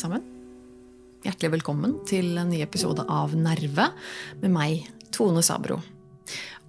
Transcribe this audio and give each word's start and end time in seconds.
Sammen. 0.00 0.22
Hjertelig 1.26 1.50
velkommen 1.58 1.98
til 2.08 2.38
en 2.40 2.48
ny 2.48 2.62
episode 2.64 3.04
av 3.04 3.34
Nerve 3.36 3.90
med 4.40 4.52
meg, 4.54 4.86
Tone 5.12 5.42
Sabro. 5.44 5.76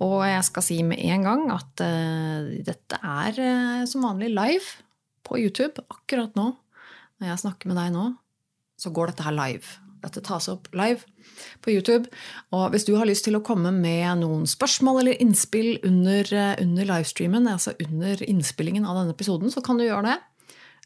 Og 0.04 0.18
jeg 0.28 0.42
skal 0.50 0.66
si 0.66 0.82
med 0.84 1.00
en 1.00 1.24
gang 1.24 1.46
at 1.54 1.84
uh, 1.86 2.50
dette 2.60 3.00
er 3.00 3.40
uh, 3.40 3.86
som 3.88 4.04
vanlig 4.04 4.34
live 4.36 4.91
på 5.32 5.40
YouTube 5.40 5.86
akkurat 5.88 6.36
nå. 6.36 6.52
Når 7.22 7.32
jeg 7.32 7.44
snakker 7.46 7.72
med 7.72 7.80
deg 7.80 7.96
nå, 7.96 8.10
så 8.82 8.92
går 8.94 9.12
dette 9.12 9.26
her 9.26 9.38
live. 9.38 9.78
Dette 10.02 10.24
tas 10.26 10.48
opp 10.50 10.72
live 10.74 11.06
på 11.62 11.76
YouTube. 11.76 12.10
Og 12.58 12.72
hvis 12.74 12.88
du 12.88 12.96
har 12.98 13.06
lyst 13.06 13.28
til 13.28 13.38
å 13.38 13.44
komme 13.46 13.70
med 13.76 14.24
noen 14.24 14.48
spørsmål 14.50 15.04
eller 15.04 15.22
innspill 15.22 15.76
under, 15.86 16.26
eh, 16.34 16.56
under 16.64 16.90
livestreamen, 16.90 17.48
altså 17.48 17.76
under 17.86 18.24
innspillingen 18.26 18.86
av 18.86 18.98
denne 18.98 19.14
episoden, 19.14 19.54
så 19.54 19.62
kan 19.64 19.78
du 19.78 19.86
gjøre 19.86 20.10
det. 20.10 20.18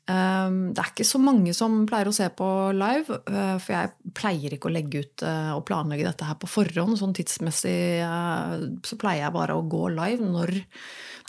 Um, 0.05 0.73
Det 0.73 0.83
er 0.83 0.91
ikke 0.91 1.07
så 1.07 1.17
mange 1.17 1.51
som 1.55 1.87
pleier 1.87 2.05
å 2.05 2.13
se 2.13 2.27
på 2.29 2.47
live, 2.77 3.09
uh, 3.25 3.57
for 3.57 3.73
jeg 3.73 4.13
pleier 4.13 4.53
ikke 4.53 4.69
å 4.69 4.75
legge 4.75 5.01
ut 5.01 5.23
uh, 5.25 5.55
og 5.55 5.65
planlegge 5.65 6.05
dette 6.05 6.27
her 6.27 6.35
på 6.35 6.49
forhånd. 6.51 6.99
Sånn 6.99 7.15
tidsmessig 7.15 8.05
så 8.85 8.99
pleier 9.01 9.23
jeg 9.23 9.33
bare 9.33 9.55
å 9.55 9.65
gå 9.65 9.87
live 9.95 10.21
når, 10.21 10.53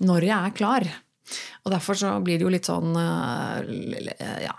når 0.05 0.29
jeg 0.29 0.37
er 0.37 0.57
klar. 0.59 0.91
Og 1.65 1.73
derfor 1.75 1.99
så 1.99 2.13
blir 2.23 2.39
det 2.39 2.47
jo 2.47 2.53
litt 2.53 2.69
sånn 2.69 2.95
Ja, 2.97 4.55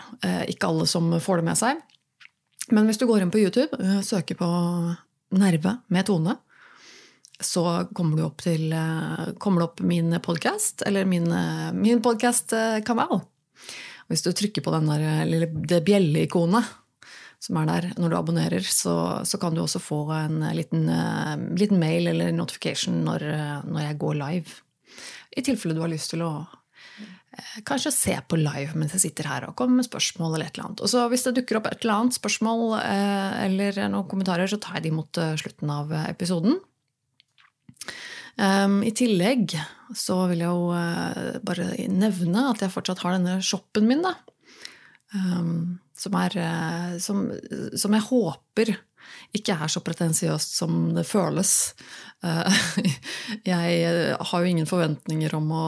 ikke 0.50 0.68
alle 0.68 0.88
som 0.90 1.14
får 1.24 1.42
det 1.42 1.48
med 1.48 1.60
seg. 1.60 1.80
Men 2.76 2.90
hvis 2.90 3.00
du 3.00 3.06
går 3.08 3.24
inn 3.24 3.32
på 3.32 3.40
YouTube, 3.40 3.80
søker 4.04 4.36
på 4.36 4.50
Nerve 5.40 5.78
med 5.94 6.08
Tone, 6.10 6.36
så 7.40 7.64
kommer 7.96 8.26
opp 8.26 8.44
til 8.44 8.74
kommer 9.40 9.62
det 9.62 9.68
opp 9.70 9.84
min 9.88 10.18
podkast, 10.26 10.84
eller 10.88 11.08
min, 11.08 11.30
min 11.78 12.04
podkastkanal. 12.04 13.22
Hvis 14.12 14.24
du 14.26 14.34
trykker 14.36 14.64
på 14.66 14.74
den 14.76 14.92
der, 14.92 15.08
lille, 15.28 15.48
det 15.68 15.84
bjelleikonet 15.88 16.76
som 17.44 17.60
er 17.62 17.68
der 17.70 17.90
når 18.02 18.12
du 18.12 18.18
abonnerer, 18.18 18.66
så, 18.66 18.96
så 19.28 19.40
kan 19.42 19.54
du 19.56 19.62
også 19.62 19.82
få 19.84 20.00
en 20.16 20.42
liten, 20.58 20.88
liten 21.58 21.80
mail 21.82 22.10
eller 22.14 22.34
notification 22.36 23.04
når, 23.06 23.26
når, 23.68 23.82
jeg 23.84 24.00
går 24.02 24.18
live. 24.22 24.56
I 25.36 25.44
tilfelle 25.46 25.76
du 25.76 25.84
har 25.84 25.92
lyst 25.92 26.14
til 26.14 26.24
å 26.26 26.32
uh, 26.44 27.58
kanskje 27.68 27.94
se 27.94 28.16
på 28.28 28.40
live 28.40 28.78
mens 28.80 28.96
jeg 28.96 29.08
sitter 29.08 29.30
her 29.32 29.48
og 29.50 29.58
kommer 29.60 29.82
med 29.82 29.90
spørsmål. 29.90 30.36
eller 30.36 30.48
et 30.48 30.58
eller 30.58 30.70
annet. 30.70 30.86
Og 30.86 30.92
så 30.94 31.08
Hvis 31.12 31.28
det 31.28 31.36
dukker 31.40 31.60
opp 31.60 31.68
et 31.72 31.84
eller 31.84 31.98
annet 31.98 32.20
spørsmål 32.20 32.64
uh, 32.78 33.34
eller 33.46 33.84
noen 33.90 34.10
kommentarer, 34.10 34.48
så 34.48 34.62
tar 34.62 34.80
jeg 34.80 34.90
de 34.90 34.96
mot 35.00 35.24
slutten 35.42 35.74
av 35.74 35.92
episoden. 36.08 36.60
Um, 38.38 38.84
I 38.86 38.94
tillegg 38.94 39.56
så 39.98 40.28
vil 40.30 40.44
jeg 40.44 40.52
jo 40.54 41.40
bare 41.48 41.72
nevne 41.90 42.44
at 42.52 42.62
jeg 42.62 42.70
fortsatt 42.70 43.02
har 43.02 43.16
denne 43.16 43.40
shoppen 43.42 43.88
min, 43.90 44.04
da. 44.06 44.14
Um, 45.16 45.78
som 45.96 46.18
er 46.20 46.34
uh, 46.36 46.98
som, 47.00 47.30
som, 47.80 47.94
jeg 47.96 48.06
håper 48.10 48.74
ikke 49.38 49.56
er 49.56 49.72
så 49.72 49.80
pretensiøst 49.86 50.58
som 50.60 50.92
det 50.98 51.06
føles. 51.08 51.54
Uh, 52.26 52.60
jeg 53.54 54.14
har 54.20 54.44
jo 54.44 54.52
ingen 54.52 54.68
forventninger 54.70 55.36
om 55.38 55.52
å, 55.56 55.66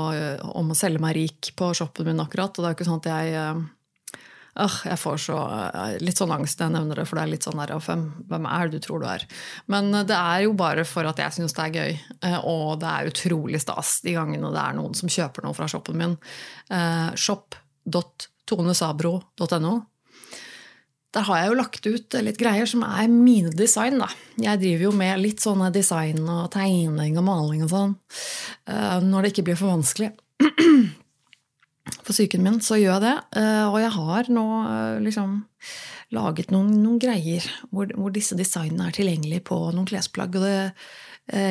om 0.59 0.73
å, 0.73 0.77
selge 0.77 1.01
meg 1.03 1.15
rik 1.17 1.53
på 1.55 1.71
shoppen 1.77 2.11
min 2.11 2.23
akkurat. 2.23 2.51
Og 2.51 2.63
det 2.63 2.67
er 2.67 2.73
jo 2.75 2.79
ikke 2.79 2.89
sånn 2.91 3.03
at 3.03 3.11
jeg 3.13 3.67
Øh, 4.59 4.77
jeg 4.89 4.99
får 4.99 5.19
så, 5.23 5.37
litt 6.03 6.19
sånn 6.19 6.33
angst 6.33 6.59
når 6.59 6.65
jeg 6.65 6.75
nevner 6.75 6.99
det, 6.99 7.05
for 7.09 7.19
det 7.19 7.25
er 7.25 7.31
litt 7.33 7.45
sånn 7.47 7.61
der, 7.61 7.75
hvem, 7.85 8.05
hvem 8.31 8.47
er 8.49 8.67
det 8.67 8.79
du 8.79 8.85
tror 8.85 9.03
du 9.03 9.07
er? 9.09 9.25
Men 9.71 9.91
det 9.93 10.17
er 10.17 10.45
jo 10.45 10.55
bare 10.57 10.85
for 10.87 11.07
at 11.09 11.21
jeg 11.21 11.37
syns 11.37 11.55
det 11.57 11.67
er 11.67 11.77
gøy. 11.77 11.99
Og 12.49 12.73
det 12.81 12.89
er 12.89 13.11
utrolig 13.11 13.61
stas 13.63 13.99
de 14.05 14.15
gangene 14.17 14.51
det 14.55 14.63
er 14.63 14.79
noen 14.79 14.97
som 14.97 15.11
kjøper 15.11 15.45
noe 15.45 15.57
fra 15.57 15.69
shoppen 15.71 15.99
min. 15.99 16.17
Shop.tonesabro.no. 18.49 19.73
Der 21.09 21.25
har 21.25 21.39
jeg 21.39 21.49
jo 21.49 21.57
lagt 21.57 21.87
ut 21.89 22.15
litt 22.21 22.37
greier 22.37 22.69
som 22.69 22.83
er 22.85 23.09
mine 23.09 23.49
design. 23.57 23.97
da. 24.01 24.09
Jeg 24.37 24.61
driver 24.61 24.89
jo 24.89 24.93
med 24.93 25.21
litt 25.23 25.41
sånne 25.41 25.71
design 25.73 26.21
og 26.29 26.51
tegning 26.53 27.17
og 27.17 27.25
maling 27.25 27.65
og 27.65 27.71
sånn. 27.73 27.95
Når 29.07 29.25
det 29.25 29.31
ikke 29.33 29.47
blir 29.49 29.57
for 29.59 29.73
vanskelig 29.73 30.11
for 32.05 32.13
psyken 32.13 32.45
min, 32.45 32.61
så 32.61 32.77
gjør 32.77 32.99
jeg 32.99 33.05
det. 33.07 33.15
Og 33.71 33.79
jeg 33.81 33.93
har 33.97 34.31
nå 34.37 34.45
liksom 35.07 35.39
laget 36.13 36.53
noen, 36.53 36.71
noen 36.81 37.01
greier 37.01 37.45
hvor, 37.69 37.89
hvor, 37.93 38.13
disse 38.13 38.37
designene 38.37 38.89
er 38.89 38.95
tilgjengelige 38.97 39.45
på 39.49 39.57
noen 39.73 39.89
klesplagg. 39.89 40.37
Og 40.37 40.45
det 40.45 40.55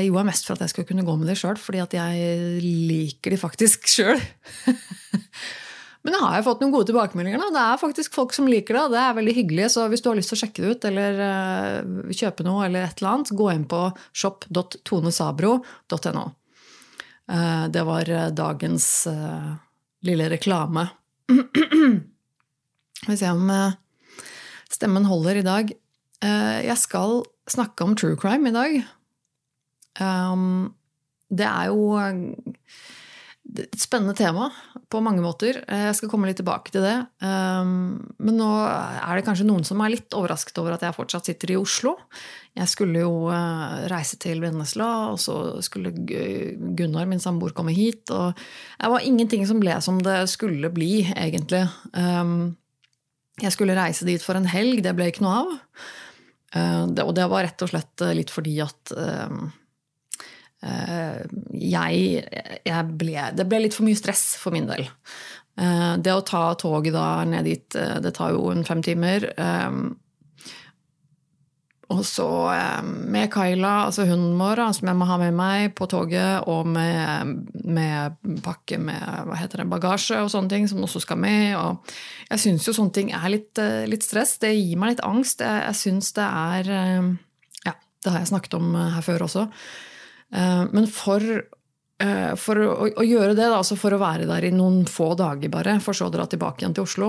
jo, 0.06 0.15
jeg 0.15 0.26
mest 0.26 0.47
for 0.47 0.54
at 0.54 0.65
jeg 0.65 0.72
skulle 0.72 0.88
kunne 0.88 1.06
gå 1.06 1.19
med 1.19 1.30
det 1.30 1.38
sjøl, 1.38 1.59
fordi 1.59 1.82
at 1.82 1.92
jeg 1.94 2.62
liker 2.62 3.34
de 3.34 3.42
faktisk 3.42 3.91
sjøl. 3.91 4.22
Men 6.06 6.14
da 6.14 6.20
har 6.22 6.34
jeg 6.38 6.44
fått 6.47 6.60
noen 6.62 6.72
gode 6.72 6.86
tilbakemeldinger. 6.88 7.41
Da. 7.42 7.48
Det 7.54 7.62
er 7.64 7.81
faktisk 7.81 8.14
folk 8.14 8.34
som 8.36 8.48
liker 8.50 8.76
det, 8.76 8.84
det 8.94 9.00
er 9.03 9.16
veldig 9.19 9.34
hyggelig. 9.41 9.66
Så 9.75 9.81
hvis 9.91 10.03
du 10.04 10.09
har 10.10 10.19
lyst 10.19 10.31
til 10.32 10.38
å 10.38 10.42
sjekke 10.42 10.60
det 10.62 10.70
ut 10.70 10.82
eller 10.91 11.10
uh, 11.22 12.12
kjøpe 12.14 12.42
noe, 12.47 12.60
eller 12.69 12.81
et 12.86 12.98
eller 13.03 13.12
annet, 13.16 13.34
gå 13.41 13.47
inn 13.53 13.66
på 13.69 13.81
shop.tonesabro.no. 14.22 16.25
Uh, 17.28 17.64
det 17.75 17.82
var 17.88 18.04
dagens 18.36 18.86
uh, 19.10 19.50
lille 20.06 20.26
reklame. 20.32 20.84
Skal 22.98 23.12
vi 23.12 23.19
se 23.19 23.28
om 23.34 23.44
stemmen 24.69 25.04
holder 25.09 25.34
i 25.38 25.47
dag. 25.47 25.65
Jeg 26.19 26.76
skal 26.80 27.22
snakke 27.48 27.84
om 27.86 27.94
true 27.97 28.19
crime 28.19 28.50
i 28.50 28.56
dag. 28.56 28.72
Um, 30.03 30.75
det 31.30 31.47
er 31.47 31.70
jo 31.70 31.94
et 33.62 33.78
spennende 33.78 34.16
tema 34.19 34.48
på 34.88 35.00
mange 35.04 35.21
måter. 35.21 35.60
Jeg 35.69 35.97
skal 35.99 36.09
komme 36.10 36.28
litt 36.28 36.38
tilbake 36.41 36.72
til 36.72 36.84
det. 36.84 36.97
Men 37.21 38.38
nå 38.41 38.49
er 38.65 39.19
det 39.19 39.25
kanskje 39.26 39.47
noen 39.49 39.66
som 39.69 39.81
er 39.84 39.93
litt 39.93 40.16
overrasket 40.16 40.60
over 40.62 40.76
at 40.76 40.84
jeg 40.87 40.97
fortsatt 40.97 41.28
sitter 41.28 41.53
i 41.53 41.59
Oslo. 41.60 41.93
Jeg 42.56 42.69
skulle 42.72 43.03
jo 43.04 43.28
reise 43.93 44.16
til 44.22 44.41
Vennesla, 44.43 44.88
og 45.12 45.21
så 45.22 45.60
skulle 45.65 45.93
Gunnar, 45.93 47.06
min 47.10 47.22
samboer, 47.22 47.53
komme 47.56 47.77
hit. 47.77 48.09
Og 48.15 48.32
det 48.34 48.93
var 48.94 49.04
ingenting 49.04 49.44
som 49.48 49.60
ble 49.62 49.77
som 49.84 50.00
det 50.03 50.22
skulle 50.32 50.72
bli, 50.72 51.04
egentlig. 51.12 51.66
Jeg 53.38 53.54
skulle 53.54 53.77
reise 53.78 54.09
dit 54.09 54.25
for 54.25 54.41
en 54.41 54.48
helg, 54.50 54.82
det 54.82 54.97
ble 54.98 55.12
ikke 55.12 55.27
noe 55.27 55.38
av. 55.44 55.56
Og 57.04 57.12
det 57.15 57.28
var 57.28 57.44
rett 57.44 57.62
og 57.66 57.71
slett 57.75 58.09
litt 58.16 58.32
fordi 58.32 58.56
at 58.65 58.97
jeg, 60.59 62.23
jeg 62.67 62.97
ble, 62.99 63.29
det 63.39 63.47
ble 63.47 63.61
litt 63.63 63.77
for 63.77 63.87
mye 63.87 63.99
stress 63.99 64.33
for 64.41 64.55
min 64.55 64.67
del. 64.67 64.89
Det 65.55 66.15
å 66.15 66.27
ta 66.27 66.43
toget 66.59 66.95
da 66.95 67.25
ned 67.27 67.47
dit, 67.47 67.67
det 67.75 68.13
tar 68.15 68.35
jo 68.35 68.51
en 68.51 68.67
fem 68.67 68.83
timer. 68.83 69.27
Og 71.89 72.03
så 72.05 72.27
med 72.85 73.31
Kyla, 73.33 73.87
altså 73.87 74.05
hunden 74.05 74.37
vår, 74.37 74.61
som 74.77 74.91
jeg 74.91 74.99
må 75.01 75.07
ha 75.09 75.17
med 75.23 75.37
meg 75.37 75.71
på 75.77 75.87
toget, 75.89 76.45
og 76.45 76.69
med, 76.69 77.47
med 77.65 78.19
pakke 78.45 78.77
med 78.83 79.33
det, 79.55 79.65
bagasje 79.73 80.21
og 80.21 80.29
sånne 80.33 80.53
ting 80.53 80.69
som 80.69 80.85
også 80.85 81.01
skal 81.07 81.21
med. 81.23 81.57
Og 81.57 81.95
jeg 82.29 82.43
syns 82.45 82.69
jo 82.69 82.77
sånne 82.77 82.97
ting 82.99 83.13
er 83.17 83.33
litt, 83.33 83.63
litt, 83.89 84.05
stress. 84.05 84.37
Det 84.43 84.53
gir 84.53 84.77
meg 84.77 84.95
litt 84.95 85.07
angst. 85.07 85.41
Jeg, 85.41 85.65
jeg 85.65 85.81
syns 85.81 86.13
det 86.19 86.29
er 86.29 86.73
Ja, 87.65 87.73
det 87.73 88.13
har 88.13 88.21
jeg 88.21 88.33
snakket 88.35 88.59
om 88.61 88.77
her 88.77 89.07
før 89.07 89.25
også. 89.31 89.49
Men 90.31 90.84
for, 90.93 91.22
for 92.37 92.61
å, 92.61 93.05
gjøre 93.05 93.33
det, 93.33 93.47
altså 93.49 93.78
for 93.81 93.97
å 93.97 94.00
være 94.03 94.27
der 94.28 94.44
i 94.44 94.53
noen 94.53 94.83
få 94.91 95.15
dager 95.16 95.49
bare, 95.53 95.78
for 95.81 95.97
så 95.97 96.11
å 96.11 96.12
dra 96.12 96.27
tilbake 96.28 96.61
igjen 96.61 96.75
til 96.77 96.84
Oslo, 96.84 97.09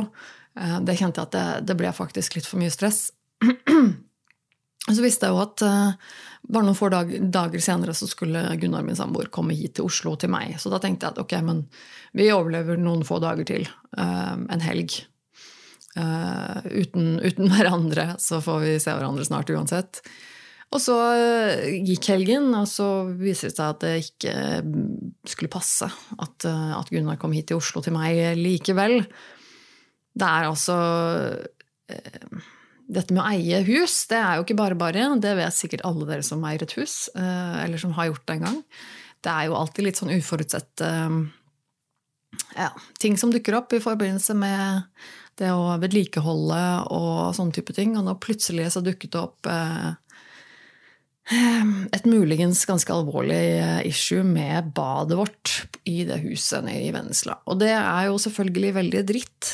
det 0.56 0.96
kjente 0.96 1.20
jeg 1.20 1.28
at 1.28 1.36
det, 1.36 1.44
det 1.68 1.76
ble 1.82 1.92
faktisk 1.96 2.38
litt 2.38 2.48
for 2.48 2.62
mye 2.62 2.72
stress. 2.72 3.10
Så 4.90 5.04
visste 5.04 5.28
jeg 5.28 5.36
jo 5.36 5.44
at 5.44 5.62
bare 6.50 6.66
noen 6.66 6.78
få 6.78 6.90
dager, 6.90 7.22
dager 7.30 7.62
senere 7.62 7.94
så 7.94 8.08
skulle 8.10 8.42
Gunnar, 8.58 8.86
min 8.88 8.98
samboer, 8.98 9.28
komme 9.34 9.54
hit 9.58 9.76
til 9.78 9.90
Oslo 9.90 10.16
til 10.18 10.32
meg. 10.34 10.56
Så 10.62 10.72
da 10.72 10.80
tenkte 10.82 11.06
jeg 11.06 11.14
at 11.14 11.22
ok, 11.22 11.36
men 11.46 11.62
vi 12.18 12.32
overlever 12.34 12.80
noen 12.80 13.04
få 13.06 13.20
dager 13.22 13.46
til. 13.46 13.68
en 13.98 14.64
helg. 14.66 14.96
uten, 16.00 17.20
uten 17.20 17.52
hverandre, 17.54 18.16
så 18.18 18.42
får 18.42 18.60
vi 18.66 18.74
se 18.80 18.96
hverandre 18.96 19.28
snart 19.28 19.52
uansett. 19.54 20.02
Og 20.70 20.82
så 20.84 20.96
gikk 21.88 22.12
helgen, 22.12 22.52
og 22.54 22.68
så 22.70 22.88
viser 23.18 23.50
det 23.50 23.56
seg 23.58 23.72
at 23.74 23.82
det 23.82 23.94
ikke 24.04 24.34
skulle 25.32 25.50
passe 25.50 25.88
at, 25.90 26.46
at 26.46 26.92
Gunnar 26.94 27.18
kom 27.22 27.34
hit 27.34 27.50
til 27.50 27.58
Oslo 27.58 27.82
til 27.82 27.96
meg 27.96 28.38
likevel. 28.38 29.00
Det 30.14 30.28
er 30.28 30.50
altså 30.50 30.78
Dette 32.90 33.14
med 33.16 33.24
å 33.24 33.32
eie 33.32 33.64
hus, 33.66 34.04
det 34.10 34.18
er 34.22 34.38
jo 34.38 34.46
ikke 34.46 34.60
bare 34.62 34.78
bare. 34.78 35.08
Det 35.22 35.34
vet 35.38 35.58
sikkert 35.58 35.86
alle 35.90 36.06
dere 36.10 36.26
som 36.26 36.46
eier 36.46 36.62
et 36.66 36.78
hus, 36.78 37.10
eller 37.18 37.82
som 37.82 37.94
har 37.98 38.12
gjort 38.12 38.28
det 38.30 38.38
en 38.38 38.46
gang. 38.46 38.62
Det 39.26 39.34
er 39.34 39.50
jo 39.50 39.58
alltid 39.58 39.86
litt 39.86 40.00
sånn 40.00 40.14
uforutsette 40.14 40.90
ja, 42.56 42.70
ting 43.00 43.18
som 43.18 43.32
dukker 43.34 43.58
opp 43.58 43.74
i 43.74 43.82
forbindelse 43.84 44.36
med 44.38 44.82
det 45.40 45.52
å 45.56 45.78
vedlikeholde 45.80 46.62
og 46.94 47.36
sånne 47.38 47.56
type 47.56 47.76
ting. 47.76 47.96
Og 47.98 48.06
nå 48.06 48.16
plutselig 48.22 48.70
så 48.74 48.84
dukket 48.86 49.14
det 49.16 49.22
opp 49.22 49.50
eh, 49.50 49.92
et 51.96 52.08
muligens 52.10 52.62
ganske 52.66 52.94
alvorlig 52.94 53.42
eh, 53.60 53.82
issue 53.90 54.24
med 54.26 54.72
badet 54.78 55.18
vårt 55.20 55.56
i 55.90 56.04
det 56.10 56.22
huset 56.24 56.66
nede 56.66 56.88
i 56.88 56.94
Vennesla. 56.96 57.40
Og 57.50 57.60
det 57.62 57.74
er 57.76 58.08
jo 58.10 58.22
selvfølgelig 58.22 58.78
veldig 58.80 59.04
dritt. 59.12 59.52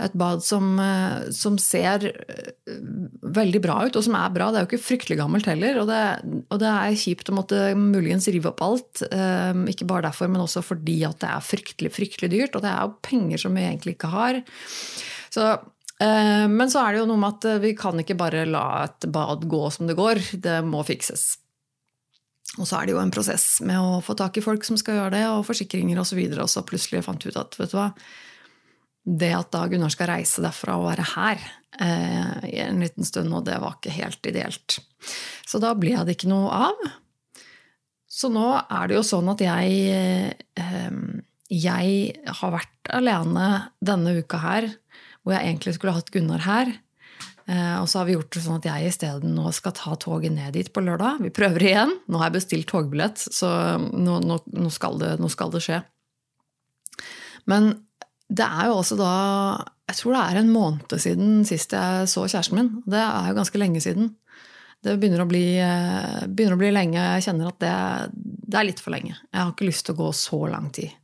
Et 0.00 0.14
bad 0.16 0.40
som, 0.44 0.78
eh, 0.80 1.30
som, 1.34 1.58
ser 1.60 2.06
eh, 2.08 2.76
veldig 3.20 3.60
bra 3.62 3.80
ut, 3.86 3.96
og 3.98 4.04
som 4.06 4.16
er 4.16 4.32
bra. 4.32 4.48
Det 4.48 4.60
er 4.60 4.64
jo 4.64 4.70
ikke 4.70 4.86
fryktelig 4.86 5.18
gammelt 5.20 5.48
heller. 5.50 5.80
Og 5.82 5.90
det, 5.90 6.00
og 6.48 6.62
det 6.62 6.70
er 6.70 7.00
kjipt 7.02 7.32
å 7.32 7.36
måtte 7.36 7.60
muligens 7.76 8.28
rive 8.32 8.52
opp 8.52 8.64
alt. 8.64 9.04
Eh, 9.10 9.64
ikke 9.74 9.88
bare 9.90 10.08
derfor, 10.08 10.30
men 10.32 10.44
også 10.44 10.64
fordi 10.64 11.00
at 11.08 11.20
det 11.20 11.32
er 11.32 11.44
fryktelig, 11.44 11.92
fryktelig 11.96 12.32
dyrt. 12.32 12.56
Og 12.56 12.64
det 12.64 12.72
er 12.72 12.86
jo 12.86 12.96
penger 13.04 13.44
som 13.44 13.56
vi 13.56 13.66
egentlig 13.66 13.98
ikke 13.98 14.12
har. 14.14 14.40
Så, 15.30 15.52
men 16.00 16.70
så 16.72 16.80
er 16.80 16.94
det 16.94 17.02
jo 17.02 17.08
noe 17.10 17.20
med 17.20 17.34
at 17.36 17.60
vi 17.60 17.74
kan 17.76 17.98
ikke 18.00 18.16
bare 18.16 18.46
la 18.48 18.86
et 18.86 19.04
bad 19.12 19.42
gå 19.50 19.62
som 19.74 19.84
det 19.90 19.98
går. 19.98 20.22
Det 20.40 20.54
må 20.64 20.80
fikses. 20.88 21.34
Og 22.58 22.66
så 22.66 22.80
er 22.80 22.88
det 22.88 22.96
jo 22.96 23.02
en 23.02 23.12
prosess 23.14 23.60
med 23.62 23.78
å 23.78 24.00
få 24.02 24.16
tak 24.18 24.40
i 24.40 24.42
folk 24.42 24.64
som 24.66 24.78
skal 24.80 24.96
gjøre 24.96 25.14
det, 25.14 25.22
og 25.30 25.46
forsikringer 25.46 26.00
osv. 26.02 26.18
Og, 26.24 26.34
så 26.34 26.42
og 26.46 26.50
så 26.50 26.64
plutselig 26.66 27.04
fant 27.06 27.26
ut 27.26 27.38
at 27.38 27.54
vet 27.60 27.70
du 27.70 27.78
hva, 27.78 27.90
det 29.20 29.30
at 29.36 29.52
da 29.54 29.64
Gunnar 29.70 29.92
skal 29.92 30.10
reise 30.10 30.42
derfra 30.44 30.76
og 30.78 30.88
være 30.90 31.06
her 31.14 31.44
eh, 31.80 32.34
i 32.50 32.58
en 32.64 32.82
liten 32.82 33.06
stund, 33.06 33.32
og 33.32 33.46
det 33.46 33.60
var 33.62 33.78
ikke 33.78 33.94
helt 33.96 34.26
ideelt. 34.28 34.80
Så 35.46 35.62
da 35.62 35.72
ble 35.78 35.94
det 36.04 36.18
ikke 36.18 36.32
noe 36.32 36.50
av. 36.68 36.84
Så 38.10 38.28
nå 38.32 38.48
er 38.58 38.90
det 38.90 38.98
jo 38.98 39.06
sånn 39.06 39.30
at 39.32 39.42
jeg 39.44 39.80
eh, 40.58 40.90
Jeg 41.50 41.94
har 42.40 42.52
vært 42.52 42.90
alene 42.94 43.46
denne 43.82 44.18
uka 44.20 44.38
her, 44.42 44.68
hvor 45.22 45.36
jeg 45.36 45.46
egentlig 45.46 45.76
skulle 45.76 45.96
hatt 45.96 46.12
Gunnar 46.14 46.44
her. 46.46 46.72
Eh, 47.50 47.76
og 47.80 47.88
så 47.90 48.00
har 48.00 48.08
vi 48.08 48.14
gjort 48.14 48.30
det 48.34 48.42
sånn 48.44 48.60
at 48.60 48.68
jeg 48.68 48.92
isteden 48.92 49.34
nå 49.34 49.50
skal 49.56 49.74
ta 49.76 49.96
toget 50.00 50.34
ned 50.36 50.54
dit 50.54 50.70
på 50.72 50.82
lørdag. 50.84 51.22
Vi 51.24 51.32
prøver 51.34 51.66
igjen. 51.66 51.96
Nå 52.06 52.20
har 52.20 52.30
jeg 52.30 52.38
bestilt 52.38 52.70
togbillett, 52.70 53.20
så 53.20 53.50
nå, 53.80 54.20
nå, 54.22 54.40
nå, 54.54 54.72
skal, 54.72 55.00
det, 55.02 55.16
nå 55.20 55.30
skal 55.32 55.52
det 55.54 55.64
skje. 55.64 55.80
Men 57.50 57.72
det 58.30 58.46
er 58.46 58.68
jo 58.68 58.78
også 58.78 58.94
da 59.00 59.12
Jeg 59.90 59.96
tror 59.98 60.14
det 60.14 60.22
er 60.22 60.38
en 60.38 60.50
måned 60.54 60.92
siden 61.02 61.40
sist 61.48 61.72
jeg 61.74 62.10
så 62.12 62.22
kjæresten 62.28 62.60
min. 62.60 62.68
Det 62.86 63.00
er 63.00 63.30
jo 63.32 63.38
ganske 63.40 63.58
lenge 63.58 63.80
siden. 63.82 64.12
Det 64.80 64.94
begynner 65.00 65.24
å 65.24 65.28
bli, 65.28 65.58
eh, 65.58 66.20
begynner 66.30 66.54
å 66.54 66.60
bli 66.60 66.70
lenge. 66.72 67.00
Jeg 67.16 67.26
kjenner 67.26 67.50
at 67.50 67.58
det, 67.60 67.72
det, 68.14 68.54
er 68.60 68.68
litt 68.68 68.80
for 68.80 68.94
lenge. 68.94 69.16
Jeg 69.18 69.40
har 69.40 69.50
ikke 69.50 69.66
lyst 69.66 69.88
til 69.88 69.96
å 69.96 70.00
gå 70.04 70.12
så 70.14 70.38
lang 70.52 70.70
tid 70.72 70.94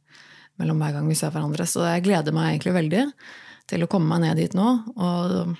mellom 0.62 0.78
hver 0.80 0.94
gang 0.94 1.10
vi 1.10 1.18
ser 1.18 1.34
hverandre. 1.34 1.66
Så 1.68 1.82
jeg 1.84 2.06
gleder 2.06 2.36
meg 2.36 2.54
egentlig 2.54 2.76
veldig 2.78 3.02
til 3.70 3.84
å 3.84 3.90
komme 3.90 4.10
meg 4.14 4.24
ned 4.24 4.42
dit 4.42 4.56
nå. 4.56 4.68
Og 4.96 5.56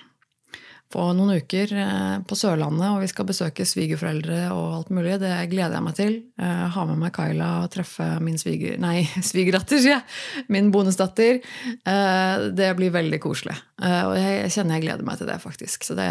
få 0.93 1.09
noen 1.17 1.41
uker 1.41 1.71
eh, 1.75 2.17
på 2.27 2.35
Sørlandet, 2.39 2.87
og 2.93 3.01
vi 3.03 3.09
skal 3.11 3.27
besøke 3.27 3.65
svigerforeldre 3.67 4.45
og 4.55 4.75
alt 4.77 4.93
mulig. 4.95 5.17
Det 5.19 5.33
gleder 5.51 5.75
jeg 5.75 5.83
meg 5.83 5.97
til. 5.97 6.15
Eh, 6.39 6.63
ha 6.71 6.85
med 6.87 7.01
meg 7.01 7.11
Kyla 7.17 7.49
og 7.65 7.71
treffe 7.73 8.07
min 8.23 8.39
sviger... 8.39 8.77
Nei, 8.79 9.01
svigerdatter, 9.31 9.81
sier 9.83 9.97
jeg! 9.97 10.45
Min 10.53 10.71
bonusdatter. 10.71 11.41
Eh, 11.75 12.47
det 12.55 12.71
blir 12.79 12.95
veldig 12.95 13.19
koselig. 13.23 13.57
Og 13.83 14.15
jeg 14.17 14.53
kjenner 14.55 14.77
jeg 14.77 14.87
gleder 14.87 15.07
meg 15.07 15.19
til 15.19 15.29
det, 15.29 15.37
faktisk. 15.43 15.83
Så 15.85 15.93
det, 15.97 16.07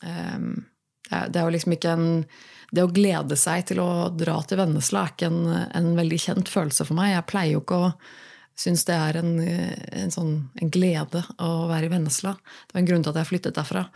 det 0.00 1.36
er 1.36 1.42
jo 1.42 1.52
liksom 1.52 1.74
ikke 1.76 1.98
en 1.98 2.08
det 2.72 2.86
å 2.86 2.88
glede 2.88 3.36
seg 3.36 3.66
til 3.68 3.82
å 3.84 4.08
dra 4.16 4.38
til 4.48 4.56
Vennesla 4.56 5.02
er 5.04 5.10
ikke 5.12 5.28
en, 5.28 5.42
en 5.76 5.90
veldig 5.98 6.18
kjent 6.22 6.48
følelse 6.48 6.86
for 6.88 6.96
meg. 6.96 7.10
Jeg 7.12 7.26
pleier 7.28 7.58
jo 7.58 7.60
ikke 7.60 7.80
å 7.82 7.90
syns 8.58 8.84
det 8.88 8.94
er 8.94 9.18
en, 9.20 9.32
en, 9.40 10.12
sånn, 10.12 10.32
en, 10.60 10.70
glede 10.72 11.22
å 11.42 11.50
være 11.70 11.88
i 11.88 11.92
Vennesla. 11.92 12.34
Det 12.36 12.76
var 12.76 12.82
en 12.82 12.88
grunn 12.90 13.04
til 13.04 13.12
at 13.12 13.20
jeg 13.22 13.30
flyttet 13.30 13.58
derfra. 13.58 13.86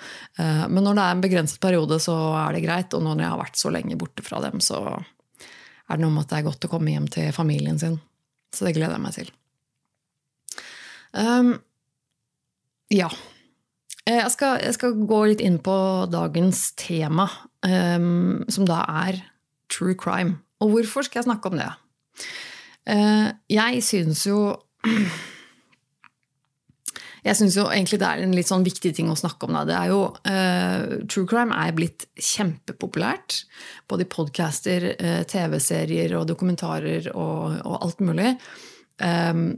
Eh, 0.41 0.65
men 0.73 0.87
når 0.87 0.99
det 0.99 1.05
er 1.05 1.17
en 1.17 1.25
begrenset 1.25 1.61
periode, 1.63 1.99
så 2.03 2.17
er 2.41 2.57
det 2.57 2.65
greit. 2.65 2.97
Og 2.97 3.05
når 3.05 3.23
jeg 3.23 3.33
har 3.33 3.43
vært 3.43 3.61
så 3.61 3.73
lenge 3.75 3.99
borte 4.01 4.25
fra 4.27 4.41
dem, 4.45 4.63
så 4.65 4.83
er 4.97 5.99
det 5.99 6.03
noe 6.03 6.15
med 6.15 6.25
at 6.25 6.33
det 6.33 6.41
er 6.41 6.49
godt 6.49 6.67
å 6.67 6.73
komme 6.73 6.95
hjem 6.95 7.09
til 7.13 7.31
familien 7.37 7.79
sin. 7.81 8.01
Så 8.55 8.67
det 8.67 8.75
gleder 8.79 8.97
jeg 8.97 9.05
meg 9.05 9.17
til. 9.17 9.33
Um, 11.17 11.53
ja. 12.93 13.11
Eh, 14.07 14.21
jeg 14.21 14.33
skal, 14.35 14.61
jeg 14.65 14.77
skal, 14.79 14.99
gå 15.09 15.23
litt 15.31 15.45
inn 15.45 15.61
på 15.63 15.77
dagens 16.13 16.71
tema, 16.81 17.29
um, 17.67 18.45
som 18.53 18.67
da 18.69 18.83
er 19.07 19.23
true 19.73 19.97
crime. 19.99 20.39
Og 20.63 20.73
hvorfor 20.73 21.07
skal 21.07 21.21
jeg 21.21 21.29
snakke 21.29 21.53
om 21.53 21.59
det? 21.61 21.71
Eh, 22.87 23.31
jeg 23.51 23.83
syns 23.83 24.27
jo 24.29 24.39
jeg 27.27 27.35
syns 27.35 27.57
egentlig 27.59 27.99
det 27.99 28.07
er 28.07 28.23
en 28.23 28.35
litt 28.37 28.47
sånn 28.47 28.67
viktig 28.67 28.93
ting 28.95 29.09
å 29.11 29.17
snakke 29.19 29.49
om. 29.49 29.57
Det 29.67 29.75
er 29.75 29.91
jo, 29.91 30.03
uh, 30.31 30.83
True 31.11 31.27
crime 31.27 31.57
er 31.59 31.75
blitt 31.75 32.07
kjempepopulært. 32.15 33.41
Både 33.91 34.07
i 34.07 34.11
podcaster, 34.13 34.93
uh, 34.95 35.25
TV-serier 35.27 36.15
og 36.21 36.29
dokumentarer 36.31 37.11
og, 37.17 37.59
og 37.67 37.81
alt 37.81 38.05
mulig. 38.07 38.37
Um, 39.03 39.49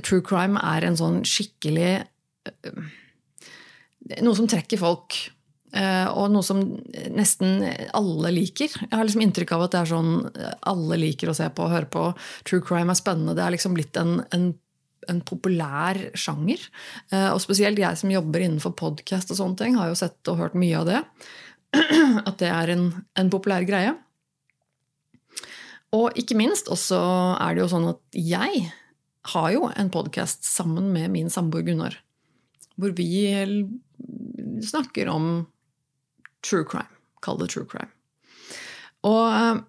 true 0.00 0.24
crime 0.24 0.60
er 0.72 0.88
en 0.88 0.96
sånn 0.98 1.20
skikkelig 1.28 2.00
uh, 2.48 2.82
Noe 4.24 4.34
som 4.34 4.48
trekker 4.50 4.80
folk. 4.80 5.14
Eh, 5.72 6.08
og 6.12 6.28
noe 6.32 6.44
som 6.44 6.60
nesten 7.16 7.62
alle 7.96 8.32
liker. 8.34 8.74
Jeg 8.82 8.92
har 8.92 9.06
liksom 9.06 9.24
inntrykk 9.24 9.54
av 9.56 9.66
at 9.66 9.74
det 9.74 9.80
er 9.80 9.92
sånn 9.92 10.12
alle 10.68 10.98
liker 11.00 11.32
å 11.32 11.36
se 11.36 11.48
på 11.48 11.64
og 11.64 11.72
høre 11.72 11.88
på. 11.92 12.04
True 12.48 12.64
crime 12.64 12.92
er 12.92 13.00
spennende. 13.00 13.36
Det 13.38 13.46
er 13.46 13.54
liksom 13.56 13.78
blitt 13.78 13.96
en, 14.00 14.18
en, 14.36 14.50
en 15.08 15.22
populær 15.28 16.00
sjanger. 16.18 16.66
Eh, 17.10 17.30
og 17.30 17.40
spesielt 17.44 17.80
jeg 17.80 18.00
som 18.00 18.12
jobber 18.12 18.44
innenfor 18.44 18.76
podkast 18.78 19.32
og 19.32 19.40
sånne 19.40 19.62
ting, 19.62 19.80
har 19.80 19.92
jo 19.92 19.98
sett 20.02 20.32
og 20.32 20.42
hørt 20.42 20.58
mye 20.58 20.82
av 20.82 20.90
det. 20.90 21.02
At 22.28 22.36
det 22.42 22.52
er 22.52 22.74
en, 22.74 22.88
en 23.16 23.32
populær 23.32 23.64
greie. 23.68 23.96
Og 25.92 26.16
ikke 26.16 26.36
minst 26.38 26.70
også 26.72 26.98
er 27.36 27.52
det 27.52 27.60
jo 27.64 27.68
sånn 27.68 27.90
at 27.90 28.00
jeg 28.16 28.62
har 29.34 29.48
jo 29.52 29.66
en 29.68 29.90
podkast 29.92 30.46
sammen 30.48 30.88
med 30.94 31.12
min 31.12 31.28
samboer 31.30 31.66
Gunnar. 31.66 31.98
Hvor 32.80 32.94
vi 32.96 33.10
snakker 34.64 35.10
om 35.12 35.26
true 36.42 36.64
crime. 36.68 36.90
Kall 37.22 37.38
det 37.40 37.52
true 37.54 37.66
crime. 37.68 37.90
Og 39.08 39.26
eh, 39.32 39.60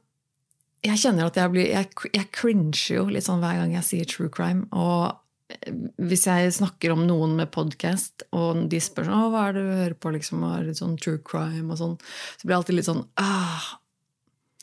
jeg 0.90 1.02
kjenner 1.06 1.30
at 1.30 1.38
jeg 1.40 1.52
blir 1.54 1.70
Jeg, 1.72 1.92
jeg 2.12 2.30
cringer 2.36 2.98
jo 2.98 3.06
litt 3.12 3.28
sånn 3.28 3.44
hver 3.44 3.62
gang 3.62 3.75
jeg 3.78 3.88
sier 3.88 4.10
true 4.10 4.31
crime. 4.34 4.66
Og 4.75 5.14
eh, 5.54 5.70
hvis 6.10 6.28
jeg 6.30 6.56
snakker 6.58 6.96
om 6.96 7.06
noen 7.10 7.38
med 7.40 7.54
podkast, 7.54 8.27
og 8.36 8.65
de 8.72 8.82
spør 8.84 9.10
sånn, 9.10 9.30
hva 9.34 9.48
er 9.50 9.58
det 9.58 9.68
du 9.68 9.72
hører 9.72 9.98
på, 9.98 10.13
liksom, 10.18 10.44
og 10.48 10.68
det 10.68 10.77
sånn 10.82 10.98
true 11.01 11.22
crime 11.25 11.70
og 11.70 11.80
sånn, 11.82 11.96
så 12.36 12.44
blir 12.44 12.56
jeg 12.56 12.62
alltid 12.63 12.80
litt 12.80 12.89
sånn 12.89 13.06
ah, 13.22 13.70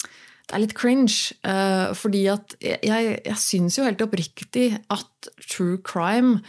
Det 0.02 0.58
er 0.58 0.64
litt 0.64 0.76
cringe. 0.78 1.38
Uh, 1.46 1.94
fordi 1.98 2.24
at 2.32 2.58
jeg, 2.58 3.14
jeg 3.22 3.38
syns 3.38 3.78
jo 3.78 3.86
helt 3.86 4.02
oppriktig 4.02 4.74
at 4.90 5.30
true 5.46 5.78
crime, 5.86 6.42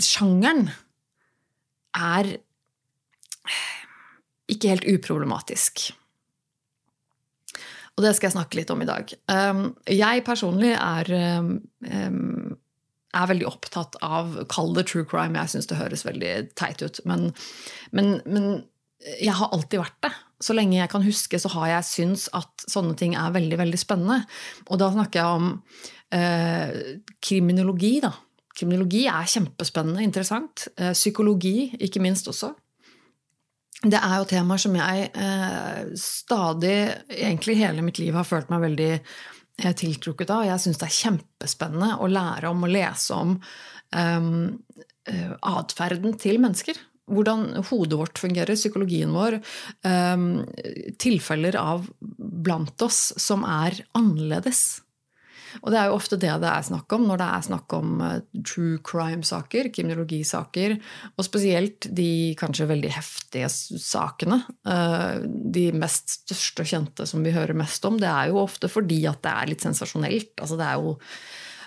sjangeren, 0.00 0.70
er 1.92 2.30
ikke 4.52 4.72
helt 4.74 4.88
uproblematisk. 4.88 5.90
Og 7.96 8.04
det 8.06 8.14
skal 8.16 8.30
jeg 8.30 8.36
snakke 8.38 8.58
litt 8.58 8.72
om 8.72 8.82
i 8.82 8.88
dag. 8.88 9.12
Um, 9.28 9.64
jeg 9.90 10.24
personlig 10.24 10.72
er, 10.78 11.10
um, 11.42 12.54
er 13.12 13.30
veldig 13.30 13.48
opptatt 13.50 13.98
av 14.04 14.38
Kall 14.52 14.72
det 14.78 14.86
true 14.88 15.04
crime. 15.08 15.36
Jeg 15.36 15.52
syns 15.54 15.68
det 15.68 15.80
høres 15.80 16.06
veldig 16.08 16.34
teit 16.58 16.80
ut. 16.84 17.02
Men, 17.08 17.30
men, 17.92 18.14
men, 18.24 18.52
jeg 19.18 19.34
har 19.34 19.52
alltid 19.52 19.82
vært 19.82 19.98
det. 20.06 20.12
Så 20.42 20.54
lenge 20.56 20.78
jeg 20.78 20.90
kan 20.90 21.04
huske, 21.04 21.38
så 21.38 21.50
har 21.56 21.68
jeg 21.68 21.88
syntes 21.88 22.28
at 22.38 22.64
sånne 22.70 22.94
ting 22.98 23.16
er 23.18 23.34
veldig 23.34 23.58
veldig 23.60 23.80
spennende. 23.80 24.22
Og 24.70 24.78
da 24.80 24.88
snakker 24.94 25.18
jeg 25.20 25.40
om 25.40 25.48
eh, 26.14 26.76
kriminologi. 27.22 27.96
da. 28.02 28.12
Kriminologi 28.54 29.04
er 29.10 29.28
kjempespennende, 29.30 30.06
interessant. 30.06 30.68
Uh, 30.78 30.94
psykologi, 30.94 31.72
ikke 31.82 32.02
minst 32.04 32.30
også 32.30 32.54
det 33.82 33.98
er 33.98 34.20
jo 34.20 34.28
temaer 34.30 34.62
som 34.62 34.76
jeg 34.78 35.08
eh, 35.10 35.80
stadig, 35.98 36.76
egentlig 37.10 37.58
hele 37.58 37.82
mitt 37.82 37.98
liv, 37.98 38.14
har 38.14 38.28
følt 38.28 38.52
meg 38.52 38.62
veldig 38.62 38.92
eh, 38.94 39.72
tiltrukket 39.78 40.30
av. 40.30 40.46
Jeg 40.46 40.62
syns 40.62 40.78
det 40.78 40.88
er 40.88 41.00
kjempespennende 41.00 41.96
å 41.98 42.10
lære 42.10 42.52
om 42.52 42.62
og 42.62 42.72
lese 42.72 43.18
om 43.18 43.34
eh, 43.98 45.34
atferden 45.50 46.14
til 46.22 46.38
mennesker. 46.42 46.78
Hvordan 47.12 47.64
hodet 47.72 47.98
vårt 47.98 48.22
fungerer, 48.22 48.54
psykologien 48.54 49.10
vår. 49.16 49.40
Eh, 49.82 50.28
tilfeller 51.02 51.58
av 51.58 51.90
blant 51.98 52.86
oss 52.86 53.08
som 53.20 53.42
er 53.48 53.82
annerledes. 53.98 54.81
Og 55.60 55.68
det 55.72 55.78
er 55.78 55.90
jo 55.90 55.96
ofte 55.98 56.18
det 56.20 56.32
det 56.42 56.48
er 56.48 56.64
snakk 56.66 56.94
om 56.96 57.04
når 57.08 57.20
det 57.20 57.28
er 57.28 57.46
snakk 57.48 57.76
om 57.76 57.94
uh, 58.00 58.14
true 58.40 58.80
crime-saker, 58.86 59.68
kriminologisaker, 59.74 60.76
og 61.16 61.26
spesielt 61.26 61.88
de 61.92 62.32
kanskje 62.40 62.70
veldig 62.70 62.92
heftige 62.96 63.50
sakene. 63.52 64.40
Uh, 64.66 65.20
de 65.24 65.68
mest 65.76 66.16
største 66.18 66.64
og 66.64 66.72
kjente 66.72 67.08
som 67.08 67.24
vi 67.24 67.34
hører 67.34 67.58
mest 67.58 67.84
om, 67.88 68.00
det 68.00 68.10
er 68.10 68.32
jo 68.32 68.42
ofte 68.42 68.70
fordi 68.72 69.02
at 69.10 69.22
det 69.24 69.34
er 69.34 69.52
litt 69.52 69.66
sensasjonelt. 69.66 70.34
Altså 70.40 70.58
det 70.60 70.68
er 70.68 70.80
jo 70.80 70.96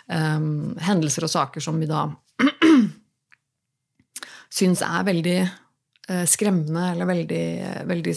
um, 0.10 0.74
hendelser 0.82 1.28
og 1.28 1.34
saker 1.34 1.64
som 1.64 1.80
vi 1.82 1.90
da 1.90 2.08
syns 4.58 4.84
er 4.86 5.08
veldig 5.08 5.40
uh, 5.46 6.26
skremmende 6.30 6.90
eller 6.94 7.10
veldig, 7.10 7.46
veldig 7.90 8.16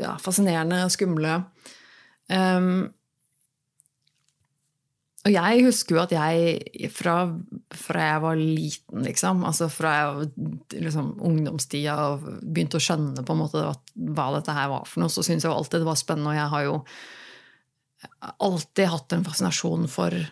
ja, 0.00 0.14
fascinerende 0.22 0.84
og 0.86 0.94
skumle. 0.94 1.40
Um, 2.32 2.88
og 5.26 5.32
jeg 5.34 5.64
husker 5.66 5.96
jo 5.96 6.02
at 6.04 6.12
jeg 6.14 6.90
fra, 6.94 7.16
fra 7.74 8.02
jeg 8.12 8.22
var 8.22 8.36
liten, 8.38 9.02
liksom, 9.02 9.40
altså 9.48 9.66
fra 9.72 9.94
jeg 9.96 10.28
liksom, 10.84 11.08
ungdomstida 11.26 11.96
og 12.12 12.28
begynte 12.44 12.78
å 12.78 12.84
skjønne 12.84 13.24
på 13.26 13.34
en 13.34 13.40
måte 13.40 13.64
hva 13.66 14.26
dette 14.36 14.54
her 14.54 14.70
var 14.70 14.86
for 14.86 15.02
noe, 15.02 15.10
så 15.10 15.24
syntes 15.26 15.48
jeg 15.48 15.50
alltid 15.50 15.82
det 15.82 15.88
var 15.88 15.98
spennende. 15.98 16.30
Og 16.30 16.38
jeg 16.38 16.52
har 16.52 16.62
jo 16.68 16.76
alltid 18.46 18.92
hatt 18.92 19.16
en 19.16 19.26
fascinasjon 19.26 19.90
for 19.90 20.14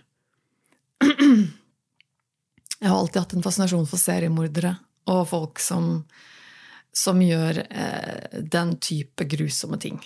Jeg 2.84 2.90
har 2.90 2.98
alltid 2.98 3.22
hatt 3.22 3.34
en 3.34 3.44
fascinasjon 3.44 3.86
for 3.88 3.98
seriemordere 3.98 4.74
og 5.08 5.22
folk 5.30 5.60
som, 5.62 6.02
som 6.92 7.20
gjør 7.22 7.62
eh, 7.64 8.40
den 8.52 8.74
type 8.82 9.24
grusomme 9.30 9.78
ting. 9.80 9.98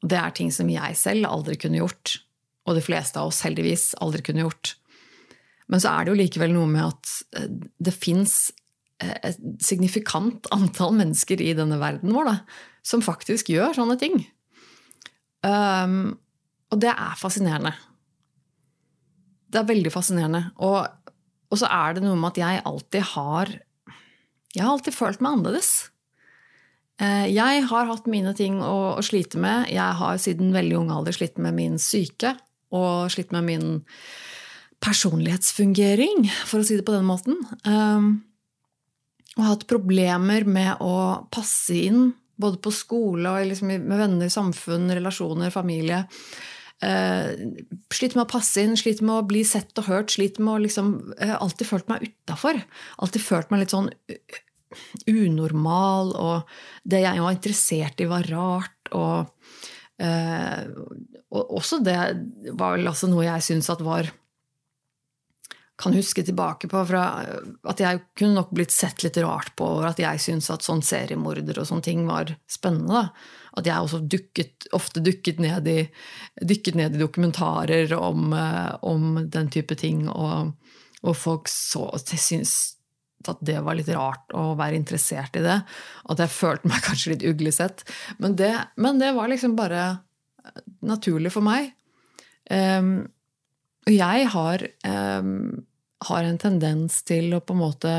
Det 0.00 0.16
er 0.16 0.32
ting 0.34 0.50
som 0.54 0.70
jeg 0.72 0.96
selv 0.96 1.28
aldri 1.28 1.58
kunne 1.60 1.82
gjort 1.82 2.16
og 2.64 2.78
de 2.78 2.84
fleste 2.84 3.20
av 3.20 3.30
oss 3.30 3.42
heldigvis 3.44 3.92
aldri 4.04 4.22
kunne 4.24 4.44
gjort. 4.46 4.74
Men 5.70 5.80
så 5.80 5.94
er 5.94 6.04
det 6.04 6.12
jo 6.12 6.20
likevel 6.20 6.52
noe 6.54 6.68
med 6.68 6.84
at 6.86 7.14
eh, 7.38 7.48
det 7.80 7.94
fins 7.96 8.52
eh, 9.02 9.16
et 9.30 9.40
signifikant 9.64 10.48
antall 10.54 10.94
mennesker 10.96 11.40
i 11.40 11.54
denne 11.56 11.80
verden 11.80 12.12
vår 12.14 12.30
da, 12.30 12.36
som 12.84 13.04
faktisk 13.04 13.52
gjør 13.54 13.76
sånne 13.78 13.96
ting. 14.00 14.20
Um, 15.44 16.16
og 16.72 16.80
det 16.80 16.92
er 16.92 17.16
fascinerende. 17.20 17.74
Det 19.52 19.60
er 19.60 19.68
veldig 19.68 19.92
fascinerende. 19.92 20.46
Og, 20.64 20.84
og, 21.50 21.56
så 21.60 21.68
er 21.70 21.96
det 21.96 22.04
noe 22.04 22.16
med 22.18 22.32
at 22.32 22.40
jeg 22.40 22.62
alltid 22.66 23.10
har 23.14 23.58
Jeg 24.54 24.62
har 24.62 24.70
alltid 24.70 24.94
følt 24.94 25.22
meg 25.22 25.34
annerledes. 25.34 25.70
Eh, 27.02 27.26
jeg 27.34 27.64
har 27.70 27.88
hatt 27.88 28.04
mine 28.10 28.32
ting 28.38 28.60
å, 28.62 28.94
å 28.94 29.02
slite 29.02 29.40
med. 29.42 29.70
Jeg 29.74 29.98
har 29.98 30.20
siden 30.22 30.52
veldig 30.54 30.76
ung 30.78 30.92
alder 30.94 31.16
slitt 31.16 31.40
med 31.42 31.56
min 31.56 31.80
syke 31.82 32.36
og 32.74 33.12
slitt 33.14 33.32
med 33.34 33.46
min 33.46 33.68
personlighetsfungering, 34.84 36.26
for 36.44 36.60
å 36.60 36.66
si 36.66 36.76
det 36.78 36.86
på 36.86 36.94
den 36.94 37.06
måten. 37.08 37.38
Um, 37.64 38.24
og 39.38 39.46
hatt 39.48 39.68
problemer 39.70 40.46
med 40.46 40.82
å 40.84 41.26
passe 41.34 41.78
inn, 41.86 42.12
både 42.38 42.58
på 42.62 42.72
skole 42.74 43.30
og 43.30 43.48
liksom 43.48 43.70
med 43.70 43.98
venner, 43.98 44.30
samfunn, 44.30 44.90
relasjoner, 44.90 45.54
familie. 45.54 46.04
Slitt 47.94 48.16
med 48.16 48.24
å 48.24 48.30
passe 48.30 48.64
inn, 48.64 48.74
slitt 48.76 49.00
med 49.04 49.14
å 49.16 49.26
bli 49.26 49.44
sett 49.46 49.78
og 49.80 49.88
hørt. 49.88 50.10
slitt 50.10 50.40
med 50.42 50.54
å 50.54 50.62
liksom, 50.66 50.90
uh, 51.14 51.36
Alltid 51.40 51.70
følt 51.70 51.88
meg 51.88 52.08
utafor. 52.08 52.60
Alltid 52.98 53.22
følt 53.22 53.50
meg 53.50 53.62
litt 53.62 53.74
sånn 53.74 53.90
unormal, 55.06 56.12
og 56.18 56.50
det 56.82 57.04
jeg 57.04 57.22
var 57.22 57.34
interessert 57.34 58.02
i, 58.02 58.10
var 58.10 58.26
rart. 58.30 58.90
og 58.92 59.30
og 60.02 61.54
også 61.54 61.78
det 61.86 61.96
var 62.58 62.74
vel 62.74 62.90
altså 62.90 63.06
noe 63.10 63.26
jeg 63.28 63.44
syns 63.46 63.70
at 63.70 63.82
var 63.84 64.08
Kan 65.78 65.94
huske 65.94 66.22
tilbake 66.26 66.68
på 66.70 66.80
fra 66.86 67.04
at 67.66 67.80
jeg 67.82 68.00
kunne 68.18 68.36
nok 68.38 68.52
blitt 68.54 68.74
sett 68.74 69.02
litt 69.02 69.16
rart 69.22 69.52
på 69.58 69.66
over 69.66 69.88
at 69.88 69.98
jeg 69.98 70.22
syntes 70.22 70.50
at 70.54 70.62
sånn 70.66 70.82
seriemorder 70.86 71.58
og 71.58 71.66
sånne 71.66 71.82
ting 71.82 72.04
var 72.06 72.30
spennende. 72.46 73.08
At 73.58 73.66
jeg 73.66 73.82
også 73.82 73.98
dukket, 74.06 74.68
ofte 74.74 75.02
dukket 75.02 75.42
ned, 75.42 75.66
i, 75.66 75.80
dykket 76.46 76.78
ned 76.78 76.94
i 76.94 77.02
dokumentarer 77.02 77.90
om, 77.98 78.30
eh, 78.38 78.70
om 78.86 79.18
den 79.26 79.50
type 79.50 79.74
ting, 79.74 80.06
og, 80.06 80.54
og 81.02 81.18
folk 81.18 81.50
så 81.50 81.88
syntes 82.06 82.73
at 83.32 83.40
det 83.44 83.60
var 83.64 83.76
litt 83.78 83.90
rart 83.94 84.32
å 84.36 84.54
være 84.58 84.78
interessert 84.78 85.36
i 85.38 85.44
det. 85.44 85.58
At 86.10 86.22
jeg 86.22 86.34
følte 86.34 86.70
meg 86.70 86.84
kanskje 86.88 87.14
litt 87.14 87.26
uglesett. 87.28 87.84
Men 88.22 88.36
det, 88.40 88.52
men 88.76 89.00
det 89.02 89.12
var 89.16 89.30
liksom 89.32 89.56
bare 89.58 89.86
naturlig 90.84 91.32
for 91.34 91.44
meg. 91.44 91.72
Um, 92.50 93.06
og 93.84 93.92
jeg 93.92 94.28
har, 94.32 94.66
um, 94.84 95.64
har, 96.08 96.24
en 96.24 96.40
tendens 96.40 97.02
til 97.08 97.32
å 97.36 97.40
på 97.40 97.54
en 97.54 97.60
måte 97.62 97.92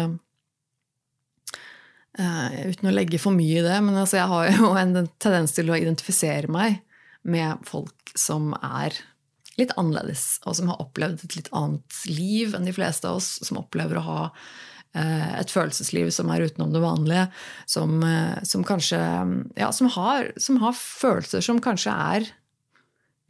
uh, 2.19 2.49
Uten 2.69 2.89
å 2.89 2.93
legge 2.93 3.17
for 3.21 3.33
mye 3.33 3.59
i 3.59 3.65
det, 3.65 3.79
men 3.85 3.97
altså 3.97 4.19
jeg 4.19 4.29
har 4.31 4.51
jo 4.53 4.71
en 4.77 4.93
tendens 5.21 5.55
til 5.57 5.69
å 5.69 5.77
identifisere 5.77 6.51
meg 6.51 6.79
med 7.25 7.65
folk 7.65 8.13
som 8.17 8.53
er 8.61 8.93
litt 9.59 9.73
annerledes, 9.79 10.41
og 10.45 10.57
som 10.57 10.69
har 10.71 10.81
opplevd 10.83 11.23
et 11.25 11.35
litt 11.39 11.51
annet 11.55 11.99
liv 12.11 12.55
enn 12.55 12.67
de 12.67 12.75
fleste 12.75 13.07
av 13.09 13.21
oss, 13.21 13.37
som 13.45 13.61
opplever 13.61 13.99
å 13.99 14.05
ha 14.05 14.21
et 14.95 15.51
følelsesliv 15.51 16.07
som 16.15 16.29
er 16.31 16.45
utenom 16.47 16.71
det 16.71 16.79
vanlige, 16.83 17.27
som, 17.67 17.97
uh, 17.99 18.39
som 18.47 18.63
kanskje 18.63 19.01
Ja, 19.59 19.71
som 19.75 19.89
har, 19.91 20.31
som 20.39 20.61
har 20.63 20.75
følelser 20.77 21.43
som 21.43 21.59
kanskje 21.63 21.91
er 21.91 22.29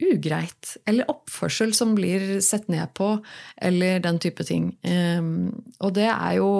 ugreit. 0.02 0.76
Eller 0.88 1.08
oppførsel 1.10 1.72
som 1.76 1.94
blir 1.96 2.40
sett 2.44 2.68
ned 2.72 2.92
på, 2.96 3.16
eller 3.56 4.00
den 4.04 4.20
type 4.22 4.44
ting. 4.46 4.74
Ehm, 4.86 5.52
og 5.80 5.94
det 5.96 6.08
er 6.10 6.36
jo 6.38 6.50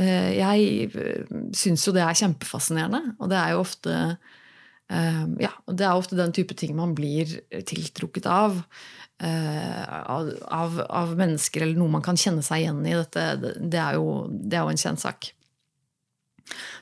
eh, 0.00 0.32
Jeg 0.38 0.90
syns 1.56 1.86
jo 1.86 1.94
det 1.96 2.04
er 2.04 2.20
kjempefascinerende, 2.22 3.16
og 3.20 3.32
det 3.32 3.38
er 3.38 3.52
jo 3.52 3.62
ofte 3.64 3.98
ehm, 4.88 5.36
ja, 5.42 5.52
det 5.68 5.86
er 5.86 5.98
ofte 5.98 6.18
den 6.18 6.32
type 6.32 6.56
ting 6.58 6.74
man 6.76 6.96
blir 6.96 7.36
tiltrukket 7.68 8.28
av. 8.30 8.62
Eh, 9.22 10.10
av, 10.10 10.86
av, 10.88 11.12
mennesker, 11.14 11.62
eller 11.62 11.78
noe 11.78 11.92
man 11.92 12.02
kan 12.02 12.18
kjenne 12.18 12.42
seg 12.42 12.64
igjen 12.64 12.80
i. 12.82 12.96
Dette, 12.98 13.54
det, 13.54 13.78
er 13.78 13.94
jo, 14.00 14.26
det 14.30 14.58
er 14.58 14.66
jo 14.66 14.72
en 14.72 14.82
kjent 14.82 15.02
sak. 15.02 15.28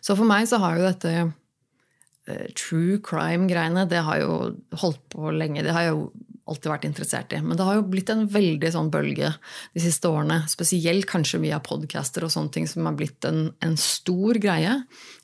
Så 0.00 0.16
for 0.16 0.24
meg 0.24 0.46
så 0.48 0.56
har 0.62 0.78
jo 0.78 0.86
dette 0.86 1.12
uh, 1.20 2.46
true 2.56 2.96
crime-greiene, 3.04 3.84
det 3.90 4.00
har 4.06 4.22
jo 4.22 4.38
holdt 4.80 5.02
på 5.12 5.34
lenge. 5.36 5.66
Det 5.66 5.74
har 5.76 5.84
jeg 5.84 5.98
jo 5.98 6.06
alltid 6.50 6.72
vært 6.72 6.86
interessert 6.88 7.34
i. 7.36 7.42
Men 7.44 7.60
det 7.60 7.66
har 7.68 7.76
jo 7.76 7.84
blitt 7.92 8.10
en 8.14 8.24
veldig 8.32 8.70
sånn 8.72 8.88
bølge 8.94 9.34
de 9.76 9.82
siste 9.84 10.08
årene. 10.08 10.40
Spesielt 10.50 11.06
kanskje 11.10 11.42
via 11.44 11.60
podcaster 11.62 12.24
og 12.24 12.32
sånne 12.32 12.54
ting 12.56 12.70
som 12.70 12.88
har 12.88 12.96
blitt 12.98 13.28
en, 13.28 13.50
en 13.60 13.76
stor 13.78 14.40
greie. 14.40 14.78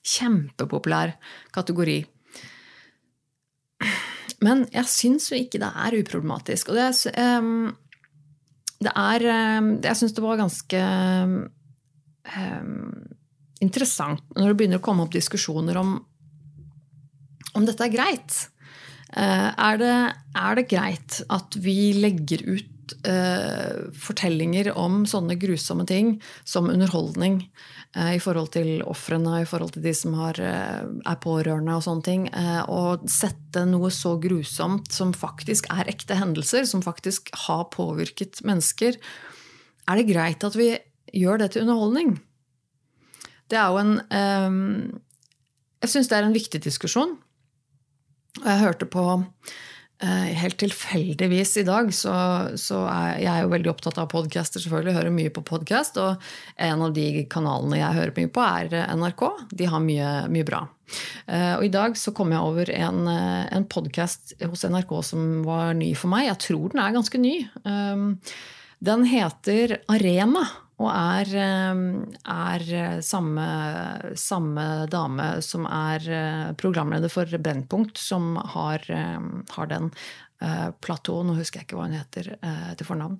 Kjempepopulær 0.04 1.16
kategori. 1.56 2.02
Men 4.44 4.66
jeg 4.72 4.90
syns 4.92 5.30
jo 5.30 5.38
ikke 5.38 5.60
det 5.62 5.70
er 5.70 5.96
uproblematisk. 6.00 6.72
Og 6.72 6.76
det, 6.76 6.90
det 8.84 8.92
er 8.92 9.24
Jeg 9.86 9.96
syns 9.96 10.16
det 10.16 10.24
var 10.24 10.42
ganske 10.42 10.82
interessant 13.64 14.34
når 14.36 14.50
det 14.50 14.58
begynner 14.58 14.82
å 14.82 14.84
komme 14.84 15.06
opp 15.06 15.14
diskusjoner 15.14 15.78
om 15.80 15.96
om 17.56 17.64
dette 17.64 17.86
er 17.86 17.94
greit. 17.94 18.38
Eh, 19.16 19.50
er 19.52 19.78
det, 19.80 19.96
er 20.36 20.58
det 20.58 20.66
greit 20.70 21.20
at 21.32 21.56
vi 21.62 21.94
legger 21.96 22.42
ut 22.44 22.96
uh, 23.08 23.86
fortellinger 23.98 24.72
om 24.78 25.04
sånne 25.08 25.38
grusomme 25.40 25.86
ting 25.88 26.16
som 26.46 26.68
underholdning 26.70 27.40
i 27.96 28.18
forhold 28.20 28.50
til 28.52 28.82
ofrene, 28.84 29.38
i 29.40 29.48
forhold 29.48 29.72
til 29.72 29.84
de 29.86 29.92
som 29.96 30.16
har, 30.18 30.36
uh, 30.36 30.82
er 30.84 31.20
pårørende 31.22 31.78
og 31.78 31.84
sånne 31.86 32.04
ting, 32.04 32.26
og 32.68 33.06
sette 33.08 33.62
noe 33.68 33.88
så 33.94 34.16
grusomt 34.20 34.92
som 34.92 35.14
faktisk 35.16 35.70
er 35.72 35.88
ekte 35.88 36.18
hendelser, 36.18 36.66
som 36.68 36.84
faktisk 36.84 37.32
har 37.46 37.68
påvirket 37.72 38.42
mennesker, 38.44 39.00
er 39.86 40.00
det 40.00 40.08
greit 40.10 40.44
at 40.44 40.58
vi 40.58 40.74
gjør 41.16 41.40
det 41.40 41.52
til 41.54 41.64
underholdning? 41.64 42.16
Det 43.48 43.56
er 43.56 43.70
jo 43.70 43.78
en 43.78 45.00
Jeg 45.80 45.92
syns 45.92 46.08
det 46.10 46.18
er 46.18 46.26
en 46.26 46.34
viktig 46.34 46.60
diskusjon. 46.64 47.16
Og 48.42 48.48
jeg 48.50 48.62
hørte 48.62 48.88
på 48.90 49.04
eh, 49.14 49.24
Helt 49.96 50.58
tilfeldigvis 50.60 51.54
i 51.56 51.62
dag 51.64 51.88
så, 51.94 52.12
så, 52.60 52.82
er 52.90 53.20
jeg 53.22 53.44
jo 53.44 53.52
veldig 53.54 53.70
opptatt 53.72 53.96
av 54.02 54.10
podcaster, 54.12 54.60
selvfølgelig. 54.60 54.96
Hører 54.98 55.14
mye 55.14 55.32
på 55.32 55.44
podkast. 55.46 55.96
Og 56.02 56.26
en 56.60 56.84
av 56.84 56.92
de 56.96 57.24
kanalene 57.32 57.78
jeg 57.80 57.96
hører 57.96 58.12
mye 58.18 58.32
på, 58.34 58.42
er 58.44 58.76
eh, 58.76 58.92
NRK. 58.92 59.24
De 59.56 59.70
har 59.72 59.84
mye, 59.84 60.10
mye 60.34 60.48
bra. 60.48 60.60
Eh, 61.24 61.54
og 61.54 61.64
i 61.64 61.72
dag 61.72 61.96
så 61.96 62.12
kom 62.16 62.34
jeg 62.34 62.44
over 62.44 62.74
en, 62.76 63.08
en 63.08 63.66
podkast 63.72 64.36
hos 64.44 64.66
NRK 64.68 64.92
som 65.14 65.40
var 65.48 65.72
ny 65.80 65.94
for 65.96 66.12
meg. 66.12 66.28
Jeg 66.28 66.42
tror 66.50 66.76
den 66.76 66.84
er 66.84 66.98
ganske 66.98 67.22
ny. 67.22 67.34
Den 68.84 69.08
heter 69.08 69.78
Arena 69.88 70.44
og 70.76 70.90
er, 70.92 71.30
eh, 71.40 71.78
er 72.32 72.66
eh, 72.78 72.98
samme, 73.00 73.46
samme, 74.20 74.66
dame 74.92 75.28
som 75.44 75.64
er 75.70 76.04
eh, 76.04 76.52
programleder 76.60 77.12
for 77.12 77.24
Brennpunkt, 77.38 77.96
som 77.98 78.36
har, 78.56 78.84
har 79.56 79.72
den. 79.72 79.90
Plateau, 80.84 81.22
nå 81.24 81.32
husker 81.38 81.62
jeg 81.62 81.64
ikke 81.64 81.78
hva 81.78 81.86
hun 81.86 81.94
heter 81.96 82.26
til 82.76 82.84
fornavn. 82.84 83.14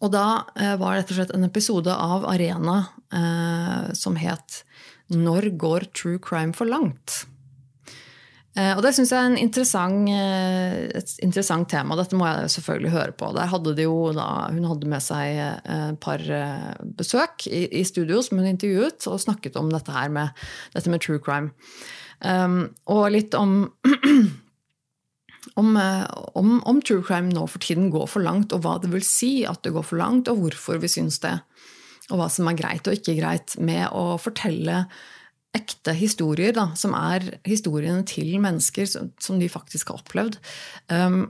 Og 0.00 0.08
da 0.14 0.22
var 0.80 0.94
det 0.94 1.02
rett 1.02 1.12
og 1.12 1.18
slett 1.18 1.34
en 1.36 1.44
episode 1.44 1.92
av 1.92 2.24
Arena 2.24 2.78
som 3.92 4.16
het 4.16 4.64
'Når 5.12 5.58
går 5.60 5.92
true 5.92 6.18
crime 6.18 6.56
for 6.56 6.64
langt?' 6.64 7.26
Eh, 8.52 8.74
og 8.76 8.82
det 8.84 8.90
syns 8.92 9.08
jeg 9.14 9.16
er 9.16 9.30
en 9.30 9.40
interessant, 9.40 10.08
eh, 10.12 10.90
et 10.98 11.12
interessant 11.24 11.68
tema. 11.70 11.96
Dette 11.96 12.18
må 12.20 12.26
jeg 12.28 12.50
selvfølgelig 12.52 12.92
høre 12.92 13.14
på. 13.16 13.30
Hadde 13.32 13.72
da, 13.78 13.86
hun 14.52 14.68
hadde 14.68 14.90
med 14.92 15.00
seg 15.00 15.40
eh, 15.40 15.86
et 15.88 16.00
par 16.04 16.20
besøk 16.98 17.46
i, 17.48 17.64
i, 17.80 17.84
studio 17.88 18.20
som 18.20 18.42
hun 18.42 18.50
intervjuet, 18.50 19.00
og 19.08 19.22
snakket 19.24 19.56
om 19.56 19.72
dette 19.72 19.94
her 19.94 20.12
med, 20.12 20.44
dette 20.76 20.92
med 20.92 21.00
true 21.00 21.22
crime. 21.22 21.54
Um, 22.22 22.68
og 22.92 23.08
litt 23.10 23.34
om, 23.34 23.72
om, 25.60 25.72
om, 26.38 26.52
om 26.68 26.82
true 26.84 27.02
crime 27.02 27.32
nå 27.32 27.48
for 27.50 27.64
tiden 27.64 27.88
går 27.90 28.04
for 28.06 28.22
langt, 28.22 28.52
og 28.52 28.62
hva 28.66 28.76
det 28.82 28.92
vil 28.92 29.02
si 29.06 29.32
at 29.48 29.64
det 29.64 29.72
går 29.74 29.88
for 29.88 29.98
langt, 29.98 30.28
og 30.28 30.44
hvorfor 30.44 30.78
vi 30.82 30.92
syns 30.92 31.22
det. 31.24 31.38
Og 32.12 32.20
hva 32.20 32.28
som 32.30 32.52
er 32.52 32.60
greit 32.60 32.86
og 32.86 33.00
ikke 33.00 33.16
greit 33.16 33.56
med 33.64 33.88
å 33.96 34.20
fortelle 34.20 34.84
ekte 35.56 35.92
historier, 35.96 36.54
da, 36.56 36.70
som 36.78 36.94
er 36.96 37.34
historiene 37.44 38.02
til 38.08 38.34
mennesker 38.40 38.88
som, 38.88 39.12
som 39.20 39.40
de 39.40 39.50
faktisk 39.52 39.92
har 39.92 40.00
opplevd. 40.00 40.38
Um, 40.88 41.26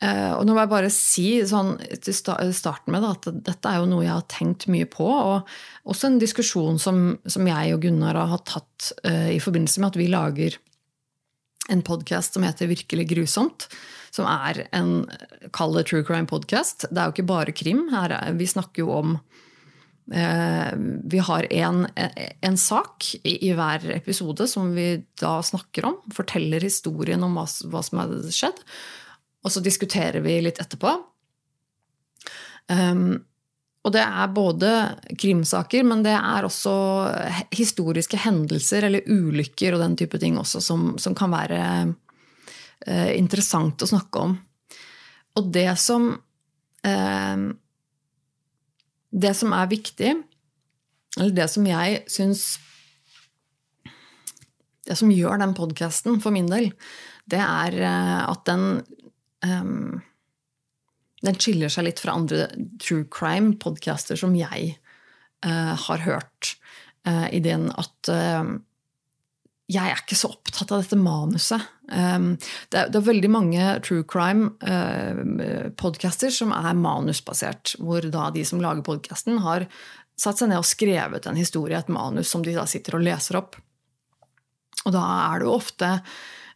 uh, 0.00 0.32
og 0.38 0.46
nå 0.46 0.54
må 0.54 0.62
jeg 0.62 0.72
bare 0.72 0.92
si 0.92 1.26
sånn, 1.48 1.74
til 2.00 2.16
starten 2.16 2.94
med 2.94 3.04
da, 3.04 3.12
at 3.18 3.28
dette 3.50 3.72
er 3.72 3.82
jo 3.82 3.90
noe 3.90 4.06
jeg 4.06 4.14
har 4.14 4.28
tenkt 4.32 4.68
mye 4.72 4.88
på. 4.88 5.08
Og 5.08 5.90
også 5.92 6.08
en 6.08 6.20
diskusjon 6.22 6.80
som, 6.82 7.02
som 7.28 7.52
jeg 7.52 7.76
og 7.76 7.84
Gunnar 7.84 8.22
har 8.32 8.46
tatt 8.48 8.92
uh, 9.04 9.28
i 9.34 9.42
forbindelse 9.44 9.84
med 9.84 9.92
at 9.92 10.00
vi 10.00 10.08
lager 10.12 10.58
en 11.72 11.82
podkast 11.84 12.36
som 12.36 12.46
heter 12.46 12.70
Virkelig 12.70 13.10
grusomt. 13.12 13.68
Som 14.14 14.24
er 14.30 14.62
en 14.72 15.02
kall 15.52 15.74
det 15.76 15.90
true 15.90 16.06
crime 16.06 16.30
podcast. 16.30 16.86
Det 16.88 16.96
er 16.96 17.10
jo 17.10 17.18
ikke 17.18 17.28
bare 17.28 17.52
krim. 17.52 17.90
Er, 17.92 18.16
vi 18.38 18.48
snakker 18.48 18.86
jo 18.86 18.94
om 18.96 19.18
Eh, 19.18 19.35
vi 20.06 21.18
har 21.18 21.46
en, 21.52 21.80
en 22.40 22.56
sak 22.56 23.08
i, 23.24 23.32
i, 23.48 23.50
hver 23.58 23.82
episode 23.90 24.46
som 24.46 24.68
vi 24.76 25.02
da 25.18 25.40
snakker 25.42 25.88
om. 25.88 25.96
Forteller 26.14 26.62
historien 26.62 27.24
om 27.26 27.34
hva, 27.34 27.42
hva 27.72 27.82
som 27.82 27.98
har 27.98 28.12
skjedd. 28.30 28.60
Og 29.42 29.50
så 29.50 29.62
diskuterer 29.62 30.22
vi 30.22 30.38
litt 30.42 30.60
etterpå. 30.62 30.92
Um, 32.70 33.18
og 33.86 33.92
det 33.94 34.02
er 34.02 34.32
både 34.34 34.70
krimsaker, 35.14 35.84
men 35.86 36.02
det 36.02 36.16
er 36.16 36.46
også 36.46 36.72
historiske 37.54 38.18
hendelser 38.18 38.88
eller 38.88 39.06
ulykker 39.06 39.76
og 39.76 39.84
den 39.84 39.94
type 40.00 40.18
ting 40.18 40.40
også 40.40 40.62
som, 40.64 40.88
som 40.98 41.14
kan 41.14 41.30
være 41.30 41.60
uh, 41.86 43.10
interessant 43.14 43.86
å 43.86 43.90
snakke 43.92 44.24
om. 44.24 44.34
Og 45.38 45.52
det 45.54 45.68
som 45.78 46.08
uh, 46.16 47.46
det 49.16 49.32
som 49.38 49.54
er 49.56 49.70
viktig, 49.70 50.14
eller 51.16 51.36
det 51.36 51.48
som 51.52 51.66
jeg 51.68 52.04
syns 52.12 52.46
Det 54.86 54.94
som 54.94 55.10
gjør 55.10 55.40
den 55.40 55.50
podkasten 55.56 56.20
for 56.22 56.30
min 56.30 56.46
del, 56.46 56.68
det 57.26 57.40
er 57.42 57.74
eh, 57.74 58.20
at 58.22 58.44
den 58.46 58.84
um, 59.42 59.96
Den 61.26 61.40
skiller 61.42 61.72
seg 61.72 61.88
litt 61.88 61.98
fra 61.98 62.14
andre 62.14 62.44
true 62.78 63.02
crime-podcaster 63.10 64.20
som 64.20 64.36
jeg 64.38 64.76
uh, 65.42 65.74
har 65.74 66.04
hørt. 66.04 66.52
Uh, 67.08 67.26
I 67.34 67.40
den 67.42 67.66
at 67.74 68.12
uh, 68.12 68.52
jeg 69.66 69.90
er 69.90 69.98
ikke 69.98 70.14
så 70.14 70.28
opptatt 70.30 70.70
av 70.70 70.84
dette 70.84 70.94
manuset. 70.98 71.60
Um, 71.90 72.36
det, 72.70 72.78
er, 72.78 72.90
det, 72.90 72.98
er, 73.00 73.08
veldig 73.08 73.30
mange 73.34 73.80
true 73.86 74.04
crime-podcaster 74.06 76.30
uh, 76.30 76.36
som 76.38 76.52
er 76.54 76.74
manusbasert. 76.78 77.74
Hvor 77.82 78.02
da 78.06 78.30
de 78.34 78.44
som 78.46 78.60
lager 78.62 78.82
podkasten, 78.86 79.38
har 79.42 79.66
satt 80.16 80.38
seg 80.38 80.48
ned 80.52 80.58
og 80.62 80.68
skrevet 80.68 81.26
en 81.26 81.36
historie, 81.38 81.78
et 81.78 81.88
manus, 81.92 82.28
som 82.30 82.42
de 82.46 82.54
da 82.54 82.66
sitter 82.70 82.96
og 82.98 83.04
leser 83.08 83.36
opp. 83.40 83.52
Og 84.86 84.92
da 84.94 85.04
er 85.32 85.38
det 85.42 85.46
jo 85.48 85.56
ofte 85.56 85.88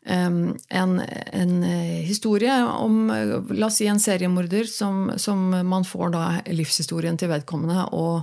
um, 0.06 0.54
en, 0.70 0.92
en, 1.02 1.62
historie 2.06 2.54
om 2.70 3.10
la 3.10 3.66
oss 3.66 3.78
si 3.82 3.86
en 3.90 4.00
seriemorder 4.00 4.64
som, 4.70 5.10
som 5.18 5.50
man 5.50 5.84
får 5.88 6.14
da 6.14 6.24
livshistorien 6.54 7.18
til 7.18 7.32
vedkommende, 7.34 7.90
og 7.90 8.22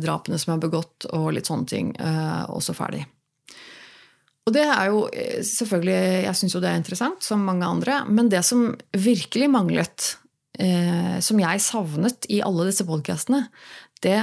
drapene 0.00 0.40
som 0.40 0.56
er 0.56 0.64
begått, 0.64 1.04
og 1.12 1.36
litt 1.36 1.52
sånne 1.52 1.68
ting, 1.68 1.92
og 2.48 2.64
så 2.64 2.72
ferdig. 2.72 3.04
Og 4.48 4.54
det 4.56 4.64
er 4.64 4.88
jo 4.88 5.04
eh, 5.12 5.42
selvfølgelig 5.44 6.24
Jeg 6.24 6.38
syns 6.40 6.56
jo 6.56 6.62
det 6.64 6.72
er 6.72 6.80
interessant, 6.80 7.20
som 7.24 7.44
mange 7.44 7.68
andre. 7.68 8.00
Men 8.08 8.30
det 8.32 8.40
som 8.48 8.70
virkelig 8.96 9.50
manglet, 9.52 10.14
eh, 10.56 11.18
som 11.24 11.40
jeg 11.42 11.64
savnet 11.64 12.28
i 12.32 12.40
alle 12.44 12.70
disse 12.70 12.86
podkastene, 12.88 13.44
det 14.00 14.22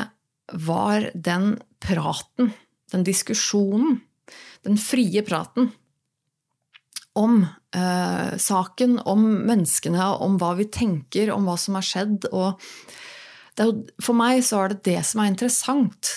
var 0.65 1.09
den 1.13 1.55
praten, 1.81 2.53
den 2.93 3.05
diskusjonen, 3.05 3.99
den 4.65 4.77
frie 4.81 5.21
praten 5.25 5.71
om 7.15 7.43
eh, 7.45 8.35
saken, 8.41 8.97
om 9.07 9.23
menneskene, 9.47 10.09
om 10.25 10.39
hva 10.41 10.55
vi 10.57 10.67
tenker, 10.73 11.31
om 11.33 11.45
hva 11.47 11.55
som 11.59 11.77
har 11.77 11.85
skjedd. 11.85 12.27
Og 12.33 12.57
jo, 13.61 13.69
for 14.03 14.17
meg 14.17 14.41
så 14.43 14.63
er 14.63 14.73
det 14.73 14.83
det 14.89 15.01
som 15.07 15.21
er 15.21 15.31
interessant 15.31 16.15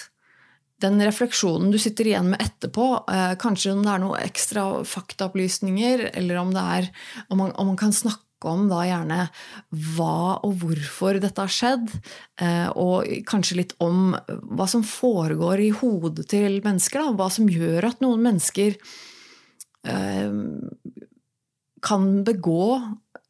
den 0.82 1.00
refleksjonen 1.02 1.72
du 1.72 1.78
sitter 1.82 2.06
igjen 2.06 2.30
med 2.32 2.42
etterpå, 2.44 2.86
eh, 3.10 3.34
kanskje 3.40 3.74
om 3.74 3.82
det 3.82 3.92
er 3.92 4.02
noen 4.02 4.22
ekstra 4.22 4.64
faktaopplysninger, 4.86 6.10
eller 6.14 6.40
om, 6.40 6.54
er, 6.54 6.90
om, 7.28 7.40
man, 7.42 7.52
om 7.58 7.72
man 7.72 7.80
kan 7.80 7.94
snakke 7.94 8.24
om 8.46 8.68
da 8.70 8.84
gjerne 8.86 9.24
hva 9.96 10.38
og 10.46 10.60
hvorfor 10.60 11.18
dette 11.22 11.42
har 11.42 11.50
skjedd, 11.50 11.90
eh, 12.42 12.68
og 12.78 13.10
kanskje 13.26 13.58
litt 13.62 13.74
om 13.82 14.14
hva 14.28 14.68
som 14.70 14.86
foregår 14.86 15.64
i 15.66 15.72
hodet 15.74 16.28
til 16.30 16.60
mennesker. 16.64 17.02
Da, 17.02 17.16
hva 17.18 17.28
som 17.34 17.50
gjør 17.50 17.90
at 17.90 18.04
noen 18.04 18.22
mennesker 18.28 18.78
eh, 19.88 20.38
kan 21.82 22.08
begå 22.26 22.64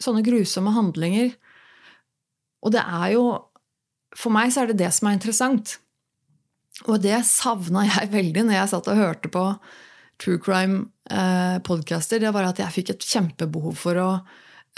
sånne 0.03 0.25
grusomme 0.27 0.73
handlinger. 0.77 1.33
Og 2.65 2.75
det 2.75 2.83
er 2.83 3.15
jo 3.17 3.29
For 4.17 4.33
meg 4.33 4.49
så 4.51 4.63
er 4.63 4.71
det 4.71 4.81
det 4.81 4.89
som 4.97 5.07
er 5.07 5.19
interessant. 5.19 5.77
Og 6.87 7.01
det 7.03 7.19
savna 7.27 7.85
jeg 7.89 8.11
veldig 8.13 8.47
når 8.47 8.61
jeg 8.61 8.73
satt 8.73 8.91
og 8.93 9.01
hørte 9.01 9.31
på 9.33 9.45
true 10.19 10.41
crime-podcaster. 10.43 12.19
Eh, 12.19 12.27
det 12.27 12.35
var 12.35 12.49
at 12.49 12.61
jeg 12.63 12.75
fikk 12.75 12.93
et 12.95 13.07
kjempebehov 13.07 13.79
for 13.79 14.03
å, 14.03 14.11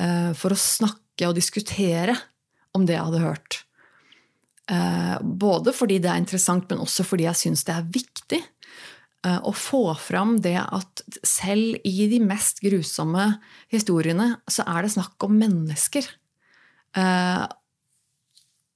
eh, 0.00 0.32
for 0.36 0.54
å 0.54 0.60
snakke 0.60 1.28
og 1.28 1.36
diskutere 1.36 2.16
om 2.76 2.86
det 2.86 2.96
jeg 2.96 3.04
hadde 3.04 3.24
hørt. 3.24 3.64
Eh, 4.70 5.18
både 5.20 5.74
fordi 5.74 5.98
det 5.98 6.10
er 6.10 6.20
interessant, 6.22 6.68
men 6.70 6.78
også 6.84 7.04
fordi 7.04 7.26
jeg 7.26 7.40
syns 7.40 7.64
det 7.64 7.76
er 7.76 7.92
viktig 7.98 8.42
å 9.20 9.52
få 9.52 9.92
fram 10.00 10.38
det 10.40 10.56
at 10.56 11.02
selv 11.28 11.76
i 11.84 12.06
de 12.08 12.22
mest 12.24 12.62
grusomme 12.64 13.26
historiene 13.68 14.40
så 14.48 14.64
er 14.64 14.80
det 14.80 14.94
snakk 14.94 15.26
om 15.26 15.34
mennesker. 15.36 16.06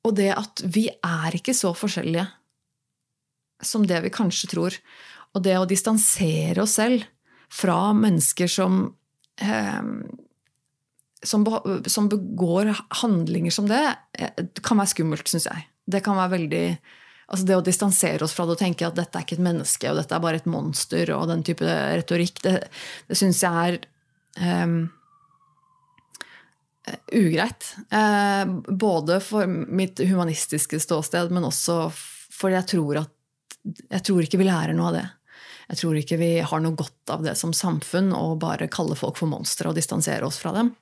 Og 0.04 0.12
det 0.12 0.28
at 0.37 0.60
vi 0.68 0.90
er 0.92 1.38
ikke 1.38 1.56
så 1.56 1.72
forskjellige 1.72 2.28
som 3.62 3.86
det 3.86 4.00
vi 4.04 4.12
kanskje 4.14 4.50
tror. 4.54 4.76
Og 5.34 5.42
det 5.44 5.56
å 5.58 5.68
distansere 5.68 6.62
oss 6.62 6.76
selv 6.78 7.06
fra 7.52 7.92
mennesker 7.96 8.50
som 8.50 8.86
eh, 9.40 9.82
som, 11.24 12.08
begår 12.08 12.74
handlinger 12.88 13.50
som 13.50 13.68
det, 13.68 13.96
eh, 14.18 14.44
kan 14.62 14.78
være 14.78 14.92
skummelt, 14.92 15.28
syns 15.28 15.48
jeg. 15.48 15.66
Det 15.86 16.02
kan 16.04 16.18
være 16.18 16.36
veldig 16.38 16.66
altså 17.24 17.46
Det 17.46 17.56
å 17.56 17.64
distansere 17.64 18.24
oss 18.26 18.34
fra 18.36 18.44
det 18.44 18.52
og 18.52 18.60
tenke 18.60 18.84
at 18.84 18.98
dette 18.98 19.16
er 19.16 19.24
ikke 19.24 19.38
et 19.38 19.46
menneske, 19.46 19.88
og 19.88 19.96
dette 19.96 20.12
er 20.12 20.20
bare 20.20 20.42
et 20.42 20.46
monster, 20.46 21.08
og 21.16 21.30
den 21.30 21.40
type 21.42 21.64
retorikk, 21.64 22.42
det, 22.44 22.52
det 23.08 23.16
syns 23.16 23.40
jeg 23.40 23.70
er 23.72 23.78
um, 24.68 24.74
ugreit. 27.08 27.70
Uh, 27.88 28.44
både 28.68 29.16
for 29.24 29.48
mitt 29.48 30.04
humanistiske 30.04 30.78
ståsted, 30.84 31.32
men 31.32 31.48
også 31.48 31.88
fordi 32.34 32.58
jeg 32.58 32.70
tror 32.74 33.00
at 33.06 33.13
jeg 33.64 34.05
tror 34.05 34.24
ikke 34.24 34.40
vi 34.40 34.48
lærer 34.48 34.77
noe 34.77 34.90
av 34.90 34.96
det. 34.98 35.05
Jeg 35.70 35.81
tror 35.81 35.96
ikke 35.96 36.18
vi 36.20 36.31
har 36.44 36.61
noe 36.61 36.77
godt 36.77 37.12
av 37.14 37.24
det 37.24 37.35
som 37.40 37.55
samfunn 37.57 38.12
å 38.16 38.35
bare 38.40 38.68
kalle 38.72 38.96
folk 38.98 39.16
for 39.20 39.31
monstre 39.31 39.70
og 39.70 39.79
distansere 39.79 40.27
oss 40.29 40.40
fra 40.42 40.53
dem. 40.57 40.74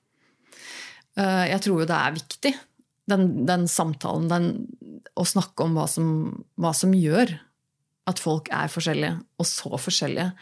Eh, 1.19 1.45
jeg 1.53 1.63
tror 1.65 1.83
jo 1.83 1.89
det 1.89 1.99
er 1.99 2.17
viktig, 2.17 2.53
den, 3.13 3.29
den 3.47 3.69
samtalen, 3.71 4.29
den, 4.31 4.51
å 5.19 5.27
snakke 5.29 5.67
om 5.67 5.77
hva 5.79 5.87
som, 5.91 6.09
hva 6.61 6.73
som, 6.77 6.95
gjør 6.95 7.35
at 8.11 8.19
folk 8.23 8.51
er 8.55 8.73
forskjellige, 8.73 9.21
og 9.39 9.47
så 9.47 9.79
forskjellige. 9.79 10.33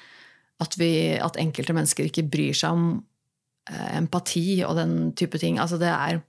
At, 0.61 0.77
vi, 0.77 0.91
at 1.17 1.39
enkelte 1.41 1.73
mennesker 1.77 2.09
ikke 2.09 2.29
bryr 2.29 2.57
seg 2.57 2.77
om 2.77 2.89
eh, 3.69 3.93
empati 3.97 4.61
og 4.67 4.77
den 4.77 5.13
type 5.17 5.41
ting. 5.41 5.57
Altså 5.61 5.79
det 5.81 5.89
er 5.89 6.21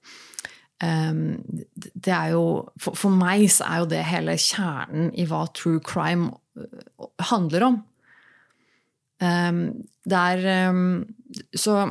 det 0.82 2.14
er 2.16 2.32
jo 2.34 2.46
for, 2.82 3.14
meg 3.14 3.46
så 3.54 3.68
er 3.68 3.82
jo 3.84 3.90
det 3.92 4.02
hele 4.10 4.34
kjernen 4.42 5.12
i 5.14 5.28
hva 5.30 5.44
true 5.54 5.82
crime 5.86 6.32
handler 7.30 7.68
om. 7.68 7.80
Ehm, 9.22 9.62
det 10.02 10.22
er 10.34 10.48
ehm, 10.56 10.88
så, 11.54 11.84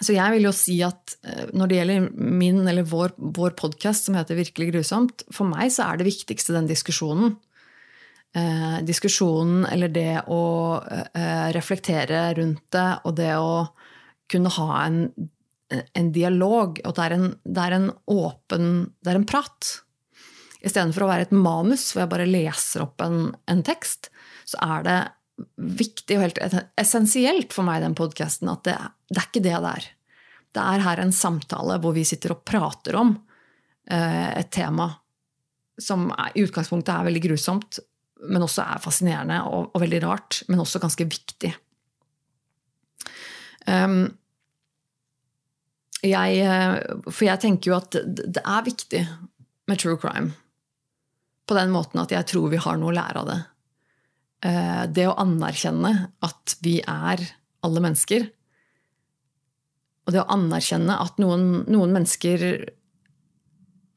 så 0.00 0.16
jeg 0.16 0.36
vil 0.36 0.48
jo 0.48 0.54
si 0.56 0.78
at 0.86 1.16
når 1.52 1.70
det 1.70 1.80
gjelder 1.80 2.08
min 2.16 2.62
eller 2.64 2.88
vår, 2.88 3.16
vår 3.36 3.52
podkast 3.60 4.08
som 4.08 4.16
heter 4.16 4.40
Virkelig 4.40 4.72
grusomt, 4.72 5.26
for 5.34 5.48
meg 5.50 5.74
så 5.74 5.90
er 5.90 6.00
det 6.00 6.08
viktigste 6.08 6.56
den 6.56 6.70
diskusjonen. 6.70 7.36
diskusjonen 8.82 9.62
eller 9.70 9.92
det 9.94 10.24
å 10.26 10.42
reflektere 11.54 12.32
rundt 12.34 12.64
det, 12.74 12.88
og 13.06 13.14
det 13.20 13.30
å 13.38 13.68
kunne 14.32 14.50
ha 14.56 14.68
en, 14.86 14.98
en 15.72 16.12
dialog, 16.12 16.78
og 16.84 16.94
det 16.96 17.04
er 17.06 17.16
en, 17.16 17.26
det 17.44 17.62
er 17.64 17.76
en 17.78 17.90
åpen 18.10 18.66
Det 19.00 19.12
er 19.12 19.18
en 19.20 19.28
prat. 19.28 19.70
Istedenfor 20.64 21.06
å 21.06 21.10
være 21.10 21.28
et 21.28 21.36
manus 21.36 21.90
hvor 21.92 22.04
jeg 22.04 22.12
bare 22.12 22.28
leser 22.28 22.84
opp 22.84 23.04
en, 23.04 23.34
en 23.50 23.62
tekst, 23.64 24.10
så 24.48 24.60
er 24.64 24.86
det 24.86 24.98
viktig 25.58 26.16
og 26.16 26.24
helt 26.24 26.40
essensielt 26.78 27.54
for 27.54 27.66
meg 27.66 27.80
i 27.80 27.86
den 27.88 27.96
podkasten 27.98 28.50
at 28.52 28.62
det, 28.68 28.76
det, 29.10 29.18
er 29.18 29.28
ikke 29.28 29.44
det 29.44 29.56
det 29.56 29.72
er. 29.72 29.88
Det 30.54 30.66
er 30.74 30.84
her 30.84 31.02
en 31.02 31.14
samtale 31.14 31.80
hvor 31.82 31.96
vi 31.96 32.04
sitter 32.06 32.36
og 32.36 32.44
prater 32.46 32.96
om 33.00 33.16
eh, 33.90 34.30
et 34.38 34.52
tema 34.54 34.92
som 35.80 36.06
er, 36.14 36.30
i 36.38 36.44
utgangspunktet 36.46 36.94
er 36.94 37.08
veldig 37.08 37.24
grusomt, 37.24 37.80
men 38.30 38.44
også 38.46 38.62
er 38.62 38.82
fascinerende 38.82 39.40
og, 39.50 39.72
og 39.74 39.82
veldig 39.82 40.00
rart, 40.04 40.42
men 40.48 40.62
også 40.62 40.80
ganske 40.82 41.06
viktig. 41.10 41.50
Um, 43.66 44.14
jeg, 46.04 46.40
eh, 46.44 46.78
for 47.08 47.26
jeg 47.26 47.42
tenker 47.42 47.70
jo 47.70 47.78
at 47.78 47.96
det 48.04 48.42
er 48.42 48.66
viktig 48.66 49.02
med 49.70 49.80
true 49.80 49.98
crime. 50.00 50.34
På 51.48 51.56
den 51.56 51.72
måten 51.74 52.00
at 52.02 52.12
jeg 52.12 52.28
tror 52.30 52.50
vi 52.52 52.60
har 52.60 52.78
noe 52.80 52.92
å 52.92 52.96
lære 52.96 53.22
av 53.22 53.30
det. 53.30 53.40
Eh, 54.48 54.84
det 54.92 55.08
å 55.08 55.18
anerkjenne 55.20 55.92
at 56.24 56.56
vi 56.64 56.78
er 56.80 57.24
alle 57.64 57.84
mennesker. 57.84 58.28
Og 60.04 60.12
det 60.12 60.20
å 60.20 60.30
anerkjenne 60.34 60.98
at 61.00 61.20
noen, 61.22 61.64
noen 61.72 61.96
mennesker 61.96 62.46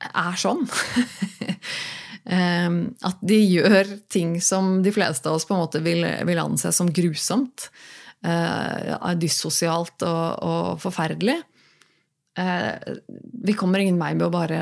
er 0.08 0.40
sånn. 0.40 0.66
Ehm, 2.28 2.90
at 3.08 3.22
de 3.24 3.38
gjør 3.40 3.88
ting 4.12 4.34
som 4.44 4.82
de 4.84 4.92
fleste 4.92 5.30
av 5.30 5.38
oss 5.38 5.46
på 5.48 5.54
en 5.56 5.62
måte 5.62 5.80
vil, 5.80 6.02
vil 6.28 6.42
anse 6.42 6.74
som 6.76 6.90
grusomt. 6.92 7.70
Dyssosialt 8.20 10.04
og, 10.04 10.26
og 10.44 10.82
forferdelig. 10.84 11.38
Uh, 12.38 12.78
vi 13.44 13.56
kommer 13.58 13.82
ingen 13.82 13.98
vei 13.98 14.12
med 14.14 14.28
å 14.28 14.34
bare 14.34 14.60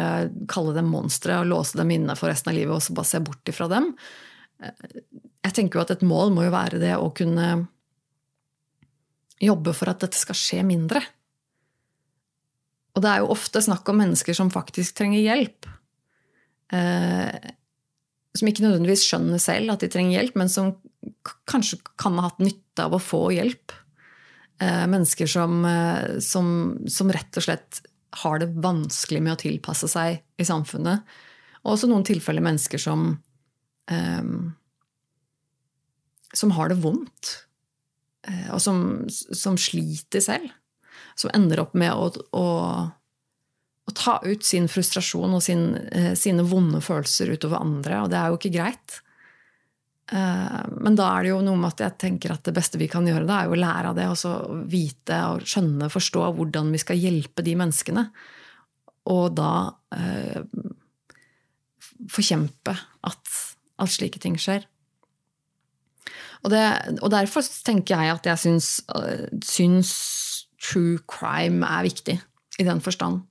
kalle 0.51 0.75
dem 0.77 0.87
monstre 0.87 1.41
og 1.41 1.49
låse 1.49 1.75
dem 1.75 1.91
inne 1.91 2.15
for 2.15 2.31
resten 2.31 2.53
av 2.53 2.57
livet 2.57 2.77
og 2.77 2.83
så 2.83 2.95
bare 2.95 3.11
se 3.11 3.21
bort 3.23 3.51
ifra 3.51 3.67
dem. 3.71 3.91
Uh, 4.63 4.99
jeg 5.45 5.57
tenker 5.57 5.79
jo 5.79 5.83
at 5.83 5.93
et 5.97 6.05
mål 6.07 6.31
må 6.33 6.47
jo 6.47 6.55
være 6.55 6.79
det 6.81 6.95
å 6.97 7.11
kunne 7.15 7.49
jobbe 9.41 9.75
for 9.75 9.91
at 9.91 10.01
dette 10.03 10.17
skal 10.17 10.37
skje 10.39 10.63
mindre. 10.65 11.01
Og 12.95 13.03
det 13.03 13.11
er 13.11 13.23
jo 13.23 13.33
ofte 13.35 13.61
snakk 13.63 13.87
om 13.91 13.99
mennesker 13.99 14.37
som 14.37 14.51
faktisk 14.53 14.95
trenger 14.97 15.19
hjelp. 15.19 15.67
Eh, 16.73 17.51
som 18.35 18.49
ikke 18.49 18.63
nødvendigvis 18.65 19.03
skjønner 19.07 19.41
selv 19.41 19.75
at 19.75 19.83
de 19.83 19.89
trenger 19.91 20.17
hjelp, 20.17 20.37
men 20.39 20.51
som 20.51 20.73
kanskje 21.47 21.81
kan 21.99 22.15
ha 22.19 22.29
hatt 22.29 22.41
nytte 22.43 22.87
av 22.87 22.95
å 22.95 23.03
få 23.03 23.27
hjelp. 23.35 23.75
Eh, 24.59 24.87
mennesker 24.87 25.27
som, 25.27 25.65
eh, 25.65 26.19
som, 26.19 26.77
som, 26.87 27.11
rett 27.11 27.37
og 27.37 27.43
slett 27.43 27.81
har 28.23 28.39
det 28.39 28.53
vanskelig 28.63 29.19
med 29.21 29.35
å 29.35 29.39
tilpasse 29.41 29.89
seg 29.91 30.21
i 30.39 30.47
samfunnet. 30.47 31.03
Og 31.65 31.73
også 31.73 31.89
noen 31.91 32.05
tilfeller 32.07 32.45
mennesker 32.45 32.79
som 32.79 33.09
um, 33.91 34.53
som 36.35 36.53
har 36.55 36.71
det 36.71 36.77
vondt. 36.83 37.31
Og 38.51 38.61
som, 38.63 38.79
som 39.09 39.57
sliter 39.61 40.23
selv 40.23 40.49
som 41.15 41.29
ender 41.35 41.61
opp 41.61 41.75
med 41.77 41.93
å, 41.93 42.07
å, 42.35 42.47
å 43.85 43.93
ta 43.95 44.15
ut 44.25 44.43
sin 44.43 44.65
frustrasjon 44.71 45.35
og 45.37 45.43
sin, 45.45 45.67
sine 46.17 46.43
vonde 46.49 46.81
følelser 46.83 47.31
utover 47.35 47.61
andre, 47.61 48.01
og 48.01 48.09
det 48.11 48.17
er 48.19 48.33
jo 48.33 48.39
ikke 48.39 48.53
greit. 48.55 48.97
Eh, 50.11 50.61
men 50.69 50.97
da 50.97 51.07
er 51.15 51.25
det 51.25 51.31
jo 51.31 51.41
noe 51.45 51.57
med 51.57 51.73
at 51.73 51.81
jeg 51.81 51.97
tenker 52.03 52.35
at 52.35 52.45
det 52.45 52.53
beste 52.53 52.77
vi 52.77 52.89
kan 52.91 53.07
gjøre, 53.07 53.25
da, 53.25 53.39
er 53.39 53.49
jo 53.49 53.55
å 53.57 53.61
lære 53.61 53.91
av 53.91 53.97
det. 53.97 54.07
Og 54.11 54.19
så 54.19 54.35
vite 54.69 55.19
og 55.31 55.45
skjønne, 55.47 55.89
forstå 55.93 56.29
hvordan 56.37 56.71
vi 56.75 56.81
skal 56.81 57.01
hjelpe 57.01 57.45
de 57.45 57.57
menneskene. 57.59 58.05
Og 59.13 59.25
da 59.37 59.51
eh, 59.97 60.45
forkjempe 62.11 62.75
at, 62.75 63.35
at, 63.81 63.91
slike 63.91 64.21
ting 64.21 64.37
skjer. 64.41 64.67
Og, 66.43 66.51
det, 66.53 66.63
og, 66.99 67.09
derfor 67.13 67.45
tenker 67.65 67.97
jeg 67.97 68.13
at 68.13 68.27
jeg 68.29 68.41
syns, 68.43 68.69
syns 69.41 69.93
true 70.61 70.99
crime 71.09 71.65
er 71.65 71.85
viktig, 71.87 72.19
i 72.61 72.65
den 72.67 72.81
forstand. 72.83 73.23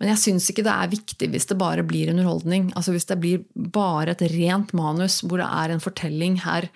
Men 0.00 0.12
jeg 0.14 0.20
syns 0.22 0.48
ikke 0.48 0.64
det 0.64 0.72
er 0.72 0.92
viktig 0.92 1.28
hvis 1.32 1.46
det 1.50 1.58
bare 1.60 1.84
blir 1.84 2.10
underholdning. 2.12 2.70
Altså 2.78 2.94
Hvis 2.94 3.08
det 3.10 3.18
blir 3.20 3.44
bare 3.54 4.14
et 4.14 4.24
rent 4.32 4.72
manus 4.76 5.20
hvor 5.20 5.42
det 5.42 5.48
er 5.48 5.74
en 5.74 5.82
fortelling. 5.84 6.38
Her, 6.44 6.70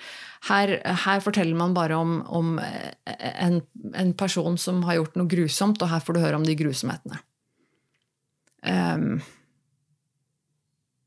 her, 0.50 0.74
her 1.06 1.22
forteller 1.24 1.56
man 1.56 1.76
bare 1.76 1.96
om, 1.96 2.18
om 2.28 2.58
en, 2.60 3.62
en, 3.94 4.12
person 4.20 4.58
som 4.60 4.82
har 4.84 5.00
gjort 5.00 5.16
noe 5.16 5.30
grusomt, 5.30 5.80
og 5.80 5.88
her 5.92 6.04
får 6.04 6.16
du 6.16 6.20
høre 6.20 6.40
om 6.40 6.44
de 6.44 6.58
grusomhetene. 6.58 7.22
Um, 8.64 9.18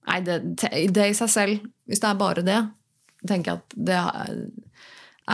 nei, 0.10 0.20
det, 0.26 0.42
det, 0.58 1.06
i 1.06 1.18
seg 1.18 1.32
selv, 1.34 1.70
hvis 1.90 2.02
det 2.02 2.10
er 2.10 2.20
bare 2.20 2.46
det, 2.46 2.60
tenker 3.30 3.54
jeg 3.54 3.62
at 3.62 3.78
det 3.90 4.02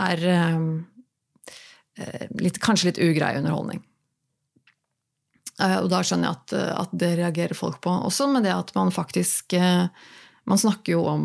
er 0.04 0.28
um, 0.56 0.68
Eh, 1.94 2.26
litt, 2.42 2.58
kanskje 2.62 2.90
litt 2.90 3.02
ugrei 3.02 3.36
underholdning. 3.38 3.82
Eh, 5.62 5.78
og 5.80 5.88
da 5.92 6.02
skjønner 6.02 6.30
jeg 6.30 6.38
at, 6.38 6.56
eh, 6.58 6.74
at, 6.82 6.98
det 7.04 7.12
reagerer 7.20 7.58
folk 7.58 7.80
på. 7.84 7.94
Også 8.08 8.28
med 8.30 8.46
det 8.46 8.54
at 8.54 8.74
man 8.76 8.92
faktisk 8.94 9.56
Man 10.44 10.60
snakker 10.60 10.92
jo 10.92 11.06
om 11.08 11.22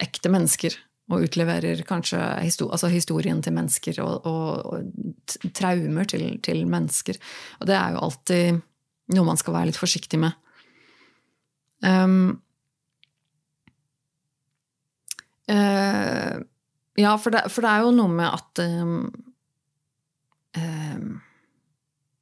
ekte 0.00 0.30
mennesker. 0.32 0.72
Og 1.12 1.26
utleverer 1.26 1.82
kanskje 1.84 2.18
historien, 2.40 2.72
altså 2.72 2.88
historien 2.88 3.42
til 3.44 3.52
mennesker 3.52 3.98
og, 4.00 4.24
og, 4.24 4.46
og 4.72 5.50
traumer 5.52 6.08
til, 6.08 6.38
til, 6.40 6.62
mennesker. 6.64 7.18
Og 7.60 7.68
det 7.68 7.76
er 7.76 7.92
jo 7.92 8.04
alltid 8.06 8.62
noe 9.12 9.26
man 9.26 9.40
skal 9.40 9.56
være 9.58 9.68
litt 9.68 9.80
forsiktig 9.80 10.20
med. 10.22 10.38
Um, 11.84 12.40
uh, 15.50 16.38
ja, 16.96 17.12
for 17.18 17.34
det, 17.34 17.44
for 17.50 17.66
det, 17.66 17.72
er 17.72 17.84
jo 17.84 17.94
noe 17.96 18.14
med 18.14 18.30
at 18.30 18.62
um, 18.62 19.10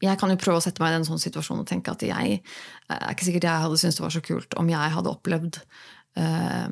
jeg 0.01 0.17
kan 0.21 0.33
jo 0.33 0.39
prøve 0.41 0.61
å 0.61 0.65
sette 0.65 0.81
meg 0.83 0.95
i 0.95 0.99
den 0.99 1.07
sånn 1.09 1.21
situasjonen 1.21 1.65
og 1.65 1.69
tenke 1.69 1.93
at 1.93 2.05
jeg 2.07 2.41
er 2.41 3.11
ikke 3.13 3.27
sikkert 3.27 3.47
jeg 3.49 3.65
hadde 3.67 3.81
syntes 3.81 3.99
det 4.01 4.07
var 4.07 4.15
så 4.15 4.25
kult 4.25 4.57
om 4.61 4.71
jeg 4.73 4.95
hadde 4.97 5.13
opplevd 5.13 5.61
eh, 6.21 6.69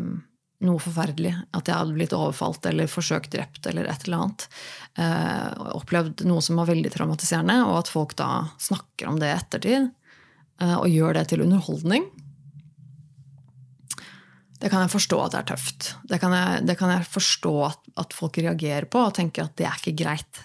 noe 0.67 0.83
forferdelig. 0.83 1.35
At 1.55 1.69
jeg 1.69 1.79
hadde 1.79 1.95
blitt 1.95 2.14
overfalt 2.17 2.67
eller 2.67 2.91
forsøkt 2.91 3.33
drept 3.35 3.69
eller 3.71 3.88
et 3.91 4.07
eller 4.07 4.25
annet. 4.25 4.47
Eh, 4.99 5.67
opplevd 5.79 6.25
noe 6.29 6.43
som 6.45 6.59
var 6.59 6.71
veldig 6.71 6.93
traumatiserende, 6.95 7.61
og 7.69 7.83
at 7.83 7.93
folk 7.93 8.17
da 8.19 8.49
snakker 8.62 9.11
om 9.11 9.21
det 9.21 9.31
i 9.31 9.37
ettertid. 9.37 9.91
Eh, 10.59 10.77
og 10.81 10.91
gjør 10.91 11.21
det 11.21 11.29
til 11.31 11.45
underholdning. 11.45 12.09
Det 14.59 14.73
kan 14.73 14.83
jeg 14.83 14.91
forstå 14.97 15.21
at 15.23 15.35
det 15.35 15.41
er 15.45 15.51
tøft. 15.53 15.93
Det 16.11 16.19
kan 16.19 16.35
jeg, 16.35 16.62
det 16.67 16.75
kan 16.81 16.91
jeg 16.91 17.07
forstå 17.07 17.55
at, 17.69 17.91
at 18.03 18.17
folk 18.17 18.41
reagerer 18.43 18.88
på 18.91 19.05
og 19.07 19.14
tenker 19.14 19.47
at 19.47 19.55
det 19.61 19.69
er 19.69 19.79
ikke 19.79 19.99
greit. 20.01 20.41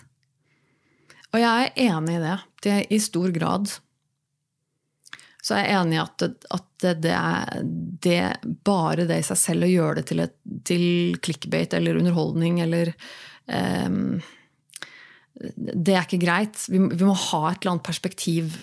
Og 1.34 1.42
jeg 1.42 1.66
er 1.66 1.90
enig 1.90 2.20
i 2.20 2.22
det. 2.22 2.38
det 2.66 2.78
I 2.94 3.00
stor 3.02 3.34
grad. 3.34 3.72
Så 5.44 5.58
jeg 5.58 5.68
er 5.68 5.82
enig 5.82 5.98
i 5.98 6.04
at, 6.04 6.24
at 6.56 6.68
det, 6.84 6.94
det, 7.04 7.16
er, 7.16 7.64
det, 8.06 8.20
bare 8.64 9.08
det 9.10 9.20
i 9.20 9.26
seg 9.28 9.40
selv 9.40 9.68
å 9.68 9.72
gjøre 9.72 9.98
det 10.00 10.06
til, 10.12 10.24
et, 10.24 10.36
til 10.68 10.86
clickbait 11.24 11.76
eller 11.76 12.00
underholdning 12.00 12.62
eller 12.64 12.94
um, 13.48 14.22
Det 15.34 15.98
er 15.98 16.06
ikke 16.06 16.22
greit. 16.22 16.62
Vi, 16.70 16.80
vi, 16.80 17.04
må 17.04 17.16
ha 17.18 17.42
et 17.50 17.60
eller 17.60 17.74
annet 17.74 17.88
perspektiv 17.88 18.62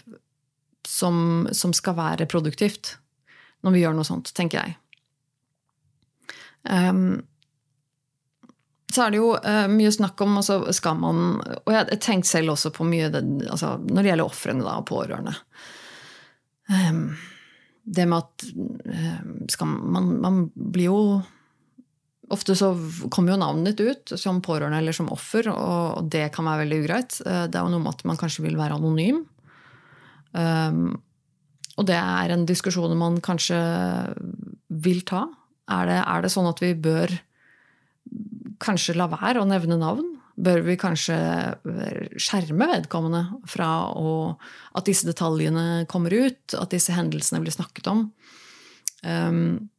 som, 0.88 1.48
som, 1.52 1.74
skal 1.76 1.98
være 1.98 2.28
produktivt 2.30 2.94
når 3.61 3.74
vi 3.74 3.83
gjør 3.83 3.98
noe 3.98 4.09
sånt, 4.09 4.30
tenker 4.33 4.62
jeg. 4.62 4.78
Um, 6.64 7.20
så 8.90 9.05
er 9.05 9.12
det 9.12 9.20
jo 9.20 9.33
uh, 9.38 9.66
mye 9.70 9.90
snakk 9.94 10.20
om 10.24 10.38
altså, 10.40 10.61
skal 10.74 10.98
man, 11.00 11.40
Og 11.40 11.72
jeg 11.72 11.79
har 11.81 12.00
tenkt 12.03 12.29
selv 12.31 12.55
også 12.55 12.72
på 12.74 12.87
mye 12.88 13.11
det, 13.12 13.22
altså, 13.50 13.76
når 13.83 14.03
det 14.03 14.12
gjelder 14.12 14.31
ofrene 14.31 14.66
og 14.66 14.87
pårørende. 14.90 15.35
Um, 16.70 17.05
det 17.85 18.07
med 18.07 18.22
at 18.22 18.46
um, 19.62 19.76
man, 19.90 20.16
man, 20.22 20.40
blir 20.55 20.90
jo 20.90 21.03
Ofte 22.31 22.55
så 22.55 22.68
kommer 23.11 23.33
jo 23.33 23.40
navnet 23.40 23.74
ditt 23.74 23.81
ut 24.12 24.12
som 24.20 24.37
pårørende 24.38 24.79
eller 24.79 24.94
som 24.94 25.09
offer, 25.11 25.48
og, 25.50 25.96
og 25.98 26.11
det 26.14 26.29
kan 26.31 26.46
være 26.46 26.61
veldig 26.61 26.76
ugreit. 26.85 27.16
Uh, 27.26 27.48
det 27.50 27.59
er 27.59 27.64
jo 27.64 27.72
noe 27.72 27.83
med 27.83 27.90
at 27.90 28.05
man 28.07 28.20
kanskje 28.20 28.44
vil 28.44 28.55
være 28.59 28.76
anonym. 28.79 29.24
Um, 30.31 30.92
og 31.74 31.88
det 31.88 31.96
er 31.98 32.31
en 32.31 32.46
diskusjon 32.46 32.94
man 32.98 33.18
kanskje 33.24 33.59
vil 34.85 35.03
ta. 35.09 35.24
Er 35.74 35.90
det, 35.90 35.98
er 36.05 36.22
det 36.22 36.31
sånn 36.31 36.46
at 36.50 36.62
vi 36.62 36.70
bør 36.79 37.16
kanskje 38.60 38.96
la 38.98 39.08
være 39.10 39.42
å 39.42 39.48
nevne 39.48 39.78
navn? 39.80 40.16
Bør 40.40 40.62
vi 40.64 40.76
kanskje 40.80 41.16
skjerme 42.20 42.68
vedkommende 42.70 43.24
fra 43.50 43.90
å, 43.92 44.12
at 44.78 44.86
disse 44.88 45.08
detaljene 45.08 45.84
kommer 45.90 46.14
ut, 46.14 46.54
at 46.56 46.72
disse 46.72 46.94
hendelsene 46.96 47.42
blir 47.42 47.54
snakket 47.54 47.90
om? 47.92 48.06
Um, 49.04 49.70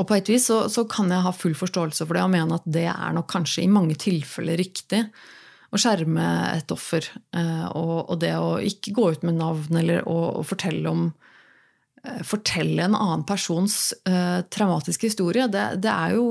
Og 0.00 0.08
på 0.08 0.16
et 0.16 0.28
vis 0.32 0.46
så, 0.48 0.64
så, 0.72 0.86
kan 0.88 1.10
jeg 1.12 1.24
ha 1.24 1.32
full 1.36 1.54
forståelse 1.56 2.06
for 2.06 2.16
det 2.16 2.24
og 2.24 2.32
mene 2.32 2.56
at 2.56 2.64
det 2.64 2.88
er 2.90 3.12
nok 3.16 3.28
kanskje 3.32 3.64
i 3.64 3.72
mange 3.72 3.96
tilfeller 4.00 4.56
riktig. 4.60 5.02
Å 5.72 5.80
skjerme 5.80 6.24
et 6.52 6.72
offer. 6.72 7.06
Uh, 7.36 7.68
og, 7.76 7.94
og, 8.06 8.16
det 8.20 8.32
å 8.36 8.56
ikke 8.60 8.94
gå 8.96 9.10
ut 9.12 9.28
med 9.28 9.38
navn 9.40 9.80
eller 9.82 10.08
å, 10.08 10.16
å 10.40 10.42
fortelle 10.44 10.88
om 10.88 11.06
eh, 12.04 12.20
Fortelle 12.28 12.88
en 12.88 12.96
annen 12.98 13.24
persons 13.28 13.94
uh, 14.08 14.40
traumatiske 14.52 15.12
historie, 15.12 15.48
det, 15.48 15.64
det, 15.84 15.92
er 15.92 16.16
jo 16.18 16.26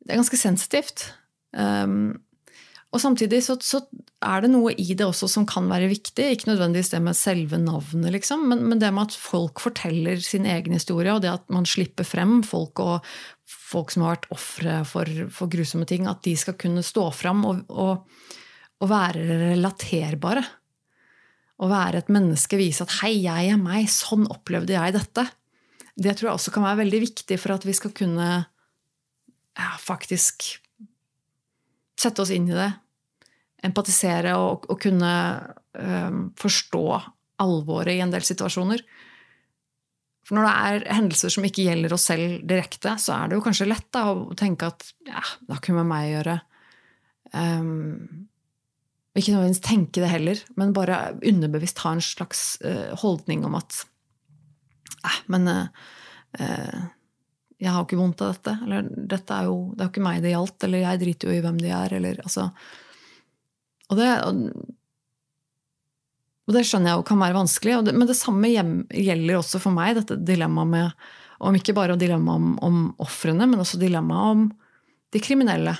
Det 0.00 0.14
er 0.14 0.20
ganske 0.20 0.40
sensitivt. 0.40 1.06
Um, 1.56 2.18
og 2.90 2.98
samtidig 2.98 3.38
så, 3.46 3.54
så, 3.62 3.84
er 4.20 4.42
det 4.42 4.50
noe 4.50 4.72
i 4.74 4.92
det 4.98 5.06
også 5.06 5.28
som 5.30 5.46
kan 5.48 5.68
være 5.70 5.88
viktig. 5.92 6.26
Ikke 6.34 6.50
nødvendigvis 6.50 6.90
det 6.92 7.00
med 7.04 7.16
selve 7.16 7.60
navnet, 7.62 8.10
liksom, 8.16 8.48
men, 8.50 8.64
men, 8.66 8.80
det 8.82 8.90
med 8.92 9.08
at 9.08 9.16
folk 9.16 9.62
forteller 9.62 10.18
sin 10.20 10.48
egen 10.50 10.74
historie, 10.74 11.14
og 11.14 11.22
det 11.22 11.30
at 11.32 11.46
man 11.54 11.68
slipper 11.68 12.04
frem 12.04 12.40
folk 12.44 12.82
og 12.82 13.06
folk 13.46 13.94
som 13.94 14.04
har 14.04 14.16
vært 14.16 14.30
ofre 14.34 14.80
for, 14.88 15.08
for, 15.30 15.52
grusomme 15.52 15.86
ting, 15.88 16.08
at 16.10 16.24
de 16.26 16.34
skal 16.38 16.58
kunne 16.60 16.82
stå 16.84 17.06
fram 17.14 17.44
og, 17.46 17.62
og, 17.70 18.26
og, 18.82 18.90
være 18.90 19.38
relaterbare. 19.54 20.42
Og 21.60 21.70
være 21.70 22.00
et 22.00 22.10
menneske, 22.12 22.56
vise 22.56 22.82
at 22.82 22.98
'hei, 22.98 23.20
jeg 23.20 23.50
er 23.52 23.58
meg, 23.60 23.84
sånn 23.92 24.24
opplevde 24.32 24.72
jeg 24.72 24.96
dette'. 24.96 25.28
Det 26.00 26.14
tror 26.16 26.30
jeg 26.30 26.38
også 26.38 26.52
kan 26.54 26.64
være 26.64 26.82
veldig 26.82 27.00
viktig 27.04 27.36
for 27.38 27.52
at 27.52 27.66
vi 27.68 27.74
skal 27.76 27.92
kunne 27.92 28.28
ja, 29.58 29.72
faktisk 29.80 30.46
sette 32.00 32.22
oss 32.22 32.32
inn 32.32 32.48
i 32.48 32.56
det, 32.56 32.70
empatisere 33.66 34.34
og, 34.40 34.66
og 34.72 34.80
kunne 34.80 35.12
um, 35.76 36.20
forstå 36.40 36.84
alvoret 37.40 37.96
i 37.96 38.02
en 38.04 38.12
del 38.12 38.24
situasjoner. 38.24 38.82
For 40.24 40.38
når 40.38 40.46
det 40.46 40.54
er 40.70 40.96
hendelser 40.96 41.32
som 41.34 41.44
ikke 41.44 41.66
gjelder 41.66 41.92
oss 41.96 42.06
selv 42.08 42.40
direkte, 42.48 42.94
så 43.02 43.16
er 43.16 43.28
det 43.28 43.38
jo 43.38 43.44
kanskje 43.44 43.68
lett 43.68 43.88
da, 43.92 44.06
å 44.12 44.36
tenke 44.38 44.70
at 44.70 44.86
ja, 45.08 45.22
det 45.42 45.54
har 45.54 45.62
ikke 45.62 45.76
med 45.76 45.90
meg 45.90 46.06
å 46.06 46.12
gjøre. 46.14 46.36
Um, 47.34 48.28
ikke 49.18 49.34
nødvendigvis 49.34 49.64
tenke 49.66 50.02
det 50.02 50.10
heller, 50.12 50.40
men 50.56 50.74
bare 50.76 51.00
underbevisst 51.26 51.82
ha 51.84 51.96
en 51.96 52.04
slags 52.04 52.54
uh, 52.62 52.94
holdning 53.02 53.42
om 53.48 53.56
at 53.58 53.82
eh, 55.02 55.18
men 55.32 55.50
uh, 55.50 56.76
jeg 57.60 57.68
har 57.68 57.82
jo 57.82 57.86
ikke 57.88 58.00
vondt 58.00 58.22
av 58.24 58.34
dette. 58.34 58.56
Eller 58.64 58.86
dette 59.14 59.36
er 59.36 59.48
jo, 59.50 59.56
det 59.74 59.82
er 59.82 59.88
jo 59.88 59.92
ikke 59.92 60.04
meg 60.06 60.22
det 60.24 60.34
gjaldt. 60.34 60.66
Eller 60.66 60.84
jeg 60.86 61.00
driter 61.02 61.28
jo 61.28 61.36
i 61.36 61.42
hvem 61.44 61.58
de 61.60 61.72
er. 61.76 61.96
Eller 61.98 62.22
altså 62.24 62.46
Og 63.90 63.98
det, 63.98 64.08
og 66.46 66.54
det 66.56 66.64
skjønner 66.66 66.92
jeg 66.92 67.02
jo 67.02 67.08
kan 67.10 67.20
være 67.20 67.36
vanskelig. 67.36 67.76
Det, 67.86 67.94
men 67.94 68.08
det 68.08 68.18
samme 68.18 68.48
gjelder 68.50 69.36
også 69.38 69.60
for 69.62 69.76
meg, 69.76 69.94
dette 69.98 70.16
dilemmaet 70.26 70.72
med 70.72 71.10
om 71.40 71.56
ikke 71.56 71.72
bare 71.76 71.96
dilemmaet 71.96 72.36
om, 72.36 72.48
om 72.64 72.80
ofrene, 73.00 73.46
men 73.48 73.62
også 73.62 73.80
dilemmaet 73.80 74.34
om 74.34 74.42
de 75.14 75.22
kriminelle. 75.22 75.76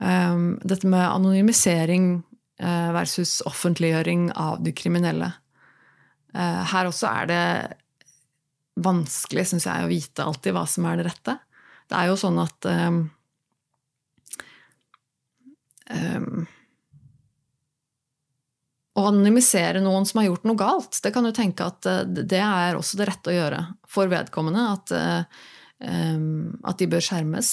Um, 0.00 0.56
dette 0.64 0.88
med 0.88 1.04
anonymisering 1.04 2.08
uh, 2.62 2.90
versus 2.96 3.38
offentliggjøring 3.46 4.30
av 4.32 4.62
de 4.64 4.72
kriminelle. 4.74 5.30
Uh, 6.34 6.62
her 6.72 6.88
også 6.88 7.10
er 7.10 7.30
det 7.30 7.44
vanskelig, 8.84 9.46
syns 9.50 9.66
jeg, 9.68 9.84
å 9.84 9.90
vite 9.90 10.26
alltid 10.26 10.54
hva 10.56 10.66
som 10.68 10.86
er 10.88 11.00
det 11.00 11.08
rette. 11.08 11.36
Det 11.90 11.98
er 11.98 12.10
jo 12.10 12.18
sånn 12.20 12.38
at 12.38 12.68
um, 12.70 13.00
um, 15.90 16.46
Å 19.00 19.06
anonymisere 19.06 19.80
noen 19.82 20.06
som 20.06 20.20
har 20.20 20.28
gjort 20.28 20.46
noe 20.48 20.58
galt, 20.58 20.98
det 21.02 21.12
kan 21.14 21.26
du 21.26 21.32
tenke 21.34 21.66
at 21.66 21.86
uh, 21.88 22.02
det 22.06 22.42
er 22.42 22.78
også 22.78 23.00
det 23.00 23.08
rette 23.10 23.32
å 23.32 23.36
gjøre 23.36 23.64
for 23.90 24.10
vedkommende. 24.12 24.66
At, 24.76 24.94
uh, 24.94 25.42
um, 25.82 26.54
at 26.66 26.78
de 26.78 26.90
bør 26.90 27.04
skjermes. 27.04 27.52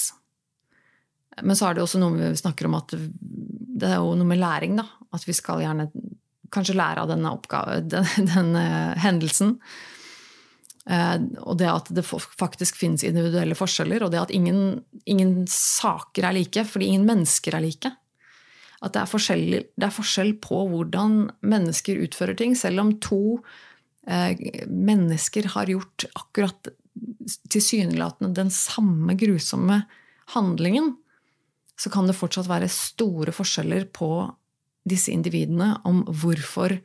Men 1.42 1.58
så 1.58 1.70
er 1.70 1.78
det 1.78 1.86
også 1.86 2.02
noe 2.02 2.18
vi 2.18 2.32
snakker 2.38 2.70
om 2.70 2.78
at 2.80 2.94
det 2.98 3.90
er 3.90 4.00
jo 4.02 4.16
noe 4.18 4.30
med 4.30 4.42
læring, 4.42 4.78
da. 4.80 4.88
At 5.14 5.26
vi 5.28 5.36
skal 5.38 5.62
gjerne 5.62 5.90
kanskje 6.54 6.78
lære 6.78 7.04
av 7.04 7.12
denne, 7.12 7.34
oppgave, 7.34 7.82
den, 7.94 8.08
denne 8.30 8.66
hendelsen. 9.02 9.58
Eh, 10.88 11.16
og 11.44 11.58
det 11.60 11.68
at 11.68 11.90
det 11.92 12.06
faktisk 12.08 12.80
finnes 12.80 13.04
individuelle 13.04 13.58
forskjeller, 13.60 14.06
og 14.06 14.14
det 14.14 14.22
at 14.22 14.34
ingen, 14.36 14.82
ingen 15.06 15.42
saker 15.52 16.30
er 16.30 16.38
like, 16.40 16.64
fordi 16.70 16.92
ingen 16.94 17.08
mennesker 17.10 17.58
er 17.58 17.66
like. 17.66 17.92
At 18.86 18.94
det 18.94 19.04
er, 19.04 19.66
det 19.74 19.88
er, 19.88 19.94
forskjell 19.94 20.36
på 20.44 20.62
hvordan 20.72 21.32
mennesker 21.42 22.04
utfører 22.06 22.38
ting. 22.38 22.54
Selv 22.56 22.84
om 22.84 22.94
to 23.04 23.40
eh, 24.08 24.38
mennesker 24.70 25.50
har 25.56 25.72
gjort 25.74 26.06
akkurat 26.14 26.72
tilsynelatende 27.52 28.38
den 28.38 28.54
samme 28.54 29.18
grusomme 29.20 29.82
handlingen, 30.36 30.96
så 31.78 31.92
kan 31.94 32.08
det 32.10 32.18
fortsatt 32.18 32.50
være 32.50 32.70
store 32.72 33.34
forskjeller 33.36 33.90
på 33.94 34.10
disse 34.88 35.12
individene 35.12 35.76
om 35.86 36.06
hvorfor 36.08 36.78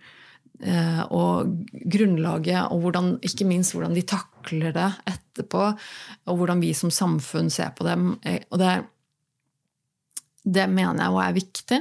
og 0.63 1.49
grunnlaget, 1.91 2.69
og 2.71 2.85
hvordan, 2.85 3.17
ikke 3.27 3.47
minst 3.49 3.75
hvordan 3.75 3.97
de 3.97 4.05
takler 4.07 4.75
det 4.77 4.91
etterpå. 5.11 5.65
Og 6.31 6.37
hvordan 6.39 6.61
vi 6.63 6.73
som 6.77 6.93
samfunn 6.93 7.51
ser 7.51 7.73
på 7.77 7.87
dem. 7.87 8.13
Eh, 8.23 8.43
og 8.51 8.61
det, 8.63 8.77
det 10.45 10.69
mener 10.71 11.03
jeg 11.03 11.17
òg 11.17 11.25
er 11.25 11.39
viktig. 11.41 11.81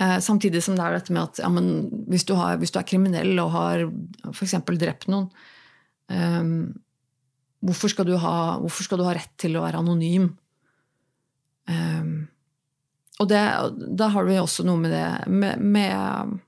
Eh, 0.00 0.18
samtidig 0.24 0.62
som 0.64 0.76
det 0.76 0.84
er 0.84 0.96
dette 0.96 1.12
med 1.12 1.22
at 1.26 1.42
ja, 1.42 1.50
hvis, 2.08 2.24
du 2.24 2.34
har, 2.38 2.56
hvis, 2.56 2.72
du 2.72 2.78
er 2.80 2.88
kriminell 2.88 3.34
og 3.42 3.52
har 3.52 3.86
f.eks. 4.32 4.56
drept 4.80 5.10
noen, 5.12 5.28
um, 6.08 6.72
hvorfor, 7.60 7.92
skal 7.92 8.08
ha, 8.16 8.36
hvorfor, 8.62 8.86
skal 8.86 9.00
du 9.00 9.04
ha, 9.04 9.14
rett 9.18 9.34
til 9.40 9.58
å 9.58 9.64
være 9.66 9.82
anonym? 9.82 10.30
Um, 11.68 12.14
og 13.20 13.28
det, 13.28 13.42
da 14.00 14.08
har 14.14 14.24
vi 14.24 14.38
også 14.40 14.64
noe 14.64 14.80
med 14.80 14.94
det 14.96 15.28
med, 15.28 15.60
med 15.60 16.38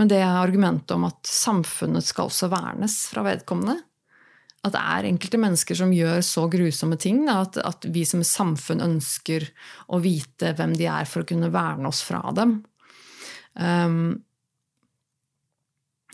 men 0.00 0.08
det 0.08 0.22
argumentet 0.24 0.94
om 0.96 1.04
at 1.10 1.28
samfunnet 1.28 2.06
skal 2.06 2.30
også 2.30 2.48
vernes 2.48 2.94
fra 3.12 3.24
vedkommende 3.26 3.76
At 4.64 4.72
det 4.72 4.80
er 4.80 5.08
enkelte 5.10 5.40
mennesker 5.40 5.76
som 5.76 5.92
gjør 5.92 6.22
så 6.24 6.46
grusomme 6.52 6.96
ting 7.00 7.22
da, 7.26 7.42
at, 7.44 7.58
at, 7.60 7.84
vi 7.92 8.06
som 8.08 8.24
samfunn 8.24 8.80
ønsker 8.84 9.44
å 9.92 10.00
vite 10.00 10.54
hvem 10.56 10.72
de 10.76 10.88
er, 10.88 11.08
for 11.08 11.22
å 11.22 11.28
kunne 11.28 11.52
verne 11.52 11.88
oss 11.88 12.02
fra 12.04 12.20
dem. 12.36 12.58
Um, 13.56 14.20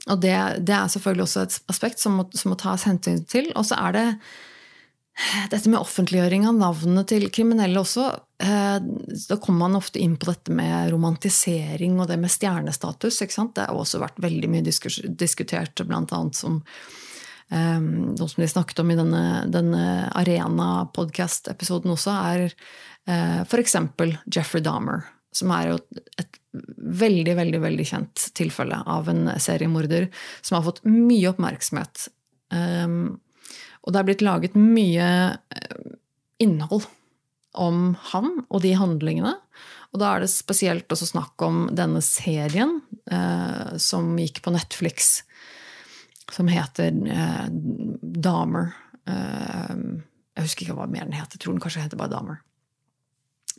og 0.07 0.21
det, 0.23 0.37
det, 0.63 0.77
er 0.77 0.93
selvfølgelig 0.95 1.27
også 1.27 1.43
et 1.43 1.57
aspekt 1.75 2.03
som 2.03 2.21
må, 2.21 2.29
som 2.39 2.55
må 2.55 2.59
tas 2.61 2.87
hensyn 2.87 3.25
til. 3.27 3.51
Og 3.59 3.67
så 3.67 3.79
er 3.83 3.97
det 3.97 4.07
dette 5.51 5.71
med 5.73 5.81
offentliggjøring 5.81 6.45
av 6.49 6.59
navnene 6.59 7.03
til 7.09 7.29
kriminelle 7.33 7.81
også, 7.81 8.07
eh, 8.43 8.77
da 8.83 9.39
kommer 9.41 9.65
man 9.65 9.79
ofte 9.79 10.01
inn 10.03 10.19
på 10.21 10.29
dette 10.29 10.53
med 10.53 10.91
romantisering 10.93 11.97
og 12.01 12.11
det 12.11 12.19
med 12.21 12.33
stjernestatus. 12.33 13.23
Det 13.23 13.65
har 13.65 13.73
også 13.73 14.03
vært 14.03 14.21
veldig 14.21 14.51
mye 14.53 14.67
diskutert, 14.67 15.81
blant 15.89 16.13
annet 16.13 16.37
som 16.37 16.61
eh, 17.51 17.81
noe 17.81 18.29
som 18.29 18.43
de 18.43 18.51
snakket 18.51 18.85
om 18.85 18.93
i 18.93 18.99
denne, 18.99 19.25
denne 19.49 19.85
Arena-podkast-episoden 20.21 21.97
også, 21.97 22.17
er 22.35 22.49
eh, 23.09 23.41
f.eks. 23.47 23.77
Jeffrey 24.29 24.65
Dahmer, 24.65 25.07
som 25.33 25.53
er 25.57 25.73
jo 25.73 25.79
et 26.21 26.43
veldig, 26.77 27.37
veldig, 27.41 27.61
veldig 27.65 27.87
kjent 27.89 28.29
tilfelle 28.37 28.85
av 28.85 29.09
en 29.13 29.31
seriemorder 29.41 30.11
som 30.43 30.59
har 30.59 30.69
fått 30.69 30.85
mye 30.89 31.33
oppmerksomhet. 31.33 32.11
Og 33.87 33.95
det 33.95 34.01
er 34.01 34.09
blitt 34.09 34.25
laget 34.27 34.57
mye 34.59 35.09
eh, 35.39 35.91
innhold 36.43 36.89
om 37.57 37.95
han 38.11 38.33
og 38.51 38.61
de 38.65 38.75
handlingene. 38.77 39.37
Og 39.95 40.03
da 40.03 40.11
er 40.13 40.25
det 40.25 40.33
spesielt 40.33 40.91
også 40.93 41.09
snakk 41.13 41.41
om 41.47 41.69
denne 41.77 42.03
serien 42.05 42.81
eh, 43.09 43.77
som 43.81 44.11
gikk 44.21 44.43
på 44.45 44.53
Netflix, 44.53 45.23
som 46.35 46.51
heter 46.51 46.91
eh, 46.91 47.47
Dahmer. 48.27 48.75
Eh, 49.09 49.73
jeg 50.37 50.49
husker 50.49 50.67
ikke 50.67 50.79
hva 50.83 50.91
mer 50.91 51.07
den 51.07 51.17
heter. 51.17 51.39
Jeg 51.39 51.47
tror 51.47 51.57
den 51.57 51.63
kanskje 51.65 51.87
heter 51.87 52.03
bare 52.03 52.13
Dahmer. 52.13 52.43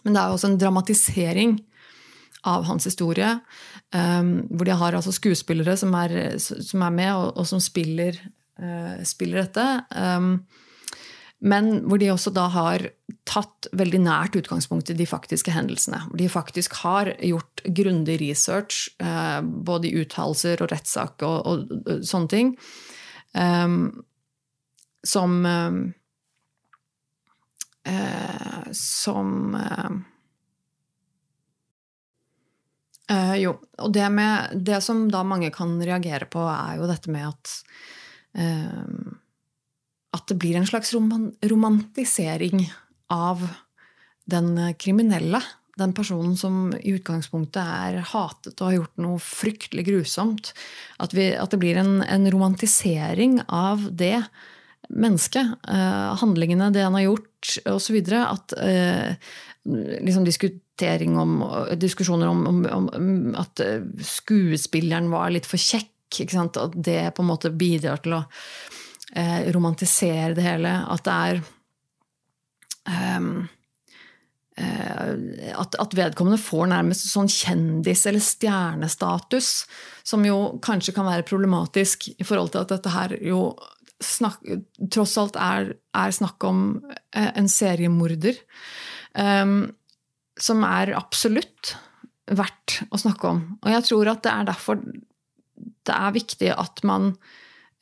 Men 0.03 0.13
det 0.13 0.21
er 0.21 0.35
også 0.35 0.51
en 0.51 0.59
dramatisering 0.61 1.57
av 2.47 2.67
hans 2.67 2.85
historie. 2.85 3.31
Um, 3.95 4.43
hvor 4.51 4.67
de 4.67 4.75
har 4.77 4.95
altså 4.95 5.13
skuespillere 5.15 5.73
som 5.79 5.95
er, 5.97 6.37
som 6.37 6.83
er 6.85 6.93
med, 6.93 7.09
og, 7.15 7.31
og 7.39 7.47
som 7.49 7.63
spiller 7.63 8.19
Eh, 8.19 8.37
spiller 9.05 9.43
dette. 9.43 9.63
Um, 9.93 10.31
men 11.37 11.83
hvor 11.85 11.99
de 12.01 12.09
også 12.09 12.31
da 12.33 12.47
har 12.49 12.87
tatt 13.29 13.67
veldig 13.77 13.99
nært 14.01 14.35
utgangspunkt 14.39 14.89
i 14.89 14.95
de 14.97 15.05
faktiske 15.05 15.53
hendelsene. 15.53 15.99
Hvor 16.07 16.17
de 16.17 16.29
faktisk 16.31 16.73
har 16.81 17.11
gjort 17.21 17.61
grundig 17.77 18.17
research, 18.23 18.87
eh, 18.97 19.41
både 19.41 19.87
i 19.89 20.01
uttalelser 20.01 20.63
og 20.63 20.71
rettssak 20.73 21.21
og, 21.27 21.37
og, 21.45 21.57
og, 21.77 22.01
sånne 22.07 22.31
ting, 22.33 22.57
um, 23.37 24.03
som 25.05 25.45
uh, 25.45 25.93
Som 28.75 29.55
uh, 29.55 29.93
Jo, 33.39 33.53
og 33.79 33.93
det, 33.95 34.09
med, 34.11 34.57
det 34.67 34.81
som 34.83 35.05
da 35.11 35.21
mange 35.23 35.51
kan 35.55 35.77
reagere 35.79 36.25
på, 36.27 36.41
er 36.51 36.81
jo 36.81 36.89
dette 36.89 37.13
med 37.13 37.29
at 37.29 37.61
Ehm, 37.61 37.96
at 38.38 40.28
det 40.30 40.36
blir 40.38 40.58
en 40.60 40.67
slags 40.69 40.93
romantisering 40.93 42.67
av 43.13 43.41
den 44.30 44.52
kriminelle. 44.78 45.41
Den 45.78 45.93
personen 45.93 46.34
som 46.38 46.71
i 46.73 46.95
utgangspunktet 46.97 47.62
er 47.62 48.00
hatet 48.12 48.58
og 48.58 48.65
har 48.65 48.78
gjort 48.80 49.02
noe 49.04 49.21
fryktelig 49.21 49.86
grusomt. 49.86 50.54
At, 50.97 51.13
vi, 51.13 51.30
at 51.38 51.54
det 51.54 51.60
blir 51.62 51.78
en, 51.78 52.00
en, 52.02 52.26
romantisering 52.34 53.43
av 53.45 53.86
det 53.93 54.23
mennesket. 54.89 55.54
Eh, 55.69 56.08
handlingene, 56.23 56.71
det 56.73 56.86
han 56.88 56.97
har 56.97 57.06
gjort, 57.06 57.60
osv. 57.69 58.00
At 58.23 58.58
eh, 58.58 59.13
liksom 59.67 60.26
diskutering 60.26 61.19
om, 61.21 61.38
diskusjoner 61.78 62.32
om, 62.32 62.41
om, 62.50 62.65
om, 62.73 63.13
at 63.38 63.62
eh, 63.62 63.86
skuespilleren 64.02 65.12
var 65.13 65.30
litt 65.36 65.45
for 65.50 65.62
kjekk. 65.62 65.91
At 66.07 66.75
det 66.75 67.01
på 67.15 67.23
en 67.23 67.29
måte 67.29 67.51
bidrar 67.51 68.01
til 68.03 68.17
å 68.17 68.23
eh, 69.15 69.51
romantisere 69.53 70.33
det 70.37 70.45
hele. 70.45 70.73
At 70.87 71.05
det 71.07 71.15
er 71.27 71.41
um, 73.19 73.47
at, 74.57 75.75
at, 75.77 75.91
vedkommende 75.93 76.39
får 76.41 76.71
nærmest 76.71 77.03
sånn 77.11 77.27
kjendis- 77.29 78.07
eller 78.09 78.23
stjernestatus, 78.25 79.49
som 80.01 80.23
jo 80.25 80.57
kanskje 80.65 80.95
kan 80.95 81.05
være 81.05 81.27
problematisk 81.27 82.07
i 82.15 82.25
forhold 82.25 82.55
til 82.55 82.63
at 82.63 82.71
dette 82.73 82.93
her 82.95 83.13
jo 83.21 83.51
snakk, 84.01 84.41
tross 84.93 85.13
alt 85.21 85.37
er, 85.37 85.75
er, 85.93 86.15
snakk 86.15 86.41
om 86.47 86.63
en 87.13 87.51
seriemorder. 87.51 88.39
Um, 89.13 89.75
som 90.37 90.63
er 90.65 90.93
absolutt 90.97 91.75
verdt 92.27 92.81
å 92.93 92.99
snakke 92.99 93.29
om. 93.29 93.43
Og 93.63 93.71
jeg 93.71 93.85
tror 93.87 94.11
at 94.11 94.23
det 94.25 94.33
er 94.33 94.49
derfor 94.49 94.81
det 95.88 95.95
er 95.95 96.15
viktig 96.15 96.52
at 96.54 96.84
man 96.88 97.12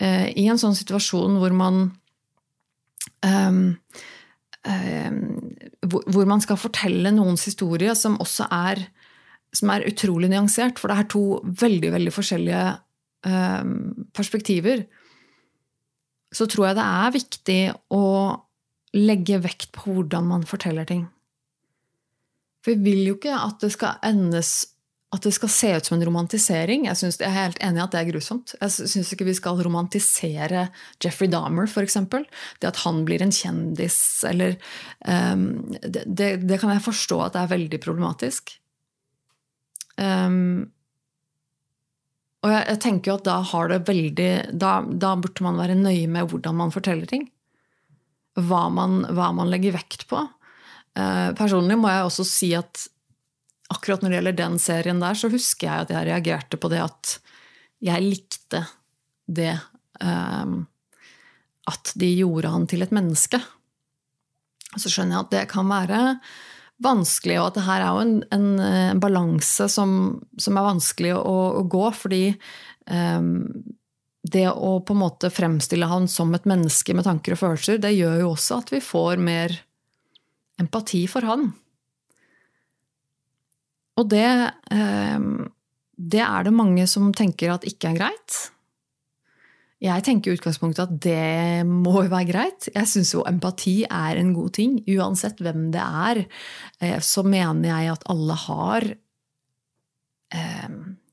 eh, 0.01 0.29
i 0.37 0.47
en 0.51 0.59
sånn 0.61 0.77
situasjon 0.77 1.39
hvor 1.41 1.55
man 1.55 1.79
um, 3.25 3.63
um, 4.65 5.17
hvor 5.91 6.29
man 6.29 6.43
skal 6.43 6.59
fortelle 6.59 7.13
noens 7.13 7.45
historie 7.49 7.93
som 7.97 8.19
også 8.23 8.47
er, 8.53 8.85
som 9.55 9.71
er 9.73 9.87
utrolig 9.89 10.31
nyansert. 10.31 10.81
For 10.81 10.91
det 10.91 10.97
er 10.99 11.09
to 11.13 11.25
veldig, 11.45 11.91
veldig 11.97 12.13
forskjellige 12.15 12.65
perspektiver. 14.13 14.83
Så 16.29 16.45
tror 16.45 16.67
jeg 16.67 16.77
det 16.77 16.83
er 16.85 17.13
viktig 17.15 17.61
å 17.97 18.05
legge 18.95 19.39
vekt 19.41 19.71
på 19.73 19.95
hvordan 19.95 20.27
man 20.29 20.45
forteller 20.47 20.85
ting. 20.85 21.07
For 22.63 22.75
vi 22.75 22.91
vil 22.91 23.09
jo 23.09 23.17
ikke 23.17 23.35
at 23.37 23.61
det 23.61 23.71
skal 23.75 23.99
endes 24.05 24.51
at 25.13 25.23
det 25.23 25.31
skal 25.35 25.51
se 25.51 25.69
ut 25.77 25.87
som 25.87 25.95
en 25.97 26.05
romantisering. 26.07 26.87
Jeg, 26.89 26.97
synes, 26.99 27.19
jeg 27.21 27.29
er 27.29 27.37
helt 27.37 27.59
enig 27.63 27.79
i 27.79 27.83
at 27.83 27.93
det 27.93 27.99
er 28.01 28.09
grusomt. 28.09 28.55
Jeg 28.57 28.89
syns 28.91 29.11
ikke 29.13 29.27
vi 29.27 29.35
skal 29.37 29.61
romantisere 29.63 30.67
Jeffrey 31.03 31.29
Dahmer, 31.31 31.69
f.eks. 31.69 31.97
Det 32.59 32.69
at 32.71 32.81
han 32.83 33.03
blir 33.07 33.23
en 33.23 33.33
kjendis, 33.33 33.99
eller 34.27 34.57
um, 35.05 35.45
det, 35.81 36.03
det, 36.05 36.29
det, 36.49 36.59
kan 36.61 36.73
jeg 36.73 36.85
forstå 36.87 37.19
at 37.21 37.35
det 37.35 37.43
er 37.43 37.53
veldig 37.53 37.81
problematisk. 37.85 38.55
Um, 40.01 40.71
og 42.43 42.51
jeg, 42.51 42.65
jeg, 42.73 42.81
tenker 42.83 43.11
jo 43.11 43.19
at 43.19 43.27
da 43.29 43.37
har 43.53 43.71
det 43.71 43.85
veldig 43.87 44.31
da, 44.51 44.73
da, 44.85 45.13
burde 45.21 45.45
man 45.45 45.61
være 45.61 45.77
nøye 45.79 46.09
med 46.11 46.33
hvordan 46.33 46.59
man 46.59 46.73
forteller 46.73 47.07
ting. 47.09 47.29
Hva 48.35 48.65
man, 48.73 49.05
hva 49.15 49.29
man 49.37 49.53
legger 49.53 49.77
vekt 49.77 50.09
på. 50.09 50.25
Uh, 50.97 51.31
personlig 51.37 51.77
må 51.79 51.93
jeg 51.93 52.09
også 52.09 52.27
si 52.27 52.51
at 52.57 52.89
akkurat 53.73 54.03
når 54.03 54.11
det 54.11 54.17
gjelder 54.19 54.37
den 54.39 54.57
serien 54.61 55.01
der, 55.01 55.17
så 55.17 55.29
husker 55.31 55.67
jeg 55.67 55.85
at 55.85 55.93
jeg 55.93 56.07
reagerte 56.09 56.59
på 56.61 56.71
det 56.73 56.81
at 56.85 57.17
jeg 57.85 58.05
likte 58.05 58.63
det 59.25 59.55
um, 60.01 60.65
At 61.69 61.93
de 61.97 62.11
gjorde 62.13 62.51
han 62.53 62.67
til 62.69 62.85
et 62.85 62.93
menneske. 62.93 63.39
Så 64.77 64.91
skjønner 64.91 65.17
jeg 65.17 65.25
at 65.25 65.33
det 65.33 65.45
kan 65.49 65.69
være 65.69 66.01
vanskelig, 66.83 67.39
og 67.39 67.47
at 67.47 67.57
det 67.57 67.65
her 67.65 67.81
er 67.81 67.95
jo 67.95 68.03
en, 68.03 68.15
en, 68.35 68.47
en 68.59 69.01
balanse 69.01 69.67
som, 69.71 69.91
som, 70.37 70.57
er 70.59 70.67
vanskelig 70.67 71.13
å, 71.15 71.35
å 71.61 71.63
gå, 71.71 71.85
fordi 71.95 72.23
um, 72.91 73.47
det 74.25 74.47
å 74.51 74.79
på 74.85 74.95
en 74.95 75.01
måte 75.01 75.31
fremstille 75.33 75.87
han 75.89 76.09
som 76.11 76.33
et 76.35 76.47
menneske 76.49 76.95
med 76.97 77.07
tanker 77.07 77.35
og 77.35 77.41
følelser, 77.41 77.79
det 77.81 77.95
gjør 77.95 78.19
jo 78.23 78.31
også 78.33 78.59
at 78.61 78.73
vi 78.75 78.81
får 78.83 79.21
mer 79.23 79.55
empati 80.61 81.05
for 81.11 81.27
han. 81.27 81.49
Og 83.95 84.09
det, 84.11 84.27
ehm, 84.75 85.47
det 85.95 86.23
er 86.23 86.43
det 86.43 86.53
mange 86.55 86.87
som 86.91 87.13
tenker 87.15 87.53
at 87.53 87.67
ikke 87.67 87.93
er 87.93 87.99
greit. 87.99 88.41
Jeg 89.83 90.03
tenker 90.07 90.31
i 90.31 90.37
utgangspunktet 90.37 90.87
at 90.87 90.99
det 91.03 91.65
må 91.67 92.03
jo 92.03 92.11
være 92.11 92.29
greit. 92.29 92.69
Jeg 92.73 92.89
syns 92.89 93.13
jo 93.13 93.25
empati 93.27 93.83
er 93.85 94.19
en 94.19 94.33
god 94.35 94.55
ting. 94.57 94.77
Uansett 94.95 95.41
hvem 95.43 95.69
det 95.75 95.83
er, 95.83 96.25
eh, 96.81 96.99
så 96.99 97.23
mener 97.23 97.69
jeg 97.69 97.91
at 97.93 98.07
alle 98.11 98.37
har 98.45 98.87
eh, 100.35 100.69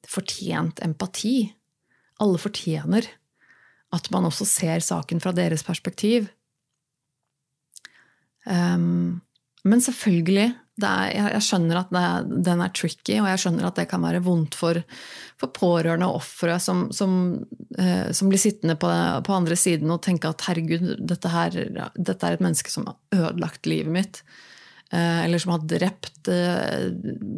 fortjent 0.09 0.83
empati. 0.83 1.53
Alle 2.23 2.39
fortjener 2.39 3.07
at 3.93 4.09
man 4.11 4.25
også 4.25 4.47
ser 4.49 4.81
saken 4.81 5.21
fra 5.21 5.35
deres 5.37 5.63
perspektiv. 5.67 6.31
Men 8.49 9.83
selvfølgelig, 9.85 10.55
er, 10.89 11.33
jeg, 11.35 11.43
skjønner 11.47 11.81
at 11.81 11.91
det, 11.95 12.05
den 12.47 12.63
er 12.65 12.73
tricky, 12.77 13.17
og 13.21 13.29
jeg 13.31 13.43
skjønner 13.43 13.69
at 13.69 13.81
det 13.81 13.89
kan 13.91 14.05
være 14.05 14.23
vondt 14.25 14.57
for, 14.59 14.81
for 15.41 15.53
pårørende 15.57 16.09
og 16.11 16.21
ofre 16.21 16.59
som, 16.63 16.87
som, 16.95 17.17
eh, 17.79 18.09
som, 18.15 18.31
blir 18.33 18.43
sittende 18.43 18.77
på, 18.81 18.91
på, 19.27 19.35
andre 19.37 19.59
siden 19.59 19.93
og 19.95 20.03
tenke 20.07 20.31
at 20.31 20.47
herregud, 20.49 20.95
dette, 21.01 21.33
her, 21.33 21.59
dette 21.97 22.29
er 22.29 22.39
et 22.39 22.45
menneske 22.45 22.73
som 22.73 22.89
har 22.91 23.21
ødelagt 23.31 23.71
livet 23.71 23.95
mitt. 23.95 24.23
Eh, 24.93 25.25
eller 25.25 25.41
som 25.41 25.55
har 25.55 25.65
drept 25.65 26.29
eh, 26.29 26.91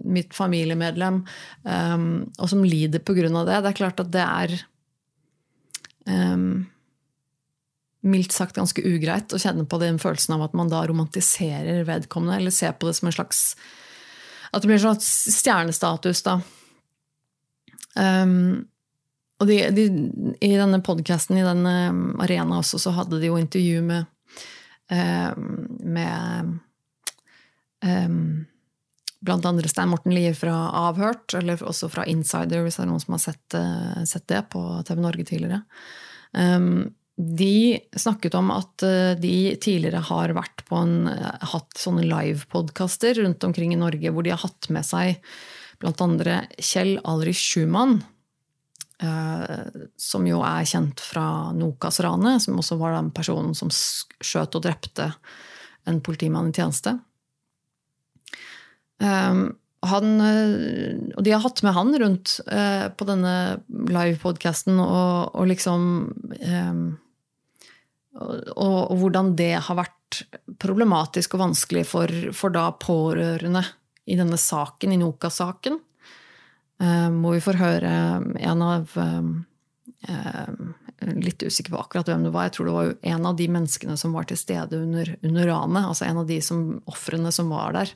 mitt 0.05 0.35
familiemedlem, 0.35 1.21
eh, 1.65 1.99
og 2.39 2.51
som 2.51 2.65
lider 2.67 3.03
av 3.05 3.47
det. 3.47 3.61
Det 3.61 3.71
er 3.71 3.81
klart 3.83 4.01
at 4.03 4.15
det 4.15 4.25
er 4.25 4.57
um, 6.11 6.65
mildt 8.05 8.35
sagt 8.37 8.59
ganske 8.59 8.83
ugreit 8.85 9.33
å 9.33 9.41
kjenne 9.41 9.65
på 9.69 9.81
den 9.81 9.99
følelsen 10.03 10.37
av 10.37 10.45
at 10.47 10.55
man 10.57 10.71
da 10.73 10.83
romantiserer 10.89 11.87
vedkommende, 11.89 12.37
eller 12.39 12.55
ser 12.55 12.77
på 12.77 12.89
det 12.89 12.99
som 12.99 13.09
en 13.09 13.17
slags 13.17 13.43
At 14.53 14.63
det 14.63 14.69
blir 14.69 14.79
en 14.79 14.85
slags 14.85 15.09
stjernestatus, 15.35 16.21
da. 16.23 16.39
Um, 17.99 18.67
og 19.43 19.49
de, 19.51 19.57
de, 19.75 19.85
i 20.45 20.53
denne 20.55 20.79
podkasten, 20.85 21.41
i 21.41 21.47
denne 21.47 21.75
arena 22.23 22.61
også, 22.61 22.79
så 22.79 22.93
hadde 22.95 23.19
de 23.19 23.33
jo 23.33 23.39
intervju 23.41 23.83
med, 23.83 24.07
um, 24.95 25.49
med 25.97 26.53
um, 27.83 28.45
blant 29.27 29.49
andre 29.51 29.71
Stein 29.71 29.91
Morten 29.91 30.15
Lier 30.15 30.39
fra 30.39 30.55
Avhørt, 30.85 31.35
eller 31.35 31.67
også 31.67 31.91
fra 31.91 32.07
Insider, 32.11 32.63
hvis 32.63 32.79
det 32.79 32.87
er 32.87 32.93
noen 32.93 33.03
som 33.03 33.17
har 33.19 33.25
sett, 33.27 33.59
uh, 33.59 34.05
sett 34.07 34.29
det 34.31 34.45
på 34.55 34.63
TV 34.87 35.03
Norge 35.03 35.27
tidligere. 35.27 35.65
Um, 36.31 36.95
de 37.17 37.79
snakket 37.97 38.35
om 38.35 38.51
at 38.51 38.83
eh, 38.83 39.15
de 39.19 39.55
tidligere 39.63 40.03
har 40.03 40.33
en, 40.35 41.07
eh, 41.09 41.47
hatt 41.53 41.79
sånne 41.79 42.03
livepodkaster 42.09 43.21
rundt 43.23 43.45
omkring 43.47 43.75
i 43.75 43.79
Norge 43.79 44.11
hvor 44.11 44.27
de 44.27 44.33
har 44.35 44.43
hatt 44.43 44.69
med 44.75 44.87
seg 44.87 45.21
andre 46.03 46.41
Kjell 46.59 46.97
Alrich 47.05 47.39
Schumann, 47.39 48.01
eh, 48.99 49.71
som 50.01 50.27
jo 50.27 50.43
er 50.43 50.67
kjent 50.67 51.03
fra 51.03 51.53
Nokas-ranet, 51.55 52.43
som 52.43 52.59
også 52.59 52.79
var 52.81 52.97
den 52.97 53.13
personen 53.15 53.55
som 53.55 53.71
skjøt 53.71 54.59
og 54.59 54.65
drepte 54.65 55.13
en 55.87 56.01
politimann 56.01 56.49
i 56.49 56.57
tjeneste. 56.57 56.97
Han, 59.05 60.07
og 60.25 61.21
de 61.27 61.33
har 61.35 61.43
hatt 61.45 61.61
med 61.67 61.75
han 61.77 61.91
rundt 62.01 62.39
på 62.47 63.07
denne 63.11 63.35
livepodkasten 63.69 64.79
og, 64.81 65.35
og 65.35 65.51
liksom 65.51 65.83
og, 68.15 68.53
og, 68.55 68.95
hvordan 69.01 69.33
det 69.39 69.55
har 69.67 69.79
vært 69.79 70.23
problematisk 70.63 71.35
og 71.35 71.49
vanskelig 71.49 71.83
for, 71.89 72.13
for 72.37 72.55
da 72.55 72.69
pårørende 72.79 73.65
i 74.07 74.19
denne 74.19 74.39
saken, 74.39 74.95
i 74.95 75.01
Noka-saken. 75.01 75.81
Um, 76.79 77.21
hvor 77.23 77.37
vi 77.37 77.43
får 77.43 77.61
høre 77.61 77.91
en 78.43 78.65
av 78.67 78.97
um, 78.99 79.35
Litt 81.05 81.43
usikker 81.43 81.73
på 81.75 81.79
akkurat 81.81 82.09
hvem 82.09 82.23
det 82.25 82.33
var. 82.33 82.47
Jeg 82.47 82.55
tror 82.57 82.69
det 82.69 82.75
var 82.75 82.91
en 83.15 83.27
av 83.29 83.37
de 83.37 83.47
menneskene 83.53 83.97
som 84.01 84.15
var 84.17 84.29
til 84.29 84.39
stede 84.41 84.79
under, 84.79 85.11
under 85.27 85.49
ranet. 85.51 85.89
Altså 85.91 86.07
en 86.07 86.21
av 86.23 86.29
de 86.29 86.39
ofrene 86.89 87.33
som 87.35 87.51
var 87.53 87.75
der. 87.77 87.93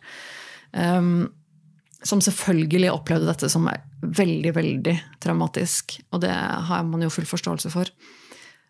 Som 2.05 2.21
selvfølgelig 2.25 2.91
opplevde 2.93 3.31
dette 3.31 3.49
som 3.49 3.69
veldig, 4.03 4.53
veldig 4.57 4.97
traumatisk. 5.25 5.97
Og 6.13 6.21
det 6.27 6.35
har 6.35 6.85
man 6.91 7.07
jo 7.07 7.13
full 7.15 7.29
forståelse 7.31 7.73
for. 7.73 7.89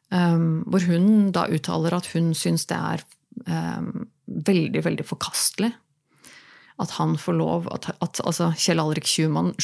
Um, 0.09 0.63
hvor 0.65 0.87
hun 0.89 1.29
da 1.37 1.45
uttaler 1.53 1.99
at 1.99 2.07
hun 2.15 2.31
syns 2.37 2.65
det 2.71 2.77
er 2.79 3.03
um, 3.45 4.07
veldig, 4.27 4.81
veldig 4.87 5.05
forkastelig 5.05 5.75
at 6.79 6.91
han 6.91 7.17
får 7.19 7.35
lov, 7.35 7.69
at, 7.75 7.91
at 7.99 8.21
altså 8.23 8.53
Kjell 8.59 8.79
Alrik 8.79 9.07
Schumann, 9.09 9.55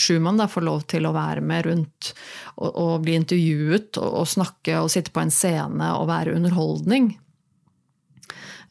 får 0.50 0.66
lov 0.66 0.86
til 0.90 1.06
å 1.06 1.14
være 1.14 1.44
med 1.46 1.68
rundt 1.68 2.10
og, 2.56 2.70
og 2.72 2.94
bli 3.04 3.14
intervjuet 3.20 4.00
og, 4.02 4.08
og, 4.08 4.26
snakke 4.28 4.80
og 4.80 4.90
sitte 4.90 5.14
på 5.14 5.22
en 5.22 5.30
scene 5.30 5.92
og 5.94 6.08
være 6.10 6.34
underholdning. 6.34 7.12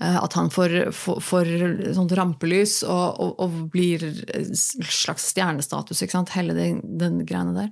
Uh, 0.01 0.19
at 0.19 0.36
han 0.36 0.51
får, 0.51 0.91
får, 0.91 1.24
får 1.24 1.51
sånt 1.95 2.15
rampelys 2.19 2.82
og, 2.84 3.24
og, 3.39 3.59
blir 3.71 4.03
slags 4.51 5.30
stjernestatus. 5.32 6.03
ikke 6.03 6.17
sant? 6.17 6.36
Hele 6.36 6.57
den, 6.57 6.82
den 6.99 7.21
greiene 7.24 7.55
der. 7.55 7.71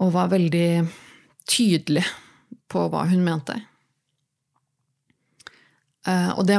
Og 0.00 0.14
var 0.16 0.32
veldig 0.32 0.86
tydelig 1.48 2.04
på 2.70 2.86
hva 2.92 3.06
hun 3.10 3.24
mente. 3.26 3.58
Eh, 6.06 6.32
og 6.38 6.46
det 6.46 6.58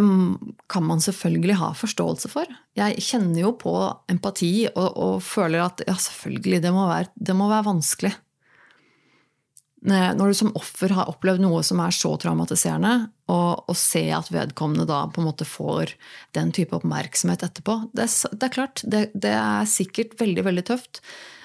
kan 0.72 0.86
man 0.88 1.04
selvfølgelig 1.04 1.58
ha 1.62 1.72
forståelse 1.78 2.32
for. 2.32 2.52
Jeg 2.78 3.04
kjenner 3.04 3.46
jo 3.46 3.54
på 3.60 3.74
empati 4.12 4.68
og, 4.74 4.88
og 4.92 5.20
føler 5.24 5.64
at 5.68 5.84
ja, 5.88 5.96
selvfølgelig, 5.96 6.62
det 6.66 6.74
må, 6.76 6.88
være, 6.90 7.12
det 7.16 7.36
må 7.38 7.50
være 7.52 7.70
vanskelig. 7.70 8.16
Når 9.88 10.32
du 10.32 10.36
som 10.36 10.56
offer 10.58 10.92
har 10.98 11.08
opplevd 11.08 11.40
noe 11.44 11.62
som 11.64 11.80
er 11.80 11.94
så 11.96 12.10
traumatiserende, 12.20 13.12
og, 13.32 13.70
og 13.70 13.78
se 13.78 14.02
at 14.12 14.32
vedkommende 14.34 14.88
da 14.90 15.04
på 15.14 15.22
en 15.22 15.28
måte 15.30 15.46
får 15.48 15.94
den 16.36 16.50
type 16.56 16.76
oppmerksomhet 16.76 17.46
etterpå 17.46 17.76
Det, 17.96 18.08
det 18.34 18.48
er 18.48 18.56
klart, 18.56 18.82
det, 18.84 19.04
det, 19.14 19.36
er 19.38 19.70
sikkert 19.70 20.18
veldig, 20.20 20.44
veldig 20.50 20.66
tøft. 20.72 21.00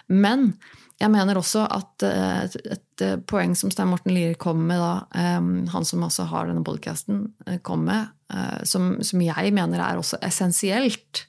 Men 0.08 0.54
jeg 1.02 1.10
mener 1.10 1.38
også 1.38 1.64
at 1.66 2.04
eh, 2.06 2.54
et, 2.76 3.02
eh, 3.02 3.18
poeng 3.28 3.56
som 3.58 3.72
Stein 3.74 3.90
Morten 3.90 4.14
Lier 4.14 4.36
kom 4.40 4.62
med, 4.68 4.78
da, 4.78 5.24
han 5.72 5.86
som 5.88 6.04
også 6.06 6.28
har 6.30 6.48
denne 6.48 6.64
podkasten, 6.66 7.24
eh, 7.46 7.58
kom 7.64 7.86
med, 7.88 8.12
som, 8.64 8.94
som, 9.04 9.20
jeg 9.20 9.52
mener 9.52 9.82
er 9.82 9.98
også 10.00 10.16
essensielt, 10.24 11.26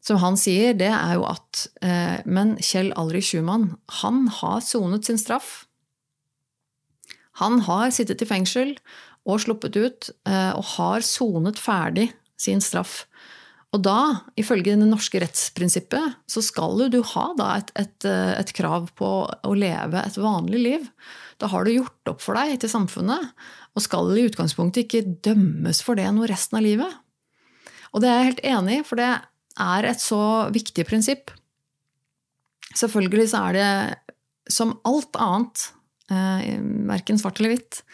som 0.00 0.16
han 0.22 0.38
sier, 0.40 0.72
det 0.72 0.88
er 0.88 1.18
jo 1.18 1.26
at 1.28 1.66
Men 2.24 2.54
Kjell 2.64 2.88
Alrik 2.96 3.26
Schumann, 3.26 3.74
han 4.00 4.22
har 4.32 4.62
sonet 4.64 5.04
sin 5.04 5.20
straff. 5.20 5.66
Han 7.42 7.60
har 7.66 7.92
sittet 7.92 8.24
i 8.24 8.30
fengsel 8.30 8.72
og 9.28 9.42
sluppet 9.44 9.76
ut, 9.76 10.08
og 10.24 10.64
har 10.78 11.04
sonet 11.04 11.60
ferdig 11.60 12.06
sin 12.40 12.64
straff. 12.64 13.02
Og 13.70 13.82
da, 13.86 14.26
ifølge 14.40 14.74
det 14.74 14.88
norske 14.88 15.20
rettsprinsippet, 15.22 16.16
så 16.26 16.42
skal 16.42 16.88
du 16.90 16.98
ha 17.12 17.26
et, 17.54 17.70
et, 17.78 18.06
et, 18.08 18.50
krav 18.56 18.88
på 18.98 19.10
å 19.30 19.52
leve 19.54 20.00
et 20.02 20.18
vanlig 20.18 20.62
liv. 20.64 20.88
Da 21.38 21.46
har 21.52 21.64
du 21.64 21.76
gjort 21.76 22.10
opp 22.10 22.24
for 22.24 22.38
deg 22.38 22.56
til 22.58 22.72
samfunnet, 22.72 23.30
og 23.78 23.84
skal 23.84 24.10
i 24.18 24.26
utgangspunktet 24.26 24.88
ikke 24.88 25.14
dømmes 25.22 25.84
for 25.86 25.98
det 25.98 26.08
noe 26.10 26.26
resten 26.30 26.58
av 26.58 26.66
livet. 26.66 26.98
Og 27.94 28.02
det 28.02 28.10
er 28.10 28.18
jeg 28.18 28.30
helt 28.32 28.44
enig 28.56 28.80
i, 28.80 28.86
for 28.90 28.98
det 28.98 29.10
er 29.60 29.86
et 29.86 30.02
så 30.02 30.22
viktig 30.50 30.86
prinsipp. 30.90 31.30
Selvfølgelig 32.74 33.30
så 33.30 33.46
er 33.46 33.58
det 33.58 33.70
som 34.50 34.74
alt 34.86 35.14
annet, 35.14 35.68
eh, 36.10 36.56
verken 36.90 37.22
svart 37.22 37.38
eller 37.38 37.54
hvitt, 37.54 37.84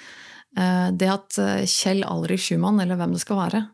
eh, 0.56 0.88
det 0.96 1.12
at 1.12 1.40
Kjell 1.68 2.00
Alrik 2.08 2.40
Schumann, 2.40 2.80
eller 2.80 2.96
hvem 2.96 3.12
det 3.12 3.20
skal 3.20 3.44
være, 3.44 3.66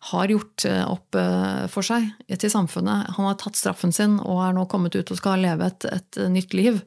har 0.00 0.30
gjort 0.30 0.64
eh, 0.68 0.84
opp 0.86 1.18
eh, 1.18 1.66
for 1.72 1.86
seg 1.86 2.06
til 2.38 2.52
samfunnet. 2.52 3.14
Han 3.16 3.26
har 3.26 3.38
tatt 3.40 3.58
straffen 3.58 3.94
sin 3.94 4.18
og 4.22 4.42
er 4.44 4.54
nå 4.56 4.66
kommet 4.70 4.94
ut 4.94 5.10
og 5.10 5.18
skal 5.18 5.42
leve 5.42 5.66
et, 5.66 5.88
et 5.90 6.20
nytt 6.30 6.54
liv. 6.56 6.80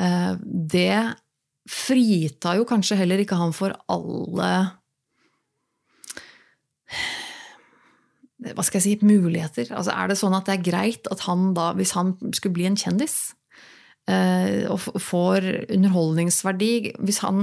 Eh, 0.00 0.34
det 0.42 1.14
fritar 1.68 2.58
jo 2.58 2.66
kanskje 2.68 2.98
heller 2.98 3.22
ikke 3.22 3.38
han 3.38 3.54
for 3.56 3.76
alle 3.92 4.50
hva 8.38 8.62
skal 8.62 8.78
jeg 8.78 8.84
si, 8.86 8.92
muligheter. 9.04 9.66
Altså, 9.74 9.92
er 9.92 10.08
det 10.08 10.16
sånn 10.16 10.36
at 10.36 10.46
det 10.46 10.54
er 10.54 10.68
greit 10.70 11.08
at 11.12 11.24
han 11.26 11.50
da, 11.56 11.72
hvis 11.76 11.92
han 11.98 12.14
skulle 12.30 12.54
bli 12.56 12.68
en 12.70 12.78
kjendis, 12.78 13.34
og 14.08 14.78
får 15.04 15.44
underholdningsverdi 15.74 16.94
Hvis 16.96 17.18
han 17.20 17.42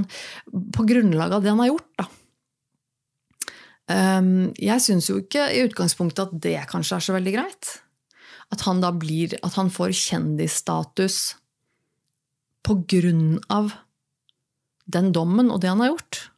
på 0.74 0.86
grunnlag 0.88 1.36
av 1.36 1.44
det 1.44 1.52
han 1.52 1.60
har 1.62 1.68
gjort, 1.68 1.92
da, 2.00 2.08
jeg 3.86 4.82
syns 4.82 5.06
jo 5.06 5.20
ikke 5.20 5.44
i 5.54 5.60
utgangspunktet 5.62 6.24
at 6.24 6.38
det 6.42 6.56
kanskje 6.70 6.96
er 6.96 7.04
så 7.06 7.14
veldig 7.14 7.34
greit. 7.36 7.68
At 8.50 8.64
han 8.66 8.80
da 8.82 8.92
blir 8.94 9.36
At 9.46 9.54
han 9.54 9.70
får 9.70 9.94
kjendisstatus 9.94 11.36
på 12.66 12.80
grunn 12.90 13.38
av 13.46 13.76
den 14.90 15.12
dommen 15.14 15.52
og 15.54 15.60
det 15.62 15.70
han 15.70 15.82
har 15.84 15.92
gjort. 15.92 16.30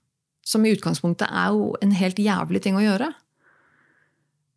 Som 0.44 0.64
i 0.64 0.74
utgangspunktet 0.76 1.28
er 1.28 1.56
jo 1.56 1.72
en 1.80 1.94
helt 1.96 2.20
jævlig 2.20 2.60
ting 2.64 2.76
å 2.76 2.84
gjøre. 2.84 3.08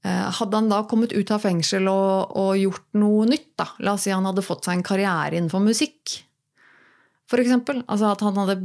Eh, 0.04 0.28
hadde 0.36 0.58
han 0.60 0.68
da 0.72 0.82
kommet 0.90 1.16
ut 1.16 1.32
av 1.32 1.44
fengsel 1.44 1.88
og, 1.92 2.36
og 2.36 2.60
gjort 2.60 2.88
noe 3.00 3.28
nytt, 3.30 3.52
da, 3.60 3.70
la 3.86 3.96
oss 3.96 4.08
si 4.08 4.12
han 4.12 4.26
hadde 4.26 4.44
fått 4.44 4.66
seg 4.66 4.80
en 4.80 4.88
karriere 4.88 5.38
innenfor 5.38 5.62
musikk, 5.64 6.18
for 7.32 7.40
eksempel, 7.40 7.80
altså 7.88 8.10
at 8.12 8.24
han 8.26 8.40
hadde, 8.42 8.58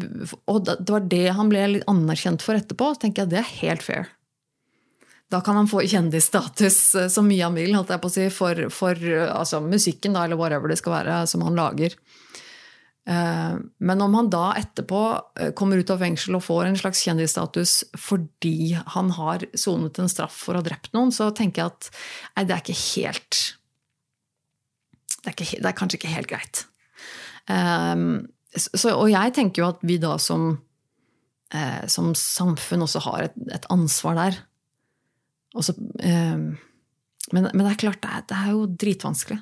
og 0.51 0.65
det 0.67 0.91
var 0.91 1.05
det 1.07 1.27
han 1.39 1.51
ble 1.53 1.67
anerkjent 1.87 2.43
for 2.43 2.59
etterpå, 2.59 2.95
tenker 2.99 3.23
jeg 3.23 3.35
det 3.35 3.43
er 3.43 3.53
helt 3.61 3.85
fair. 3.87 4.09
Da 5.33 5.41
kan 5.43 5.57
han 5.59 5.69
få 5.69 5.83
kjendisstatus 5.83 6.79
eh, 6.95 7.09
så 7.11 7.25
mye 7.27 7.43
han 7.43 7.57
vil 7.59 7.75
holdt 7.75 7.91
jeg 7.95 8.03
på 8.03 8.11
å 8.11 8.15
si, 8.15 8.29
for, 8.35 8.69
for 8.75 9.09
altså, 9.27 9.63
musikken 9.65 10.15
da, 10.15 10.27
eller 10.27 10.39
whatever 10.39 10.71
det 10.71 10.79
skal 10.79 11.01
være 11.01 11.19
som 11.31 11.43
han 11.47 11.59
lager. 11.59 11.97
Eh, 13.11 13.59
men 13.91 14.05
om 14.07 14.15
han 14.19 14.31
da 14.31 14.53
etterpå 14.61 15.03
eh, 15.41 15.51
kommer 15.59 15.83
ut 15.83 15.91
av 15.91 16.05
fengsel 16.05 16.39
og 16.39 16.47
får 16.47 16.69
en 16.69 16.79
slags 16.79 17.03
kjendisstatus 17.09 17.75
fordi 17.99 18.77
han 18.95 19.13
har 19.19 19.49
sonet 19.59 19.99
en 20.03 20.11
straff 20.11 20.39
for 20.47 20.55
å 20.55 20.63
ha 20.63 20.69
drept 20.71 20.95
noen, 20.95 21.11
så 21.15 21.33
tenker 21.35 21.65
jeg 21.65 21.75
at 21.75 21.91
nei, 22.37 22.47
det 22.47 22.57
er 22.57 22.65
ikke 22.65 22.81
helt 22.87 23.43
Det 25.23 25.33
er, 25.33 25.35
ikke, 25.35 25.59
det 25.59 25.71
er 25.73 25.79
kanskje 25.79 25.99
ikke 25.99 26.15
helt 26.15 26.31
greit. 26.31 26.67
Så, 28.57 28.93
og 28.93 29.09
jeg 29.11 29.33
tenker 29.35 29.63
jo 29.63 29.71
at 29.73 29.81
vi 29.87 29.97
da 30.03 30.13
som, 30.23 30.53
som 31.91 32.13
samfunn 32.19 32.85
også 32.87 33.03
har 33.09 33.27
et, 33.27 33.41
et 33.55 33.67
ansvar 33.75 34.15
der 34.19 34.39
så, 35.65 35.73
eh, 36.05 36.37
men, 37.33 37.49
men, 37.53 37.63
det 37.65 37.73
er 37.73 37.83
klart, 37.87 38.03
det 38.03 38.11
er, 38.11 38.25
det 38.29 38.37
er 38.39 38.51
jo 38.55 38.67
dritvanskelig. 38.85 39.39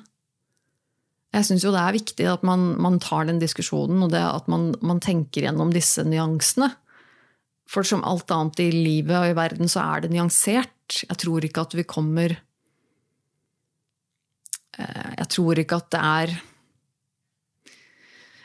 Jeg 1.35 1.47
syns 1.49 1.65
jo 1.65 1.73
det 1.75 1.81
er 1.81 1.97
viktig 1.97 2.27
at 2.31 2.45
man, 2.47 2.61
man, 2.79 2.99
tar 3.03 3.27
den 3.27 3.41
diskusjonen, 3.41 4.05
og 4.05 4.13
det 4.13 4.23
at 4.23 4.47
man, 4.51 4.69
man, 4.85 5.01
tenker 5.03 5.43
gjennom 5.43 5.73
disse 5.75 6.05
nyansene. 6.07 6.69
For 7.67 7.83
som 7.87 8.05
alt 8.07 8.31
annet 8.31 8.61
i 8.61 8.69
livet 8.71 9.17
og 9.17 9.31
i 9.31 9.37
verden, 9.37 9.67
så 9.71 9.83
er 9.83 10.05
det 10.05 10.13
nyansert. 10.13 11.01
Jeg 11.01 11.17
tror 11.19 11.43
ikke 11.43 11.63
at 11.65 11.73
vi 11.73 11.83
kommer 11.89 12.35
eh, 14.77 15.11
Jeg 15.17 15.27
tror 15.33 15.59
ikke 15.59 15.79
at 15.81 15.89
det 15.95 16.01
er 16.01 16.35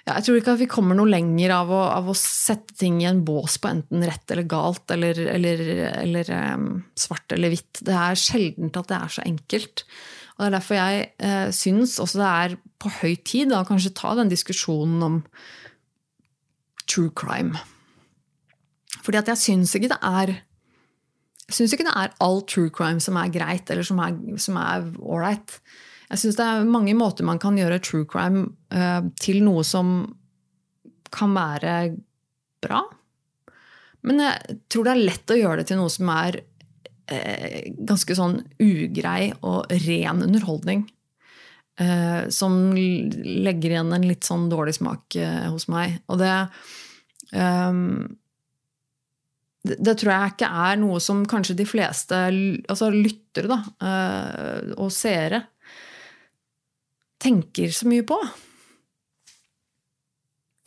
ja, 0.06 0.14
jeg 0.16 0.24
tror 0.26 0.38
ikke 0.40 0.54
at 0.54 0.60
vi 0.62 0.68
kommer 0.70 0.96
noe 0.96 1.10
lenger 1.10 1.52
av 1.54 1.70
å, 1.74 1.80
av 1.92 2.08
å, 2.08 2.16
sette 2.16 2.74
ting 2.80 3.00
i 3.02 3.08
en 3.08 3.20
bås 3.26 3.58
på 3.60 3.68
enten 3.68 4.04
rett 4.06 4.32
eller 4.32 4.48
galt, 4.48 4.86
eller, 4.94 5.18
eller, 5.36 5.62
eller 6.00 6.30
um, 6.54 6.68
svart 6.98 7.36
eller 7.36 7.52
hvitt. 7.52 7.82
Det 7.84 7.96
er 7.96 8.18
sjeldent 8.18 8.78
at 8.80 8.88
det 8.90 8.98
er 8.98 9.14
så 9.16 9.24
enkelt. 9.26 9.84
Og 10.34 10.42
Det 10.42 10.48
er 10.48 10.56
derfor 10.56 10.78
jeg 10.78 11.08
uh, 11.20 11.48
syns 11.54 11.98
også 12.00 12.22
det 12.22 12.30
er 12.44 12.56
på 12.80 12.94
høy 13.02 13.14
tid 13.28 13.52
å 13.52 13.64
kanskje 13.68 13.92
ta 13.98 14.14
den 14.16 14.32
diskusjonen 14.32 15.04
om 15.04 15.20
true 16.88 17.12
crime. 17.12 17.60
Fordi 19.04 19.20
at 19.20 19.28
jeg 19.34 19.44
syns 19.44 19.76
ikke 19.76 19.92
det 19.92 20.00
er 20.00 20.38
jeg 21.50 21.56
syns 21.56 21.72
ikke 21.74 21.88
det 21.88 21.96
er 21.98 22.12
all 22.22 22.44
true 22.46 22.70
crime 22.70 23.02
som 23.02 23.16
er 23.18 23.30
greit, 23.34 23.70
eller 23.72 23.82
er, 23.82 24.18
som 24.38 24.58
er 24.60 24.84
ålreit. 25.02 25.56
Jeg 26.10 26.24
syns 26.24 26.38
det 26.40 26.46
er 26.46 26.66
mange 26.66 26.94
måter 26.98 27.26
man 27.26 27.38
kan 27.42 27.58
gjøre 27.58 27.78
true 27.86 28.06
crime 28.10 28.48
uh, 28.74 29.02
til 29.20 29.44
noe 29.46 29.62
som 29.66 30.02
kan 31.14 31.34
være 31.34 31.74
bra. 32.62 32.82
Men 34.06 34.22
jeg 34.24 34.56
tror 34.72 34.86
det 34.86 34.94
er 34.94 35.04
lett 35.10 35.32
å 35.34 35.38
gjøre 35.38 35.60
det 35.60 35.68
til 35.70 35.78
noe 35.80 35.92
som 35.92 36.10
er 36.12 36.40
uh, 36.42 37.58
ganske 37.86 38.16
sånn 38.18 38.40
ugrei 38.62 39.30
og 39.38 39.70
ren 39.86 40.24
underholdning. 40.26 40.88
Uh, 41.80 42.26
som 42.34 42.74
legger 42.74 43.76
igjen 43.76 43.94
en 43.94 44.08
litt 44.08 44.26
sånn 44.26 44.50
dårlig 44.50 44.74
smak 44.80 45.14
hos 45.46 45.68
meg. 45.70 46.00
Og 46.10 46.18
det 46.20 46.34
um, 47.38 48.02
det, 49.60 49.94
tror 50.00 50.10
jeg 50.10 50.34
ikke 50.34 50.50
er 50.66 50.78
noe 50.80 50.98
som 51.04 51.22
kanskje 51.28 51.54
de 51.58 51.66
fleste 51.68 52.18
altså 52.18 52.88
lyttere 52.90 53.50
da, 53.50 53.58
og 54.80 54.88
seere 54.96 55.42
tenker 57.20 57.72
så 57.74 57.88
mye 57.90 58.04
på. 58.06 58.18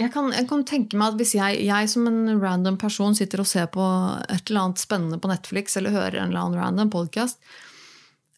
Jeg 0.01 0.10
kan, 0.12 0.32
jeg 0.34 0.47
kan, 0.49 0.64
tenke 0.68 0.97
meg 0.99 1.14
at 1.14 1.20
hvis 1.22 1.36
jeg, 1.38 1.60
jeg, 1.68 1.89
som 1.91 2.08
en 2.10 2.39
random 2.41 2.80
person 2.82 3.14
sitter 3.16 3.43
og 3.43 3.47
ser 3.47 3.70
på 3.72 3.84
et 4.26 4.49
eller 4.49 4.66
annet 4.66 4.82
spennende 4.82 5.20
på 5.22 5.30
Netflix 5.30 5.78
eller 5.80 5.93
hører 5.93 6.18
en 6.18 6.34
eller 6.34 6.47
annen 6.47 6.60
random 6.60 6.91
podcast, 6.93 7.38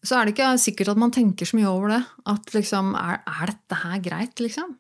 så 0.06 0.20
er 0.20 0.28
det 0.28 0.36
ikke 0.36 0.52
sikkert 0.62 0.92
at 0.94 1.02
man 1.02 1.14
tenker 1.16 1.48
så 1.50 1.58
mye 1.58 1.70
over 1.72 1.96
det. 1.96 2.02
At 2.30 2.52
liksom, 2.54 2.92
er, 3.00 3.24
er 3.26 3.54
dette 3.54 3.80
her 3.82 4.04
greit, 4.04 4.44
liksom? 4.44 4.76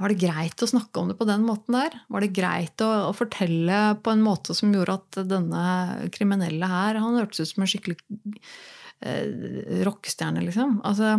Var 0.00 0.12
det 0.12 0.22
greit 0.22 0.62
å 0.64 0.68
snakke 0.68 1.00
om 1.00 1.10
det 1.10 1.18
på 1.18 1.26
den 1.28 1.42
måten 1.44 1.76
der? 1.76 1.96
Var 2.12 2.24
det 2.24 2.36
greit 2.36 2.84
å, 2.84 2.90
å 3.10 3.16
fortelle 3.16 3.80
på 4.04 4.14
en 4.14 4.22
måte 4.24 4.56
som 4.56 4.72
gjorde 4.72 4.96
at 5.00 5.18
denne 5.28 5.64
kriminelle 6.14 6.68
her 6.68 7.00
Han 7.02 7.18
hørtes 7.20 7.42
ut 7.42 7.50
som 7.50 7.64
en 7.64 7.70
skikkelig 7.70 7.98
eh, 9.04 9.82
rockestjerne, 9.84 10.44
liksom. 10.46 10.78
Altså, 10.88 11.18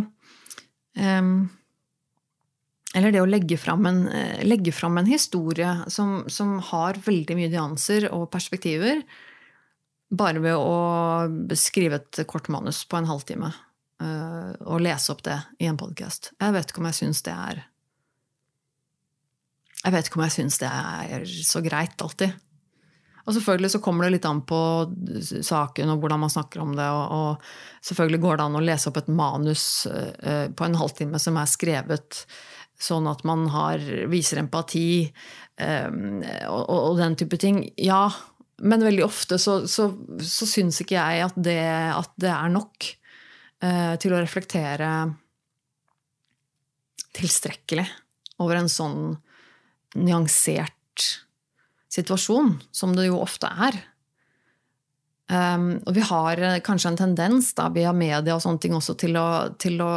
eller 2.94 3.10
det 3.10 3.22
å 3.22 3.28
legge 3.28 3.58
fram 3.58 3.86
en, 3.90 4.06
eh, 4.08 4.44
legge 4.46 4.72
fram 4.72 4.98
en 4.98 5.08
historie 5.10 5.70
som, 5.90 6.24
som, 6.30 6.58
har 6.62 7.00
veldig 7.02 7.36
mye 7.36 7.50
nyanser 7.50 8.06
og 8.14 8.28
perspektiver, 8.30 9.02
bare 10.14 10.38
ved 10.38 10.54
å 10.54 11.56
skrive 11.58 11.98
et 11.98 12.22
kort 12.30 12.48
manus 12.54 12.84
på 12.86 13.00
en 13.00 13.08
halvtime 13.08 13.48
uh, 13.50 14.52
og 14.62 14.82
lese 14.84 15.10
opp 15.10 15.24
det 15.26 15.40
i 15.58 15.66
en 15.66 15.78
podkast. 15.80 16.30
Jeg 16.38 16.54
vet 16.54 16.70
ikke 16.70 16.82
om 16.84 16.86
jeg 16.86 16.98
syns 17.00 17.24
det 17.26 17.34
er 17.34 17.64
Jeg 19.80 19.92
vet 19.96 20.06
ikke 20.06 20.20
om 20.20 20.24
jeg 20.28 20.36
syns 20.36 20.60
det 20.62 20.70
er 20.70 21.24
så 21.26 21.64
greit 21.64 22.04
alltid. 22.04 22.36
Og 23.24 23.32
selvfølgelig 23.32 23.70
så 23.72 23.80
kommer 23.84 24.04
det 24.04 24.18
litt 24.18 24.26
an 24.28 24.42
på 24.44 24.58
saken 25.24 25.94
og 25.94 26.02
hvordan 26.02 26.20
man 26.26 26.32
snakker 26.32 26.60
om 26.64 26.74
det. 26.76 26.88
Og, 26.92 27.14
og 27.14 27.86
selvfølgelig 27.88 28.20
går 28.24 28.36
det 28.36 28.44
an 28.48 28.58
å 28.58 28.64
lese 28.64 28.90
opp 28.90 29.00
et 29.00 29.08
manus 29.12 29.64
uh, 29.88 30.50
på 30.52 30.66
en 30.66 30.76
halvtime 30.80 31.20
som 31.22 31.40
er 31.40 31.48
skrevet 31.50 32.24
sånn 32.80 33.08
at 33.08 33.22
man 33.24 33.46
har, 33.54 33.80
viser 34.10 34.42
empati 34.42 35.06
um, 35.56 36.20
og, 36.50 36.62
og, 36.68 36.92
den 37.00 37.16
type 37.16 37.38
ting. 37.40 37.62
Ja, 37.80 38.08
men 38.60 38.84
veldig 38.84 39.06
ofte 39.06 39.38
så, 39.40 39.62
så, 39.70 39.88
så 40.20 40.48
syns 40.50 40.82
ikke 40.82 40.98
jeg 40.98 41.24
at 41.24 41.38
det, 41.38 41.60
at 41.94 42.12
det 42.20 42.32
er 42.34 42.52
nok 42.52 42.90
uh, 43.64 43.94
til 44.02 44.12
å 44.12 44.20
reflektere 44.20 44.90
tilstrekkelig 47.14 47.86
over 48.42 48.58
en 48.58 48.70
sånn 48.70 49.14
nyansert 49.94 50.74
situasjon, 51.94 52.56
som 52.74 52.94
det 52.96 53.08
jo 53.08 53.20
ofte 53.22 53.48
er. 53.48 53.78
Um, 55.24 55.78
og 55.88 55.94
vi 55.96 56.02
har 56.04 56.40
eh, 56.44 56.58
kanskje 56.60 56.90
en 56.90 56.98
tendens 56.98 57.46
da, 57.56 57.70
via 57.72 57.94
media 57.96 58.34
og 58.34 58.42
sånne 58.44 58.60
ting 58.60 58.74
også 58.76 58.92
til, 59.00 59.16
å, 59.16 59.54
til 59.56 59.80
å, 59.80 59.92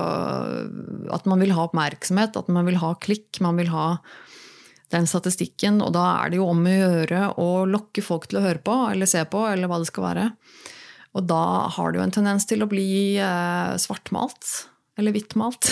At 1.12 1.28
man 1.28 1.44
vil 1.44 1.52
ha 1.52 1.66
oppmerksomhet, 1.68 2.40
at 2.40 2.48
man 2.48 2.64
vil 2.70 2.80
ha 2.80 2.94
klikk, 3.04 3.42
man 3.44 3.60
vil 3.60 3.68
ha 3.74 3.90
den 4.94 5.08
statistikken. 5.10 5.82
Og 5.84 5.92
da 5.98 6.06
er 6.22 6.32
det 6.32 6.40
jo 6.40 6.48
om 6.48 6.64
å 6.64 6.78
gjøre 6.78 7.26
å 7.44 7.50
lokke 7.68 8.06
folk 8.06 8.30
til 8.30 8.40
å 8.40 8.46
høre 8.46 8.64
på 8.64 8.78
eller 8.94 9.10
se 9.10 9.26
på, 9.28 9.44
eller 9.52 9.68
hva 9.68 9.82
det 9.84 9.90
skal 9.92 10.08
være. 10.08 10.30
Og 11.18 11.28
da 11.28 11.44
har 11.76 11.92
det 11.92 12.00
jo 12.00 12.06
en 12.06 12.16
tendens 12.20 12.48
til 12.48 12.64
å 12.64 12.70
bli 12.72 12.88
eh, 13.20 13.76
svartmalt. 13.84 14.70
Eller 14.98 15.14
hvittmalt. 15.14 15.70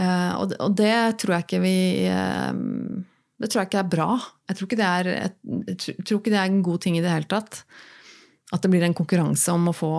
uh, 0.00 0.32
og, 0.40 0.56
og, 0.56 0.72
det 0.80 1.20
tror 1.20 1.36
jeg 1.36 1.46
ikke 1.46 1.62
vi 1.62 1.76
uh, 2.10 2.56
det 3.40 3.48
tror 3.48 3.62
jeg 3.62 3.70
ikke 3.70 3.80
er 3.80 3.92
bra. 3.94 4.08
Jeg 4.50 4.58
tror 4.58 4.68
ikke 4.68 4.86
er, 4.86 5.08
jeg 5.08 5.76
tror 6.04 6.18
ikke 6.18 6.32
det 6.32 6.40
er 6.42 6.50
en 6.50 6.64
god 6.64 6.82
ting 6.84 6.98
i 6.98 7.04
det 7.04 7.12
hele 7.12 7.28
tatt. 7.30 7.62
At 8.52 8.60
det 8.60 8.70
blir 8.72 8.84
en 8.84 8.96
konkurranse 8.96 9.54
om 9.54 9.70
å 9.70 9.76
få, 9.76 9.92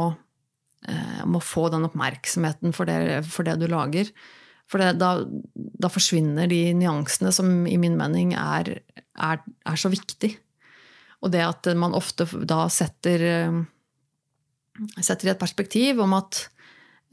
eh, 0.87 1.23
om 1.25 1.39
å 1.39 1.41
få 1.41 1.69
den 1.73 1.87
oppmerksomheten 1.87 2.75
for 2.77 2.85
det, 2.85 3.23
for 3.25 3.47
det 3.47 3.57
du 3.57 3.65
lager. 3.71 4.11
For 4.69 4.77
det, 4.77 4.91
da, 5.01 5.15
da, 5.55 5.89
forsvinner 5.89 6.51
de 6.51 6.61
nyansene 6.77 7.33
som 7.33 7.65
i 7.67 7.79
min 7.81 7.97
mening 7.99 8.35
er, 8.37 8.75
er, 9.17 9.41
er, 9.41 9.79
så 9.79 9.89
viktig. 9.91 10.35
Og 11.25 11.33
det 11.33 11.41
at 11.41 11.71
man 11.75 11.97
ofte 11.97 12.29
da 12.45 12.67
setter, 12.69 13.25
eh, 13.25 13.59
setter 15.01 15.31
i 15.31 15.33
et 15.33 15.41
perspektiv 15.41 16.05
om 16.05 16.13
at 16.19 16.45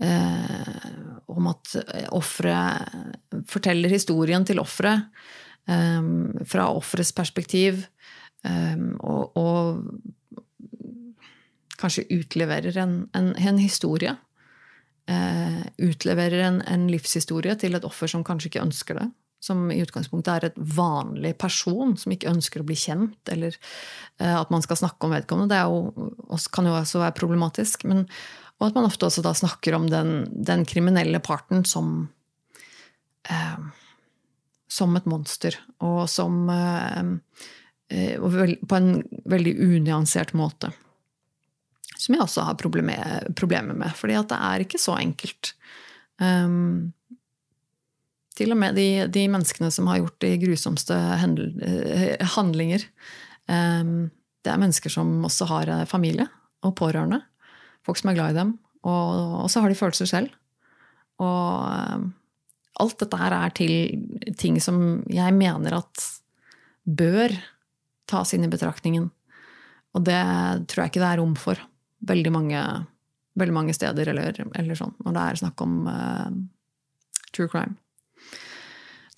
eh, 0.05 0.93
om 1.29 1.49
at 1.51 1.75
offeret 2.17 3.43
forteller 3.49 3.93
historien 3.93 4.45
til 4.47 4.61
offeret 4.61 5.09
um, 5.69 6.33
fra 6.47 6.69
offerets 6.75 7.13
perspektiv, 7.15 7.85
um, 8.45 8.97
og, 9.01 9.37
og, 9.39 9.85
kanskje 11.79 12.09
utleverer 12.11 12.75
en, 12.83 13.05
en, 13.15 13.35
en 13.39 13.61
historie. 13.63 14.17
Uh, 15.09 15.63
utleverer 15.81 16.43
en, 16.49 16.59
en, 16.69 16.89
livshistorie 16.91 17.55
til 17.57 17.79
et 17.79 17.87
offer 17.87 18.11
som 18.11 18.25
kanskje 18.27 18.51
ikke 18.51 18.65
ønsker 18.67 18.99
det. 18.99 19.07
Som 19.41 19.69
i 19.71 19.79
utgangspunktet 19.85 20.33
er 20.33 20.49
et 20.49 20.59
vanlig 20.59 21.37
person 21.39 21.95
som 21.97 22.11
ikke 22.13 22.33
ønsker 22.33 22.65
å 22.65 22.67
bli 22.67 22.75
kjent, 22.77 23.21
eller 23.31 23.55
uh, 24.19 24.41
at 24.41 24.51
man 24.53 24.65
skal 24.67 24.81
snakke 24.83 25.07
om 25.07 25.15
vedkommende. 25.15 25.55
Det 25.55 25.63
jo, 25.63 26.11
kan 26.53 26.67
jo 26.67 26.75
også 26.75 27.05
være 27.05 27.17
problematisk. 27.21 27.87
Men, 27.89 28.09
og 28.59 28.73
at 28.73 28.81
man 28.81 28.91
ofte 28.91 29.07
også 29.07 29.23
da 29.23 29.37
snakker 29.39 29.79
om 29.79 29.87
den, 29.93 30.25
den 30.35 30.67
kriminelle 30.67 31.23
parten 31.23 31.63
som 31.69 32.09
uh, 33.31 33.69
som 34.69 34.97
et 34.99 35.09
monster, 35.09 35.57
og 35.85 36.05
som 36.13 36.45
eh, 36.53 37.09
eh, 37.89 38.21
På 38.21 38.77
en 38.77 38.91
veldig 39.25 39.55
unyansert 39.65 40.35
måte. 40.37 40.71
Som 41.99 42.15
jeg 42.15 42.23
også 42.23 42.45
har 42.47 42.59
problemer 42.61 43.75
med, 43.75 43.91
fordi 43.99 44.15
at 44.15 44.29
det 44.31 44.39
er 44.39 44.63
ikke 44.63 44.79
så 44.79 44.95
enkelt. 45.01 45.55
Um, 46.23 46.93
til 48.39 48.55
og 48.55 48.61
med 48.61 48.77
de, 48.79 49.09
de, 49.11 49.25
menneskene 49.31 49.71
som 49.75 49.89
har 49.91 49.99
gjort 49.99 50.21
de 50.23 50.31
grusomste 50.39 50.95
handlinger. 52.37 52.85
Um, 53.51 54.13
det 54.47 54.53
er 54.53 54.63
mennesker 54.63 54.95
som 54.95 55.11
også 55.27 55.49
har 55.51 55.73
familie 55.91 56.29
og 56.63 56.77
pårørende. 56.79 57.19
Folk 57.87 57.99
som 57.99 58.13
er 58.13 58.19
glad 58.21 58.37
i 58.37 58.39
dem. 58.39 58.55
Og, 58.87 59.49
så 59.51 59.65
har 59.65 59.73
de 59.73 59.79
følelser 59.79 60.07
selv. 60.07 60.31
Og 61.19 61.67
um, 61.99 62.13
alt 62.83 62.99
dette 63.03 63.19
her 63.21 63.35
er 63.37 63.55
til 63.57 63.73
ting 64.39 64.59
som 64.63 65.01
jeg 65.11 65.35
mener 65.37 65.81
at 65.81 66.05
bør 66.89 67.35
tas 68.09 68.33
inn 68.35 68.47
i 68.47 68.51
betraktningen. 68.51 69.09
Og 69.97 70.05
det 70.07 70.21
tror 70.71 70.85
jeg 70.85 70.93
ikke 70.93 71.03
det 71.03 71.11
er 71.11 71.21
rom 71.21 71.35
for 71.39 71.61
veldig 72.09 72.33
mange, 72.33 72.63
veldig 73.41 73.57
mange 73.57 73.75
steder, 73.77 74.13
eller, 74.13 74.39
eller, 74.55 74.79
sånn, 74.79 74.95
når 75.05 75.17
det 75.17 75.25
er 75.25 75.41
snakk 75.43 75.65
om 75.65 75.75
uh, 75.91 76.31
true 77.35 77.51
crime. 77.51 77.77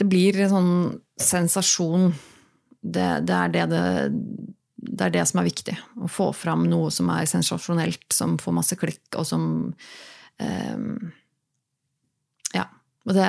Det 0.01 0.09
blir 0.09 0.39
en 0.41 0.53
sånn 0.55 0.75
sensasjon. 1.21 2.11
Det, 2.81 3.09
det, 3.29 3.37
er 3.37 3.53
det, 3.53 3.67
det, 3.69 3.83
det, 4.81 5.11
er 5.11 5.17
det 5.19 5.27
som 5.29 5.43
er 5.43 5.51
viktig. 5.51 5.77
Å 6.01 6.09
få 6.09 6.31
fram 6.37 6.65
noe 6.71 6.89
som 6.95 7.11
er 7.13 7.29
sensasjonelt, 7.29 8.07
som 8.17 8.39
får 8.41 8.57
masse 8.57 8.79
klikk, 8.81 9.05
og 9.21 9.29
som 9.29 9.45
um, 10.41 10.95
og 13.11 13.17
det, 13.17 13.29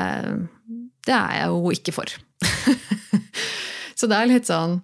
det 1.08 1.16
er 1.18 1.38
jeg 1.40 1.52
jo 1.52 1.74
ikke 1.74 1.96
for. 1.96 2.18
så 3.98 4.10
det 4.10 4.18
er 4.18 4.30
litt 4.30 4.50
sånn 4.50 4.80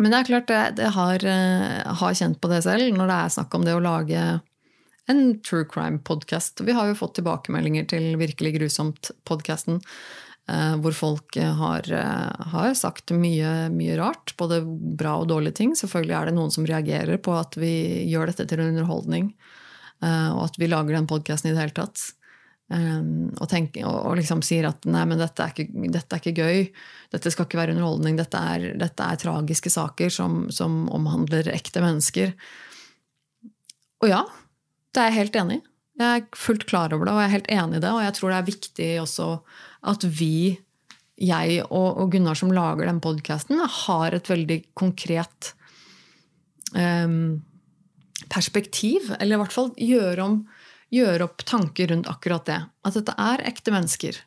Men 0.00 0.10
det 0.10 0.18
er 0.18 0.28
klart, 0.30 0.50
jeg, 0.80 0.90
har, 0.96 1.24
eh, 1.28 1.94
har, 2.00 2.18
kjent 2.18 2.40
på 2.42 2.50
det 2.52 2.64
selv 2.66 2.96
når 2.96 3.10
det 3.10 3.20
er 3.20 3.34
snakk 3.38 3.56
om 3.56 3.64
det 3.66 3.76
å 3.76 3.84
lage 3.84 4.24
en 5.04 5.18
true 5.44 5.66
crime-podkast. 5.68 6.62
Vi 6.64 6.72
har 6.72 6.88
jo 6.88 6.96
fått 6.96 7.18
tilbakemeldinger 7.18 7.84
til 7.92 8.14
Virkelig 8.16 8.54
grusomt-podkasten. 8.56 9.82
Eh, 10.48 10.74
hvor 10.80 10.96
folk 10.96 11.36
har, 11.36 11.84
eh, 11.92 12.48
har 12.54 12.72
sagt 12.76 13.12
mye, 13.12 13.68
mye, 13.72 13.98
rart. 14.00 14.32
Både 14.40 14.62
bra 14.64 15.18
og 15.20 15.28
dårlige 15.28 15.60
ting. 15.60 15.76
Selvfølgelig 15.76 16.16
er 16.16 16.30
det 16.30 16.34
noen 16.38 16.52
som 16.56 16.66
reagerer 16.68 17.20
på 17.20 17.36
at 17.36 17.60
vi 17.60 17.74
gjør 18.08 18.32
dette 18.32 18.48
til 18.48 18.64
en 18.64 18.72
underholdning. 18.72 19.34
Og 20.04 20.40
at 20.42 20.58
vi 20.60 20.66
lager 20.68 20.98
den 20.98 21.06
podkasten 21.08 21.48
i 21.48 21.54
det 21.54 21.62
hele 21.62 21.76
tatt. 21.78 22.02
Um, 22.72 23.28
og, 23.42 23.44
tenk, 23.50 23.76
og, 23.82 23.92
og, 23.92 24.14
liksom 24.16 24.40
sier 24.44 24.70
at 24.70 24.86
nei, 24.88 25.02
men 25.10 25.20
dette 25.20 25.44
er, 25.44 25.52
ikke, 25.52 25.90
dette 25.92 26.16
er, 26.16 26.22
ikke, 26.22 26.44
gøy. 26.44 26.62
Dette 27.12 27.32
skal 27.32 27.48
ikke 27.48 27.60
være 27.60 27.74
underholdning. 27.76 28.16
Dette 28.18 28.40
er, 28.40 28.70
dette 28.80 29.08
er 29.08 29.20
tragiske 29.20 29.72
saker 29.72 30.12
som, 30.12 30.46
som, 30.54 30.84
omhandler 30.94 31.52
ekte 31.52 31.84
mennesker. 31.84 32.32
Og 34.02 34.10
ja, 34.10 34.22
det 34.94 35.02
er 35.02 35.12
jeg 35.12 35.18
helt 35.20 35.40
enig 35.42 35.60
i. 35.60 35.64
Jeg 36.00 36.20
er 36.24 36.38
fullt 36.40 36.64
klar 36.66 36.90
over 36.96 37.06
det, 37.06 37.14
og 37.14 37.20
jeg 37.22 37.28
er 37.28 37.36
helt 37.36 37.52
enig 37.54 37.78
i 37.78 37.84
det. 37.84 37.92
Og 37.92 38.02
jeg 38.02 38.16
tror 38.16 38.32
det 38.32 38.38
er 38.38 38.48
viktig 38.48 38.88
også 39.04 39.28
at 39.92 40.06
vi, 40.18 40.36
jeg 41.20 41.60
og, 41.68 42.00
og 42.00 42.08
Gunnar 42.10 42.38
som 42.38 42.50
lager 42.50 42.88
den 42.88 42.98
podkasten, 43.04 43.60
har 43.60 44.16
et 44.16 44.30
veldig 44.32 44.58
konkret 44.74 45.52
um, 46.72 47.44
perspektiv. 48.32 49.12
Eller 49.20 49.36
i 49.36 49.42
hvert 49.44 49.54
fall 49.54 49.70
gjøre 49.78 50.24
om 50.24 50.40
gjøre 50.92 51.26
opp 51.26 51.44
tanker 51.48 51.90
rundt 51.92 52.10
akkurat 52.10 52.46
det. 52.48 52.60
At 52.84 52.98
dette 52.98 53.16
er 53.20 53.44
ekte 53.48 53.74
mennesker. 53.74 54.20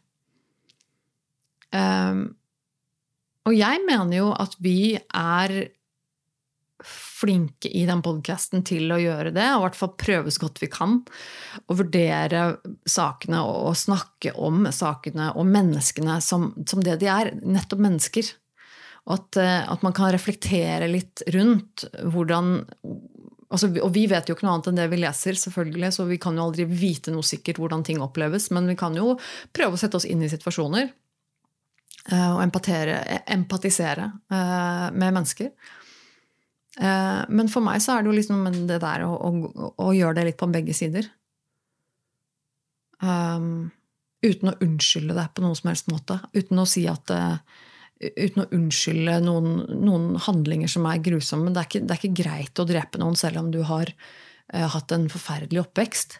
Um, 1.75 2.29
og 3.47 3.55
jeg 3.55 3.83
mener 3.87 4.17
jo 4.19 4.29
at 4.35 4.55
vi 4.63 4.95
er 4.97 5.57
flinke 6.87 7.69
i 7.73 7.85
den 7.87 8.03
podkasten 8.05 8.61
til 8.67 8.91
å 8.93 8.99
gjøre 9.01 9.31
det, 9.33 9.45
og 9.55 9.61
i 9.61 9.63
hvert 9.65 9.77
fall 9.79 9.93
prøve 9.97 10.33
så 10.33 10.43
godt 10.43 10.61
vi 10.61 10.69
kan. 10.71 10.99
å 11.65 11.77
vurdere 11.79 12.43
sakene 12.85 13.41
og, 13.41 13.73
snakke 13.77 14.35
om 14.37 14.67
sakene 14.71 15.31
og 15.33 15.47
menneskene 15.49 16.19
som, 16.21 16.51
som 16.69 16.83
det 16.85 16.99
de 17.01 17.09
er. 17.11 17.33
Nettopp 17.41 17.81
mennesker. 17.81 18.29
Og 19.07 19.15
at, 19.15 19.39
eh, 19.41 19.63
at, 19.63 19.83
man 19.85 19.95
kan 19.95 20.11
reflektere 20.13 20.89
litt 20.91 21.23
rundt 21.33 21.87
hvordan 22.03 22.59
Altså, 23.47 23.69
og 23.79 23.91
vi 23.95 24.03
vet 24.11 24.27
jo 24.27 24.35
ikke 24.35 24.43
noe 24.43 24.57
annet 24.57 24.69
enn 24.71 24.79
det 24.81 24.87
vi 24.91 24.99
leser, 24.99 25.37
selvfølgelig, 25.39 25.91
så 25.95 26.05
vi 26.09 26.19
kan 26.19 26.35
jo 26.35 26.47
aldri 26.49 26.65
vite 26.67 27.13
noe 27.15 27.23
sikkert 27.23 27.61
hvordan 27.61 27.85
ting 27.87 28.01
oppleves. 28.03 28.49
Men 28.55 28.67
vi 28.67 28.75
kan 28.79 28.95
jo 28.97 29.13
prøve 29.55 29.77
å 29.77 29.79
sette 29.79 29.99
oss 29.99 30.07
inn 30.09 30.25
i 30.25 30.31
situasjoner 30.31 30.89
uh, 32.11 32.31
og 32.35 32.41
empatisere 32.43 34.09
uh, 34.33 34.87
med 34.91 35.19
mennesker. 35.19 35.53
Men 36.77 37.47
for 37.49 37.65
meg 37.65 37.81
så 37.81 37.95
er 37.95 38.03
det 38.03 38.11
jo 38.11 38.17
liksom 38.19 38.43
det 38.69 38.75
der 38.83 39.01
å, 39.01 39.15
å, 39.17 39.69
å 39.81 39.93
gjøre 39.97 40.19
det 40.19 40.25
litt 40.27 40.37
på 40.37 40.45
begge 40.53 40.75
sider. 40.77 41.07
Um, 43.01 43.71
uten 44.25 44.51
å 44.51 44.57
unnskylde 44.63 45.15
det 45.17 45.27
på 45.33 45.43
noen 45.43 45.57
som 45.57 45.71
helst 45.71 45.89
måte. 45.91 46.19
Uten 46.33 46.61
å 46.61 46.67
si 46.69 46.83
at 46.89 47.13
uh, 47.13 47.37
uten 47.99 48.43
å 48.43 48.49
unnskylde 48.53 49.17
noen, 49.25 49.63
noen, 49.73 50.11
handlinger 50.21 50.69
som 50.71 50.85
er 50.89 51.01
grusomme. 51.03 51.51
Det 51.53 51.61
er, 51.61 51.69
ikke, 51.69 51.83
det 51.83 51.95
er, 51.95 52.01
ikke, 52.01 52.21
greit 52.21 52.61
å 52.61 52.67
drepe 52.69 53.01
noen 53.01 53.17
selv 53.17 53.41
om 53.41 53.51
du 53.53 53.63
har 53.67 53.91
uh, 53.93 54.67
hatt 54.75 54.93
en 54.93 55.07
forferdelig 55.11 55.63
oppvekst. 55.63 56.19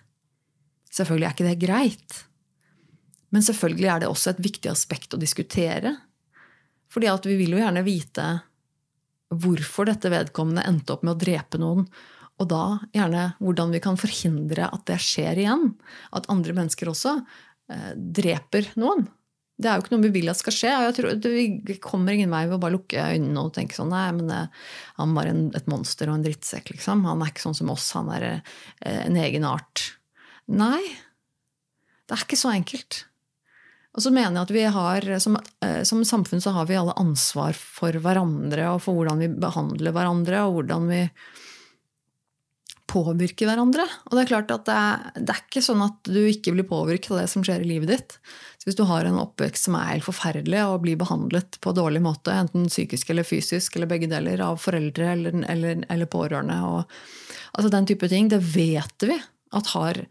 Selvfølgelig 0.98 1.28
er 1.28 1.36
ikke 1.36 1.50
det 1.50 1.62
greit. 1.62 2.20
Men 3.36 3.46
selvfølgelig 3.46 3.90
er 3.94 4.04
det 4.04 4.12
også 4.12 4.34
et 4.34 4.44
viktig 4.44 4.72
aspekt 4.72 5.14
å 5.14 5.22
diskutere. 5.22 5.94
Fordi 6.94 7.12
vi 7.28 7.40
vil 7.44 7.58
jo 7.58 7.62
gjerne 7.62 7.84
vite 7.86 8.28
hvorfor 9.36 9.90
dette 9.90 10.10
vedkommende 10.12 10.64
endte 10.66 10.96
opp 10.96 11.04
med 11.04 11.18
å 11.18 11.20
drepe 11.20 11.60
noen. 11.60 11.84
Og 12.38 12.48
da 12.50 12.78
gjerne 12.96 13.32
hvordan 13.42 13.74
vi 13.74 13.82
kan 13.84 13.98
forhindre 14.00 14.70
at 14.72 14.86
det 14.90 15.00
skjer 15.04 15.42
igjen. 15.44 15.72
At 16.16 16.30
andre 16.32 16.56
mennesker 16.56 16.90
også 16.92 17.18
eh, 17.18 17.92
dreper 17.98 18.72
noen. 18.80 19.08
Det 19.58 19.70
er 19.70 19.80
jo 19.80 19.84
ikke 19.84 19.96
noe 19.96 20.06
vi 20.06 20.14
vil 20.20 20.30
at 20.30 20.38
skal 20.38 20.54
skje. 20.54 20.72
og 20.78 20.86
jeg 20.86 20.96
tror 21.00 21.16
Det 21.18 21.78
kommer 21.82 22.14
ingen 22.14 22.34
vei 22.34 22.44
ved 22.46 22.60
å 22.60 22.62
bare 22.62 22.76
lukke 22.76 23.10
øynene 23.16 23.42
og 23.42 23.56
tenke 23.56 23.78
sånn 23.78 23.90
Nei, 23.90 24.06
men 24.14 24.30
det, 24.30 24.44
han 25.00 25.18
var 25.18 25.30
en, 25.32 25.48
et 25.58 25.70
monster 25.72 26.12
og 26.12 26.20
en 26.20 26.26
drittsekk, 26.28 26.76
liksom. 26.76 27.06
Han 27.10 27.24
er 27.26 27.34
ikke 27.34 27.48
sånn 27.48 27.58
som 27.58 27.74
oss. 27.74 27.90
Han 27.98 28.12
er 28.14 28.28
eh, 28.30 29.02
en 29.08 29.18
egen 29.18 29.48
art. 29.50 29.88
Nei. 30.46 30.84
Det 32.06 32.16
er 32.16 32.28
ikke 32.28 32.40
så 32.40 32.54
enkelt. 32.54 33.02
Og 33.98 34.04
så 34.06 34.14
mener 34.14 34.36
jeg 34.38 34.46
at 34.46 34.54
vi 34.54 34.64
har, 34.78 35.10
som, 35.24 35.40
eh, 35.66 35.82
som, 35.90 36.06
samfunn 36.06 36.44
så 36.44 36.54
har 36.54 36.70
vi 36.70 36.78
alle 36.78 36.94
ansvar 37.02 37.58
for 37.58 37.98
hverandre 37.98 38.70
og 38.76 38.84
for 38.86 38.94
hvordan 38.94 39.24
vi 39.24 39.32
behandler 39.42 39.96
hverandre, 39.96 40.44
og 40.46 40.60
hvordan 40.60 40.86
vi 40.92 41.02
påvirker 42.88 43.50
hverandre. 43.50 43.84
Og 44.08 44.16
det 44.16 44.24
er 44.24 44.30
klart 44.30 44.52
at 44.54 44.66
det 44.68 44.76
er, 44.76 45.08
det 45.20 45.34
er 45.34 45.42
ikke 45.44 45.64
sånn 45.64 45.84
at 45.86 46.08
du 46.08 46.20
ikke 46.24 46.54
blir 46.56 46.68
påvirket 46.68 47.12
av 47.14 47.22
det 47.22 47.30
som 47.32 47.44
skjer 47.46 47.64
i 47.64 47.70
livet 47.70 47.92
ditt. 47.92 48.16
Så 48.58 48.70
hvis 48.70 48.78
du 48.80 48.86
har 48.90 49.08
en 49.08 49.20
oppvekst 49.22 49.68
som 49.68 49.76
er 49.80 49.92
helt 49.94 50.08
forferdelig 50.08 50.64
og 50.66 50.82
blir 50.86 51.00
behandlet 51.00 51.60
på 51.64 51.76
dårlig 51.76 52.02
måte, 52.06 52.36
enten 52.36 52.70
psykisk 52.72 53.12
eller 53.12 53.28
fysisk 53.28 53.76
eller 53.76 53.92
begge 53.92 54.10
deler, 54.12 54.42
av 54.44 54.62
foreldre 54.64 55.12
eller, 55.14 55.42
eller, 55.52 55.84
eller 55.92 56.12
pårørende, 56.12 56.58
og, 56.68 56.98
altså 57.54 57.74
den 57.74 57.90
type 57.92 58.10
ting, 58.12 58.32
det 58.32 58.42
vet 58.56 59.08
vi 59.08 59.20
at 59.58 59.72
har 59.76 60.02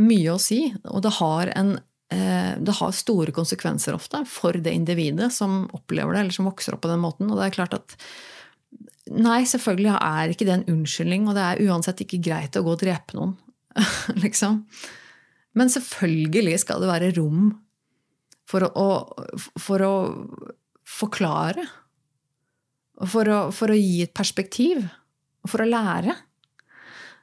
mye 0.00 0.36
å 0.36 0.40
si. 0.40 0.60
Og 0.92 1.02
det 1.06 1.16
har, 1.18 1.52
en, 1.56 1.76
eh, 2.12 2.54
det 2.60 2.78
har 2.78 2.96
store 2.96 3.32
konsekvenser 3.36 3.96
ofte 3.96 4.22
for 4.28 4.56
det 4.60 4.76
individet 4.76 5.32
som 5.32 5.64
opplever 5.76 6.12
det, 6.12 6.24
eller 6.24 6.36
som 6.36 6.48
vokser 6.50 6.76
opp 6.76 6.84
på 6.84 6.92
den 6.92 7.04
måten. 7.04 7.30
Og 7.30 7.40
det 7.40 7.48
er 7.48 7.56
klart 7.56 7.76
at 7.80 7.96
Nei, 9.14 9.44
selvfølgelig 9.46 9.92
er 9.94 10.32
ikke 10.32 10.46
det 10.48 10.54
en 10.56 10.68
unnskyldning, 10.72 11.28
og 11.28 11.36
det 11.36 11.44
er 11.44 11.62
uansett 11.68 12.00
ikke 12.02 12.22
greit 12.24 12.56
å 12.58 12.64
gå 12.66 12.72
og 12.74 12.80
drepe 12.80 13.14
noen. 13.18 13.36
liksom. 14.24 14.64
Men 15.56 15.70
selvfølgelig 15.72 16.58
skal 16.64 16.82
det 16.82 16.90
være 16.90 17.12
rom 17.16 17.52
for 18.50 18.66
å, 18.66 18.88
for 19.62 19.84
å 19.86 19.94
forklare. 20.86 21.66
For 23.06 23.28
å, 23.30 23.40
for 23.54 23.70
å 23.70 23.78
gi 23.78 24.02
et 24.04 24.14
perspektiv. 24.16 24.82
Og 25.44 25.52
for 25.52 25.62
å 25.62 25.68
lære. 25.70 26.16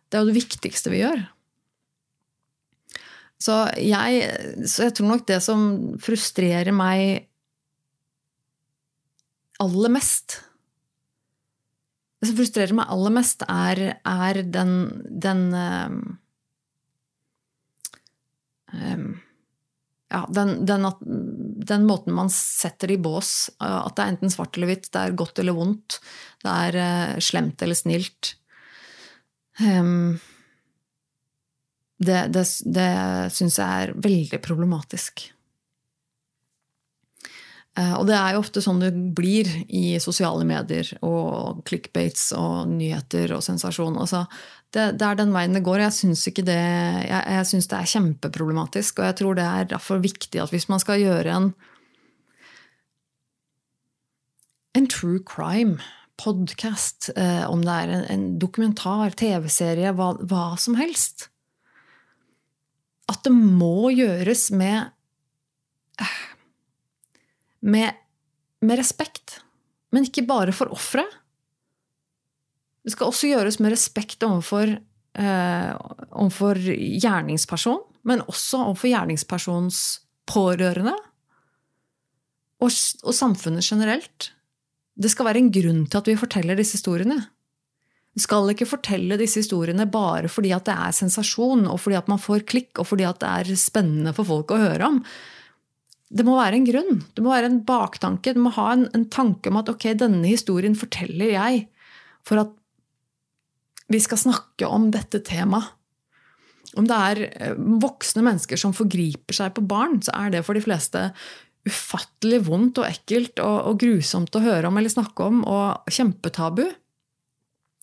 Det 0.07 0.17
er 0.17 0.23
jo 0.23 0.31
det 0.31 0.39
viktigste 0.39 0.93
vi 0.93 1.03
gjør. 1.03 1.25
Så 3.43 3.57
jeg, 3.81 4.23
så 4.71 4.88
jeg 4.88 4.95
tror 4.95 5.09
nok 5.09 5.27
det 5.27 5.41
som 5.43 5.63
frustrerer 5.99 6.71
meg 6.75 7.25
aller 9.63 9.91
mest 9.91 10.38
Det 12.24 12.30
som 12.30 12.38
frustrerer 12.39 12.71
meg 12.78 12.88
aller 12.88 13.11
mest, 13.11 13.41
er, 13.51 13.80
er 13.99 14.38
den, 14.47 14.69
den 15.11 15.41
um, 15.51 15.97
ja, 20.07 20.21
den, 20.32 20.53
den, 20.63 20.88
den, 21.67 21.84
måten 21.84 22.15
man 22.15 22.32
setter 22.32 22.95
i 22.95 22.97
bås. 23.01 23.49
At 23.59 23.97
det 23.97 24.05
er 24.05 24.13
enten 24.13 24.32
svart 24.32 24.55
eller 24.55 24.71
hvitt, 24.71 24.88
det 24.95 25.01
er 25.01 25.17
godt 25.19 25.43
eller 25.43 25.57
vondt. 25.57 25.99
Det 26.45 26.55
er 26.69 26.80
uh, 26.80 27.19
slemt 27.19 27.59
eller 27.59 27.76
snilt. 27.76 28.38
Um, 29.59 30.15
det, 31.99 32.21
det, 32.32 32.47
det 32.80 32.89
syns 33.36 33.59
jeg 33.59 33.67
er 33.67 33.97
veldig 33.99 34.39
problematisk. 34.47 35.28
Eh, 37.74 37.93
og 37.97 38.05
det 38.05 38.13
er 38.13 38.36
jo 38.36 38.43
ofte 38.43 38.61
sånn 38.61 38.82
det 38.84 38.91
blir 39.17 39.49
i 39.65 39.97
sosiale 40.03 40.45
medier 40.45 40.91
og 41.01 41.63
clickbates 41.65 42.28
og 42.38 42.69
nyheter 42.69 43.34
og 43.34 43.41
sensasjon. 43.45 43.97
Altså, 43.97 44.28
det, 44.76 44.91
det, 44.99 45.07
er 45.07 45.17
den 45.17 45.34
veien 45.34 45.57
det 45.57 45.63
går. 45.65 45.82
Jeg 45.88 45.97
syns 45.97 46.26
det, 46.38 46.45
jeg, 46.45 47.24
jeg 47.38 47.49
synes 47.49 47.69
det 47.71 47.80
er 47.80 47.91
kjempeproblematisk. 47.95 49.01
Og 49.01 49.09
jeg 49.09 49.17
tror 49.21 49.39
det 49.39 49.49
er 49.49 49.71
derfor 49.74 50.03
viktig 50.03 50.43
at 50.43 50.53
hvis 50.53 50.69
man 50.69 50.84
skal 50.84 51.01
gjøre 51.01 51.34
en, 51.39 51.51
en 54.78 54.89
true 54.93 55.21
crime 55.26 55.82
podcast, 56.21 57.09
eh, 57.17 57.45
om 57.49 57.65
det 57.65 57.74
er 57.74 57.93
en, 57.97 58.03
en 58.13 58.26
dokumentar, 58.41 59.15
TV-serie, 59.17 59.95
hva, 59.97 60.13
hva 60.21 60.51
som 60.61 60.78
helst, 60.78 61.32
at 63.09 63.26
det 63.26 63.34
må 63.34 63.89
gjøres 63.97 64.51
med 64.53 64.93
med, 67.64 67.95
med 68.64 68.80
respekt. 68.80 69.39
Men 69.93 70.07
ikke 70.07 70.26
bare 70.28 70.55
for 70.55 70.72
offeret. 70.74 71.20
Det 72.84 72.91
skal 72.91 73.09
også 73.09 73.30
gjøres 73.32 73.59
med 73.64 73.72
respekt 73.72 74.24
overfor, 74.28 74.76
eh, 75.16 75.72
overfor 76.11 76.59
gjerningsperson, 76.59 77.80
men 78.03 78.24
også 78.28 78.66
overfor 78.66 78.91
gjerningspersonens 78.91 79.82
pårørende. 80.28 80.95
Og, 82.64 82.72
og 83.03 83.16
samfunnet 83.16 83.64
generelt. 83.64 84.34
Det 84.95 85.11
skal 85.11 85.30
være 85.30 85.41
en 85.41 85.53
grunn 85.53 85.86
til 85.88 85.99
at 85.99 86.09
vi 86.11 86.20
forteller 86.20 86.59
disse 86.59 86.78
historiene. 86.78 87.18
Vi 88.14 88.22
skal 88.22 88.51
ikke 88.51 88.68
fortelle 88.70 89.18
disse 89.18 89.41
historiene 89.41 89.88
bare 89.89 90.30
fordi 90.30 90.51
at 90.53 90.68
det 90.68 90.76
er 90.76 90.93
sensasjon, 90.93 91.66
og 91.72 91.80
fordi 91.82 91.97
at 91.97 92.11
man 92.11 92.22
får 92.22 92.45
klikk, 92.49 92.78
og 92.78 92.88
fordi 92.91 93.07
at 93.07 93.24
det 93.24 93.32
er 93.32 93.55
spennende 93.59 94.14
for 94.14 94.28
folk 94.28 94.53
å 94.53 94.59
høre 94.61 94.91
om. 94.91 94.99
Det 96.14 96.26
må 96.28 96.36
være 96.38 96.59
en 96.59 96.68
grunn. 96.68 96.99
Det 97.16 97.24
må 97.26 97.32
være 97.34 97.49
en 97.49 97.61
baktanke. 97.66 98.36
Du 98.36 98.41
må 98.45 98.51
ha 98.53 98.68
en, 98.76 98.86
en 98.93 99.05
tanke 99.09 99.49
om 99.49 99.57
at 99.61 99.72
ok, 99.72 99.88
denne 99.97 100.28
historien 100.30 100.76
forteller 100.78 101.34
jeg 101.34 101.64
for 102.24 102.41
at 102.43 102.51
vi 103.91 103.99
skal 104.01 104.22
snakke 104.22 104.70
om 104.70 104.91
dette 104.93 105.24
temaet. 105.26 105.74
Om 106.74 106.88
det 106.89 106.99
er 107.09 107.20
eh, 107.28 107.57
voksne 107.84 108.24
mennesker 108.26 108.57
som 108.57 108.74
forgriper 108.74 109.36
seg 109.38 109.53
på 109.53 109.66
barn, 109.70 109.99
så 110.01 110.16
er 110.18 110.34
det 110.34 110.45
for 110.45 110.57
de 110.57 110.64
fleste 110.64 111.09
ufattelig 111.64 112.41
vondt 112.47 112.82
og 112.82 112.88
ekkelt 112.88 113.39
og, 113.43 113.57
og 113.70 113.78
grusomt 113.84 114.36
å 114.36 114.41
høre 114.43 114.70
om 114.70 114.80
eller 114.80 114.91
snakke 114.91 115.28
om, 115.30 115.43
og 115.45 115.93
kjempetabu. 115.93 116.66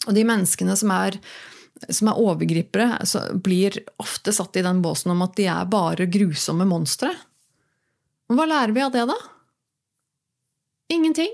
Og 0.08 0.16
de 0.16 0.24
menneskene 0.26 0.74
som 0.80 0.92
er, 0.94 1.20
som 1.86 2.10
er 2.10 2.20
overgripere, 2.20 2.98
blir 3.44 3.78
ofte 4.02 4.34
satt 4.34 4.58
i 4.58 4.64
den 4.66 4.82
båsen 4.84 5.14
om 5.14 5.22
at 5.24 5.36
de 5.38 5.46
er 5.52 5.70
bare 5.70 6.08
grusomme 6.10 6.66
monstre. 6.68 7.12
Hva 8.30 8.46
lærer 8.46 8.74
vi 8.74 8.82
av 8.84 8.92
det, 8.94 9.06
da? 9.10 9.16
Ingenting. 10.94 11.32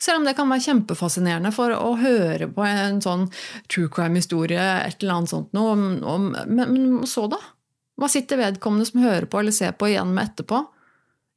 Selv 0.00 0.20
om 0.20 0.24
det 0.24 0.36
kan 0.38 0.48
være 0.48 0.64
kjempefascinerende 0.64 1.50
for 1.52 1.74
å 1.76 1.92
høre 2.00 2.48
på 2.54 2.64
en 2.64 3.02
sånn 3.04 3.26
true 3.68 3.90
crime-historie, 3.92 4.62
et 4.86 5.02
eller 5.02 5.18
annet 5.18 5.32
sånt 5.32 5.50
noe, 5.56 5.74
om, 5.74 6.30
men, 6.32 6.70
men, 6.72 6.86
så, 7.10 7.26
da? 7.30 7.40
Hva 8.00 8.08
sitter 8.08 8.40
vedkommende 8.40 8.88
som 8.88 9.02
hører 9.02 9.26
på 9.28 9.42
eller 9.42 9.52
ser 9.52 9.74
på, 9.76 9.90
igjen 9.90 10.14
med 10.16 10.30
etterpå? 10.30 10.62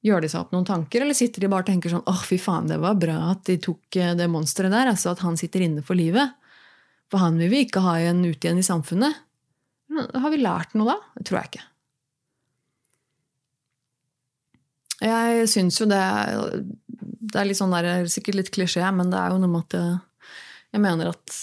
Gjør 0.07 0.23
de 0.23 0.29
seg 0.31 0.45
opp 0.45 0.55
noen 0.55 0.67
tanker, 0.67 1.03
eller 1.03 1.17
sitter 1.17 1.43
de 1.43 1.49
bare 1.51 1.65
og 1.65 1.69
tenker 1.73 1.91
sånn 1.91 2.07
åh, 2.07 2.23
fy 2.23 2.39
faen, 2.39 2.69
det 2.71 2.79
var 2.79 2.95
bra 2.99 3.17
at 3.33 3.43
de 3.49 3.57
tok 3.63 3.99
eh, 3.99 4.15
det 4.19 4.29
monsteret 4.31 4.71
der, 4.71 4.93
altså 4.93 5.11
at 5.11 5.25
han 5.25 5.39
sitter 5.39 5.65
inne 5.67 5.83
for 5.83 5.99
livet? 5.99 6.37
For 7.11 7.23
han 7.23 7.35
vil 7.41 7.51
vi 7.51 7.65
ikke 7.65 7.83
ha 7.83 7.97
igjen 7.99 8.23
ut 8.23 8.39
igjen 8.39 8.63
i 8.63 8.65
samfunnet. 8.65 9.21
Har 9.93 10.31
vi 10.31 10.39
lært 10.39 10.73
noe 10.79 10.93
da? 10.93 10.97
Det 11.19 11.27
tror 11.27 11.41
jeg 11.41 11.51
ikke. 11.51 11.67
Jeg 15.03 15.49
syns 15.51 15.79
jo 15.81 15.87
det 15.89 15.99
Det 16.99 17.39
er 17.39 17.49
litt 17.49 17.59
sånn 17.59 17.73
der, 17.73 18.05
sikkert 18.11 18.39
litt 18.39 18.53
klisjé, 18.53 18.85
men 18.95 19.11
det 19.11 19.19
er 19.19 19.33
jo 19.33 19.41
noe 19.41 19.51
med 19.51 19.65
at 19.67 19.77
jeg, 19.79 19.99
jeg 20.75 20.83
mener 20.83 21.11
at 21.11 21.37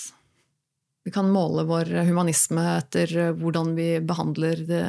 vi 1.07 1.13
kan 1.15 1.31
måle 1.33 1.65
vår 1.69 1.91
humanisme 2.07 2.63
etter 2.77 3.33
hvordan 3.41 3.73
vi 3.75 3.89
behandler 4.05 4.61
det, 4.69 4.85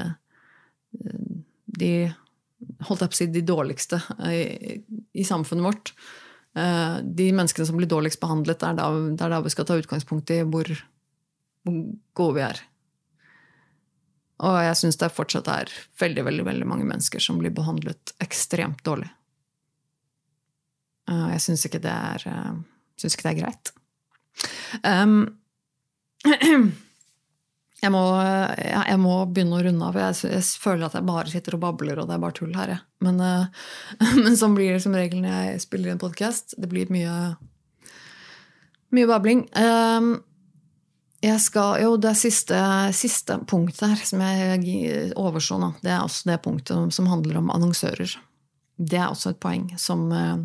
de 1.80 1.94
holdt 2.86 3.06
jeg 3.06 3.12
på 3.12 3.16
å 3.16 3.20
si, 3.20 3.28
de 3.32 3.44
dårligste 3.48 4.02
i, 4.28 4.76
i 5.18 5.26
samfunnet 5.26 5.66
vårt. 5.66 5.94
Eh, 6.58 6.98
de 7.04 7.30
menneskene 7.36 7.68
som 7.68 7.80
blir 7.80 7.90
dårligst 7.90 8.22
behandlet, 8.22 8.60
det 8.62 9.24
er 9.24 9.34
da 9.34 9.42
vi 9.42 9.54
skal 9.54 9.68
ta 9.68 9.80
utgangspunkt 9.80 10.34
i 10.36 10.42
hvor, 10.44 10.68
hvor 11.64 11.80
gode 12.18 12.38
vi 12.38 12.46
er. 12.50 12.62
Og 14.42 14.58
jeg 14.66 14.78
syns 14.80 14.98
det 14.98 15.12
fortsatt 15.14 15.50
er 15.54 15.72
veldig, 16.02 16.26
veldig, 16.26 16.46
veldig 16.48 16.68
mange 16.70 16.88
mennesker 16.90 17.22
som 17.22 17.38
blir 17.42 17.54
behandlet 17.54 18.14
ekstremt 18.24 18.82
dårlig. 18.88 19.10
Og 21.12 21.28
jeg 21.34 21.44
syns 21.44 21.66
ikke, 21.68 21.82
uh, 21.84 22.56
ikke, 23.02 23.26
det 23.26 23.34
er 23.34 23.42
greit. 23.42 23.74
Um, 24.86 25.20
Jeg 27.82 27.90
må, 27.90 28.02
jeg 28.62 28.98
må, 29.02 29.14
begynne 29.34 29.58
å 29.58 29.62
runde 29.66 29.86
av. 29.88 29.96
Jeg, 29.98 30.18
jeg, 30.36 30.46
føler 30.62 30.86
at 30.86 30.94
jeg 30.94 31.06
bare 31.08 31.32
sitter 31.32 31.56
og 31.58 31.64
babler, 31.64 31.98
og 31.98 32.06
det 32.06 32.14
er 32.14 32.22
bare 32.22 32.36
tull 32.38 32.52
her. 32.54 32.76
Jeg. 32.76 32.84
Men, 33.02 33.18
uh, 33.18 33.72
men 34.22 34.38
sånn 34.38 34.54
blir 34.54 34.76
det 34.76 34.84
som 34.84 34.94
regel 34.94 35.24
når 35.24 35.32
jeg 35.34 35.64
spiller 35.64 35.96
en 35.96 36.02
podkast. 36.04 36.54
Det 36.62 36.70
blir 36.70 36.92
mye, 36.94 37.16
mye 38.94 39.10
babling. 39.10 39.48
Um, 39.58 40.12
jeg 41.22 41.38
skal, 41.44 41.76
jo, 41.84 41.98
det 42.02 42.16
siste, 42.18 42.58
siste 42.98 43.38
punktet 43.50 43.92
her 43.92 44.06
som 44.10 44.24
jeg 44.26 45.12
overså 45.20 45.60
nå, 45.62 45.76
det 45.84 45.94
er 45.94 46.02
også 46.02 46.32
det 46.32 46.40
punktet 46.42 46.96
som 46.96 47.10
handler 47.12 47.38
om 47.38 47.52
annonsører. 47.54 48.16
Det 48.82 48.98
er 48.98 49.12
også 49.12 49.36
et 49.36 49.42
poeng 49.44 49.68
som, 49.78 50.08
uh, 50.10 50.42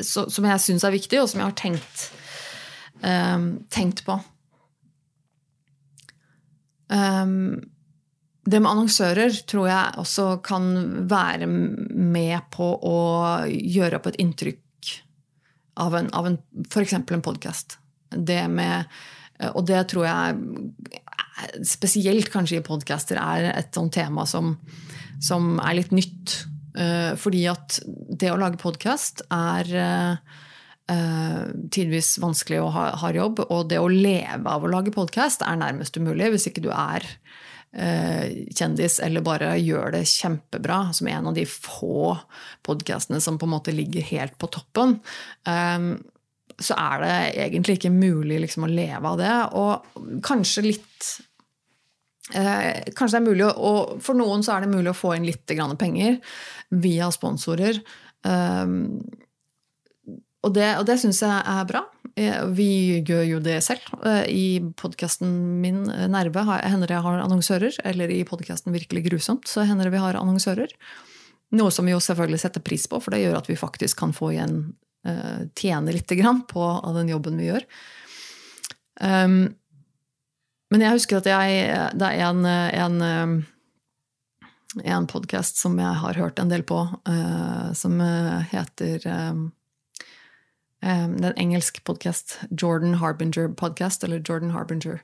som 0.00 0.48
jeg 0.48 0.64
syns 0.64 0.86
er 0.88 0.96
viktig, 0.96 1.20
og 1.20 1.28
som 1.28 1.42
jeg 1.42 1.50
har 1.50 1.58
tenkt, 1.60 2.06
um, 3.04 3.50
tenkt 3.68 4.06
på. 4.08 4.16
Um, 6.88 7.60
det 8.48 8.62
med 8.62 8.70
annonsører 8.70 9.36
tror 9.44 9.68
jeg 9.68 10.00
også 10.00 10.30
kan 10.42 10.72
være 11.10 11.46
med 11.46 12.48
på 12.56 12.72
å 12.72 12.96
gjøre 13.52 14.00
opp 14.00 14.08
et 14.10 14.18
inntrykk 14.24 14.96
av, 15.80 15.94
en, 16.00 16.08
av 16.16 16.32
en, 16.32 16.40
f.eks. 16.72 16.96
en 16.96 17.24
podkast. 17.28 17.79
Det 18.10 18.42
med 18.50 19.00
Og 19.56 19.64
det 19.64 19.80
tror 19.88 20.04
jeg 20.04 21.62
spesielt 21.64 22.28
kanskje 22.32 22.58
i 22.58 22.64
podcaster 22.64 23.16
er 23.16 23.46
et 23.54 23.72
sånt 23.72 23.94
tema 23.96 24.26
som, 24.28 24.58
som 25.24 25.54
er 25.64 25.78
litt 25.78 25.94
nytt. 25.96 26.34
Uh, 26.76 27.16
fordi 27.18 27.46
at 27.50 27.80
det 27.88 28.28
å 28.30 28.38
lage 28.40 28.60
podkast 28.60 29.24
er 29.32 29.74
tidvis 31.70 32.16
vanskelig 32.18 32.64
ha 32.74 32.88
hard 32.98 33.14
jobb. 33.14 33.40
Og 33.46 33.68
det 33.70 33.78
å 33.78 33.86
leve 33.86 34.50
av 34.50 34.64
å 34.66 34.70
lage 34.72 34.90
podkast 34.90 35.44
er 35.46 35.60
nærmest 35.60 35.94
umulig 36.02 36.32
hvis 36.32 36.48
ikke 36.50 36.64
du 36.64 36.72
er 36.74 37.06
kjendis 37.70 38.96
eller 38.98 39.22
bare 39.22 39.52
gjør 39.62 39.94
det 39.94 40.00
kjempebra, 40.10 40.80
som 40.90 41.06
en 41.06 41.30
av 41.30 41.36
de 41.36 41.44
få 41.46 42.16
podkastene 42.66 43.20
som 43.22 43.38
på 43.38 43.46
en 43.46 43.54
måte 43.54 43.70
ligger 43.70 44.02
helt 44.10 44.34
på 44.42 44.50
toppen. 44.50 44.96
Så 46.60 46.76
er 46.76 47.02
det 47.02 47.14
egentlig 47.46 47.78
ikke 47.78 47.92
mulig 47.94 48.42
liksom, 48.44 48.66
å 48.66 48.70
leve 48.70 49.12
av 49.12 49.18
det. 49.20 49.34
Og 49.56 50.20
kanskje 50.26 50.66
litt 50.66 51.08
eh, 52.34 52.84
Kanskje 52.92 53.16
det 53.16 53.20
er 53.22 53.28
mulig 53.28 53.48
å, 53.48 53.72
For 54.04 54.18
noen 54.18 54.44
så 54.44 54.56
er 54.56 54.66
det 54.66 54.74
mulig 54.74 54.92
å 54.92 54.98
få 54.98 55.14
inn 55.16 55.28
litt 55.28 55.56
penger 55.80 56.20
via 56.84 57.08
sponsorer. 57.14 57.80
Eh, 58.28 58.76
og 60.40 60.54
det, 60.56 60.68
og 60.80 60.86
det 60.88 60.96
syns 61.02 61.20
jeg 61.20 61.36
er 61.36 61.66
bra. 61.68 61.82
Eh, 62.16 62.44
vi 62.56 62.70
gjør 63.04 63.24
jo 63.28 63.40
det 63.44 63.58
selv. 63.64 63.84
Eh, 64.06 64.24
I 64.28 64.44
podkasten 64.80 65.30
min 65.60 65.84
eh, 65.92 66.08
Nerve 66.10 66.44
hender 66.48 66.94
jeg 66.94 67.04
har 67.04 67.24
annonsører. 67.24 67.76
Eller 67.84 68.12
i 68.12 68.22
podkasten 68.28 68.74
Virkelig 68.74 69.04
grusomt 69.10 69.50
så 69.50 69.66
hender 69.68 69.88
det 69.88 69.96
vi 69.96 70.04
har 70.04 70.18
annonsører. 70.18 70.72
Noe 71.58 71.72
som 71.74 71.86
vi 71.86 71.92
jo 71.92 72.00
selvfølgelig 72.00 72.40
setter 72.44 72.64
pris 72.64 72.86
på, 72.88 73.00
for 73.02 73.12
det 73.12 73.24
gjør 73.24 73.40
at 73.40 73.50
vi 73.50 73.58
faktisk 73.58 73.98
kan 74.00 74.14
få 74.16 74.32
igjen 74.36 74.62
tjene 75.56 75.94
litt 75.94 76.12
på 76.50 76.64
all 76.64 76.98
den 76.98 77.08
jobben 77.08 77.38
vi 77.40 77.48
gjør. 77.48 77.64
Um, 79.00 79.54
men 80.70 80.84
jeg 80.84 80.98
husker 80.98 81.18
at 81.18 81.26
jeg, 81.26 81.70
det 81.98 82.10
er 82.10 82.26
en, 82.28 82.44
en, 82.46 83.46
en 84.84 85.08
podkast 85.10 85.58
som 85.58 85.78
jeg 85.80 86.02
har 86.02 86.20
hørt 86.20 86.38
en 86.38 86.52
del 86.52 86.62
på, 86.62 86.84
som 87.74 87.96
heter 88.52 89.08
det 90.80 90.88
er 90.88 91.34
en 91.34 91.36
engelsk 91.36 91.82
podkast, 91.84 92.38
Jordan 92.56 92.94
Harbinger 93.02 93.50
Podcast, 93.52 94.04
eller 94.04 94.22
Jordan 94.24 94.54
Harbinger, 94.54 95.02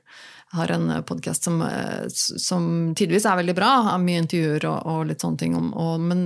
har 0.55 0.71
en 0.73 0.89
podkast 1.05 1.43
som, 1.43 1.61
som, 2.09 2.95
tidvis 2.97 3.27
er 3.29 3.37
veldig 3.37 3.55
bra, 3.59 3.69
har 3.91 4.01
mye 4.01 4.23
intervjuer 4.23 4.65
og, 4.71 4.79
og 4.89 5.03
litt 5.11 5.21
sånne 5.21 5.41
ting. 5.43 5.53
Om, 5.59 5.69
og, 5.77 5.99
men 6.01 6.23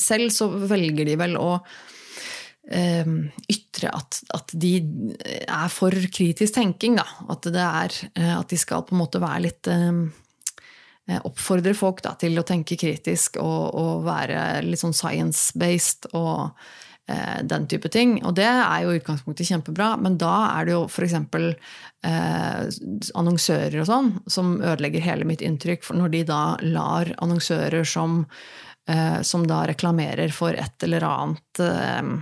selv 0.00 0.32
så 0.34 0.48
velger 0.50 1.06
de 1.06 1.14
vel 1.20 1.38
å 1.38 1.60
ytre 2.68 3.88
at, 3.96 4.18
at, 4.36 4.50
de 4.52 4.72
er 5.48 5.70
for 5.72 5.94
kritisk 6.12 6.58
tenking, 6.58 6.98
da. 7.00 7.06
At, 7.32 7.46
er, 7.48 7.94
at 8.34 8.50
de 8.50 8.58
skal 8.60 8.84
på 8.84 8.92
en 8.92 9.00
måte 9.00 9.22
være 9.22 9.44
litt 9.46 9.70
um, 9.72 10.02
Oppfordre 11.24 11.72
folk 11.72 12.02
da, 12.04 12.10
til 12.20 12.36
å 12.36 12.44
tenke 12.44 12.76
kritisk 12.76 13.38
og, 13.40 13.62
og 13.80 14.02
være 14.04 14.60
litt 14.66 14.82
sånn 14.82 14.92
science-based. 14.92 16.10
og 16.12 16.52
Eh, 17.08 17.42
den 17.42 17.64
type 17.66 17.88
ting. 17.88 18.18
Og 18.28 18.34
det 18.36 18.44
er 18.44 18.82
jo 18.84 18.92
i 18.92 18.98
utgangspunktet 18.98 19.48
kjempebra, 19.48 19.94
men 19.96 20.18
da 20.20 20.32
er 20.58 20.66
det 20.68 20.74
jo 20.74 20.82
f.eks. 20.90 21.14
Eh, 22.04 22.66
annonsører 23.16 23.80
og 23.80 23.88
sånn 23.88 24.10
som 24.28 24.58
ødelegger 24.60 25.06
hele 25.06 25.24
mitt 25.28 25.40
inntrykk. 25.44 25.86
For 25.86 25.96
når 25.96 26.12
de 26.12 26.20
da 26.28 26.42
lar 26.68 27.08
annonsører 27.24 27.88
som, 27.88 28.26
eh, 28.92 29.22
som 29.24 29.46
da 29.48 29.62
reklamerer 29.70 30.34
for 30.36 30.52
et 30.52 30.84
eller 30.84 31.08
annet 31.08 31.62
eh, 31.64 32.12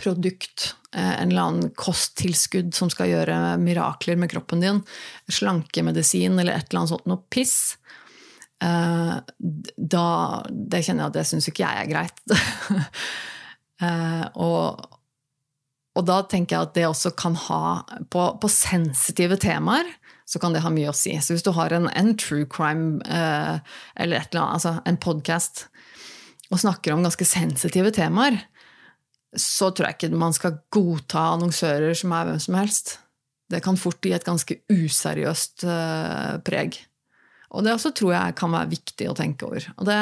produkt, 0.00 0.74
eh, 0.94 1.20
en 1.22 1.30
eller 1.30 1.42
annen 1.42 1.72
kosttilskudd 1.78 2.74
som 2.76 2.90
skal 2.92 3.10
gjøre 3.10 3.36
mirakler 3.62 4.18
med 4.20 4.32
kroppen 4.32 4.62
din, 4.64 4.82
slankemedisin 5.30 6.38
eller 6.38 6.56
et 6.56 6.70
eller 6.70 6.82
annet 6.82 6.94
sånt 6.94 7.10
noe 7.10 7.22
piss, 7.32 7.76
eh, 8.62 9.16
da 9.76 10.06
Det 10.48 10.82
kjenner 10.84 11.04
jeg 11.04 11.10
at 11.10 11.18
det 11.18 11.26
syns 11.28 11.48
ikke 11.48 11.66
jeg 11.66 11.84
er 11.84 11.92
greit. 11.92 12.24
Eh, 13.80 14.24
og, 14.36 14.82
og, 15.96 16.02
da 16.04 16.18
tenker 16.28 16.52
jeg 16.52 16.66
at 16.66 16.74
det 16.76 16.82
også 16.84 17.14
kan 17.16 17.32
ha 17.46 17.60
På, 18.12 18.26
på 18.36 18.50
sensitive 18.52 19.38
temaer 19.40 19.88
så 20.28 20.36
kan 20.36 20.52
det 20.52 20.60
ha 20.60 20.68
mye 20.68 20.90
å 20.90 20.92
si. 20.92 21.14
Så 21.16 21.32
hvis 21.32 21.46
du 21.46 21.48
har 21.56 21.72
en, 21.72 21.88
en 21.88 22.10
true 22.20 22.44
crime 22.44 23.00
eller 23.08 23.62
eller 23.96 24.20
annet, 24.42 24.52
altså 24.52 24.74
en 24.84 25.00
podkast 25.00 25.62
og 26.50 26.60
snakker 26.60 26.92
om 26.92 27.06
ganske 27.06 27.24
sensitive 27.24 27.94
temaer, 27.94 28.36
så 29.36 29.70
tror 29.70 29.86
jeg 29.86 29.98
ikke 29.98 30.18
man 30.18 30.34
skal 30.34 30.58
godta 30.74 31.22
annonsører 31.36 31.94
som 31.98 32.14
er 32.16 32.28
hvem 32.28 32.40
som 32.42 32.56
helst. 32.58 32.96
Det 33.50 33.62
kan 33.64 33.78
fort 33.78 34.02
gi 34.02 34.12
et 34.14 34.26
ganske 34.26 34.56
useriøst 34.70 35.66
uh, 35.66 36.38
preg. 36.46 36.78
Og 37.50 37.64
det 37.66 37.74
også 37.74 37.92
tror 37.94 38.14
jeg 38.14 38.36
kan 38.38 38.52
være 38.54 38.70
viktig 38.70 39.08
å 39.10 39.16
tenke 39.18 39.46
over. 39.46 39.66
Og 39.76 39.86
det, 39.88 39.98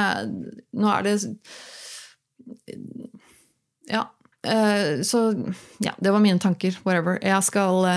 nå 0.77 0.91
er 0.93 1.07
det 1.07 1.17
ja. 3.89 4.05
Uh, 4.45 5.01
så 5.05 5.23
ja, 5.85 5.95
det 5.97 6.13
var 6.13 6.25
mine 6.25 6.41
tanker. 6.41 6.77
Whatever. 6.85 7.21
Jeg 7.25 7.45
skal 7.49 7.89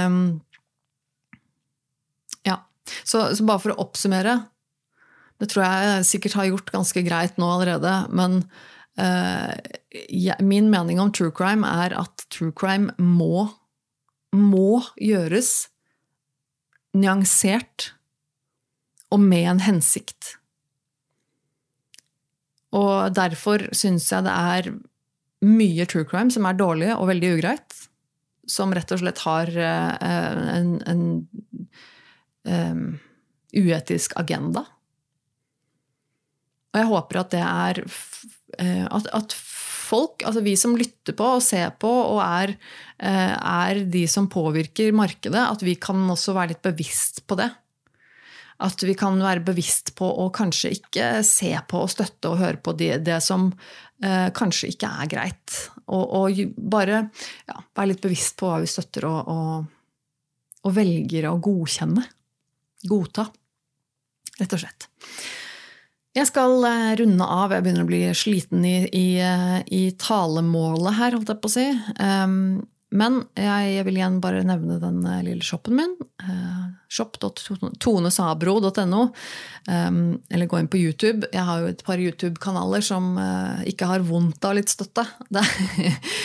Ja. 2.48 2.58
Så, 3.04 3.30
så, 3.36 3.44
bare 3.46 3.62
for 3.62 3.72
å 3.72 3.84
oppsummere 3.84 4.34
Det 5.40 5.48
tror 5.52 5.64
jeg 5.64 6.08
sikkert 6.10 6.36
har 6.40 6.50
gjort 6.50 6.72
ganske 6.74 7.04
greit 7.06 7.40
nå 7.40 7.48
allerede, 7.56 7.94
men 8.12 8.44
min 9.00 10.70
mening 10.70 11.00
om 11.00 11.12
true 11.12 11.32
crime 11.32 11.68
er 11.68 11.96
at 11.98 12.26
true 12.30 12.52
crime 12.52 12.92
må, 13.00 13.48
må 14.36 14.82
gjøres 15.00 15.70
nyansert 16.94 17.94
og 19.12 19.20
med 19.20 19.48
en 19.54 19.64
hensikt. 19.64 20.36
Og 22.72 23.12
derfor 23.16 23.68
syns 23.76 24.08
jeg 24.12 24.26
det 24.28 24.34
er 24.34 24.72
mye 25.42 25.88
true 25.90 26.08
crime 26.08 26.32
som 26.32 26.46
er 26.48 26.60
dårlig 26.60 26.92
og 26.96 27.10
veldig 27.12 27.32
ugreit. 27.38 27.78
Som 28.48 28.74
rett 28.76 28.92
og 28.92 29.02
slett 29.02 29.22
har 29.26 29.52
uh, 29.56 29.92
en, 30.56 30.72
en 30.88 31.04
um, 32.48 32.86
uetisk 33.56 34.16
agenda. 34.20 34.66
Og 36.72 36.80
jeg 36.80 36.88
håper 36.88 37.20
at 37.20 37.34
det 37.36 37.44
er 37.44 37.84
at, 38.60 39.08
at, 39.16 39.36
folk, 39.92 40.24
altså 40.28 40.44
vi 40.46 40.56
som 40.60 40.76
lytter 40.80 41.16
på 41.18 41.34
og 41.38 41.44
ser 41.46 41.74
på 41.82 41.90
og 41.90 42.22
er, 42.24 42.56
uh, 43.04 43.36
er 43.36 43.84
de 43.92 44.06
som 44.10 44.30
påvirker 44.32 44.96
markedet, 44.96 45.42
at 45.42 45.66
vi 45.66 45.76
kan 45.82 46.06
også 46.12 46.36
være 46.38 46.54
litt 46.54 46.64
bevisst 46.66 47.26
på 47.28 47.38
det. 47.42 47.50
At 48.62 48.84
vi 48.86 48.94
kan 48.98 49.18
være 49.18 49.42
bevisst 49.46 49.96
på 49.98 50.06
å 50.22 50.30
kanskje 50.34 50.76
ikke 50.76 51.08
se 51.26 51.50
på 51.68 51.82
og 51.82 51.90
støtte 51.90 52.30
og 52.30 52.42
høre 52.44 52.62
på 52.62 52.76
det, 52.78 53.00
det 53.08 53.18
som 53.26 53.48
eh, 54.06 54.28
kanskje 54.38 54.70
ikke 54.76 54.92
er 55.02 55.10
greit. 55.10 55.56
Og, 55.88 56.04
og 56.20 56.44
bare 56.70 57.00
ja, 57.50 57.58
være 57.58 57.90
litt 57.96 58.04
bevisst 58.06 58.38
på 58.38 58.52
hva 58.52 58.60
vi 58.62 58.70
støtter 58.70 59.10
og, 59.10 59.34
og, 59.34 59.66
og, 60.62 60.76
velger 60.78 61.32
å 61.32 61.40
godkjenne. 61.42 62.06
Godta, 62.86 63.26
rett 64.38 64.58
og 64.60 64.62
slett. 64.62 64.92
Jeg 66.18 66.28
skal 66.28 66.66
eh, 66.68 66.92
runde 67.00 67.24
av. 67.24 67.54
Jeg 67.56 67.64
begynner 67.64 67.86
å 67.86 67.90
bli 67.90 68.02
sliten 68.18 68.66
i, 68.68 68.78
i, 68.92 69.08
eh, 69.24 69.60
i 69.72 69.84
talemålet 70.00 70.98
her, 70.98 71.16
holdt 71.16 71.32
jeg 71.32 71.40
på 71.44 71.52
å 71.52 71.54
si. 71.54 71.68
Um, 72.04 72.36
men 72.92 73.22
jeg 73.40 73.86
vil 73.88 73.96
igjen 74.00 74.18
bare 74.24 74.42
nevne 74.44 74.76
den 74.82 75.06
eh, 75.08 75.22
lille 75.24 75.46
shoppen 75.46 75.78
min. 75.80 75.94
shop.tonesabro.no. 76.92 79.02
Um, 79.72 80.20
eller 80.28 80.50
gå 80.52 80.60
inn 80.60 80.68
på 80.68 80.82
YouTube. 80.82 81.24
Jeg 81.32 81.46
har 81.48 81.62
jo 81.62 81.70
et 81.72 81.84
par 81.88 82.02
YouTube-kanaler 82.04 82.84
som 82.84 83.16
uh, 83.16 83.64
ikke 83.70 83.88
har 83.88 84.04
vondt 84.04 84.44
av 84.44 84.58
litt 84.60 84.72
støtte. 84.74 85.06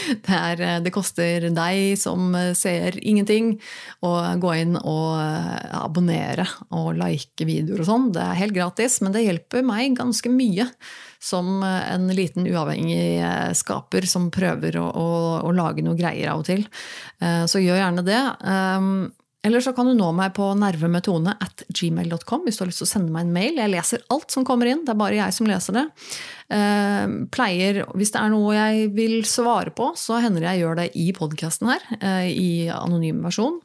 Det, 0.07 0.31
er, 0.31 0.61
eh, 0.63 0.79
det, 0.83 0.93
koster 0.95 1.49
deg 1.51 1.99
som 1.99 2.31
ser 2.55 2.95
ingenting, 3.03 3.59
å 4.07 4.39
gå 4.39 4.53
inn 4.55 4.77
og 4.79 5.19
abonnere 5.75 6.47
og 6.71 6.95
like 6.99 7.45
videoer 7.47 7.81
og 7.83 7.89
sånn. 7.89 8.13
Det 8.15 8.23
er 8.23 8.39
helt 8.39 8.55
gratis, 8.55 9.01
men 9.03 9.13
det 9.15 9.25
hjelper 9.27 9.63
meg 9.67 9.99
ganske 9.99 10.31
mye 10.31 10.69
som 11.27 11.61
en 11.67 12.07
liten 12.15 12.47
uavhengig 12.47 13.19
skaper 13.59 14.07
som 14.07 14.31
prøver 14.35 14.79
å, 14.79 14.87
å, 14.87 15.07
å 15.43 15.53
lage 15.57 15.83
noe 15.83 15.99
greier 15.99 16.31
av 16.33 16.45
og 16.45 16.49
til. 16.49 16.63
Uh, 17.19 17.45
så 17.51 17.63
gjør 17.63 17.83
gjerne 17.83 18.07
det. 18.07 18.23
Um, 18.47 18.91
eller 19.47 19.63
så 19.63 19.71
kan 19.77 19.87
du 19.87 19.95
nå 19.95 20.09
meg 20.17 20.33
på 20.35 20.47
nervemetone 20.59 21.37
at 21.43 21.63
gmail.com 21.71 22.47
hvis 22.47 22.59
du 22.59 22.65
har 22.65 22.71
lyst 22.71 22.83
til 22.83 22.89
å 22.89 22.91
sende 22.91 23.15
meg 23.15 23.29
en 23.29 23.37
mail. 23.37 23.61
Jeg 23.61 23.73
leser 23.77 24.03
alt 24.11 24.35
som 24.35 24.47
kommer 24.49 24.71
inn, 24.71 24.83
det 24.87 24.91
er 24.95 24.99
bare 24.99 25.21
jeg 25.21 25.37
som 25.37 25.47
leser 25.47 25.77
det. 25.77 25.85
Eh, 26.57 27.05
pleier, 27.35 27.85
Hvis 27.95 28.11
det 28.17 28.23
er 28.23 28.33
noe 28.33 28.57
jeg 28.57 28.91
vil 28.97 29.21
svare 29.29 29.71
på, 29.77 29.93
så 29.99 30.19
hender 30.25 30.43
det 30.43 30.51
jeg 30.51 30.65
gjør 30.65 30.81
det 30.81 30.89
i 30.99 31.07
podkasten 31.15 31.71
her, 31.71 31.87
eh, 32.01 32.27
i 32.33 32.51
anonym 32.75 33.23
versjon. 33.29 33.61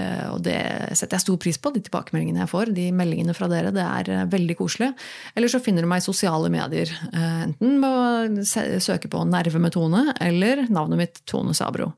Eh, 0.00 0.28
og 0.32 0.38
det 0.46 0.56
setter 0.96 1.18
jeg 1.18 1.24
stor 1.26 1.38
pris 1.40 1.58
på, 1.60 1.72
de 1.74 1.82
tilbakemeldingene 1.84 2.40
jeg 2.42 2.50
får. 2.52 2.72
De 2.76 2.86
meldingene 2.96 3.34
fra 3.36 3.48
dere. 3.50 3.72
Det 3.74 3.84
er 3.84 4.10
eh, 4.14 4.28
veldig 4.32 4.56
koselig. 4.56 4.92
Eller 5.36 5.52
så 5.52 5.60
finner 5.62 5.84
du 5.84 5.90
meg 5.90 6.00
i 6.00 6.06
sosiale 6.06 6.48
medier. 6.52 6.92
Eh, 7.12 7.38
enten 7.48 7.76
med 7.82 8.40
å 8.40 8.46
søke 8.82 9.10
på 9.12 9.24
Nerve 9.28 9.60
med 9.62 9.74
Tone 9.76 10.06
eller 10.22 10.64
navnet 10.72 11.02
mitt 11.02 11.22
Tone 11.28 11.56
Sabro. 11.56 11.92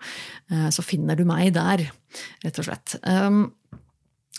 Så 0.74 0.84
finner 0.84 1.16
du 1.16 1.24
meg 1.26 1.54
der, 1.54 1.86
rett 2.44 2.58
og 2.60 2.66
slett. 2.66 2.98
Ehm, 3.08 3.46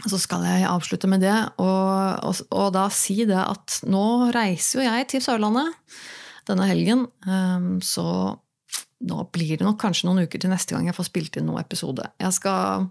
så 0.06 0.20
skal 0.22 0.44
jeg 0.46 0.68
avslutte 0.70 1.10
med 1.10 1.24
det, 1.26 1.34
og, 1.64 2.28
og, 2.28 2.44
og 2.54 2.68
da 2.76 2.86
si 2.94 3.24
det 3.28 3.40
at 3.40 3.80
nå 3.90 4.30
reiser 4.36 4.80
jo 4.80 4.86
jeg 4.86 5.08
til 5.10 5.24
Sørlandet 5.26 5.74
denne 6.46 6.68
helgen. 6.70 7.08
Ehm, 7.26 7.80
så 7.82 8.06
nå 9.06 9.26
blir 9.34 9.58
det 9.58 9.66
nok 9.66 9.80
kanskje 9.82 10.08
noen 10.08 10.28
uker 10.28 10.42
til 10.42 10.54
neste 10.54 10.76
gang 10.76 10.88
jeg 10.88 10.98
får 10.98 11.10
spilt 11.10 11.40
inn 11.40 11.50
noen 11.50 11.66
episode. 11.66 12.06
Jeg 12.22 12.38
skal 12.38 12.88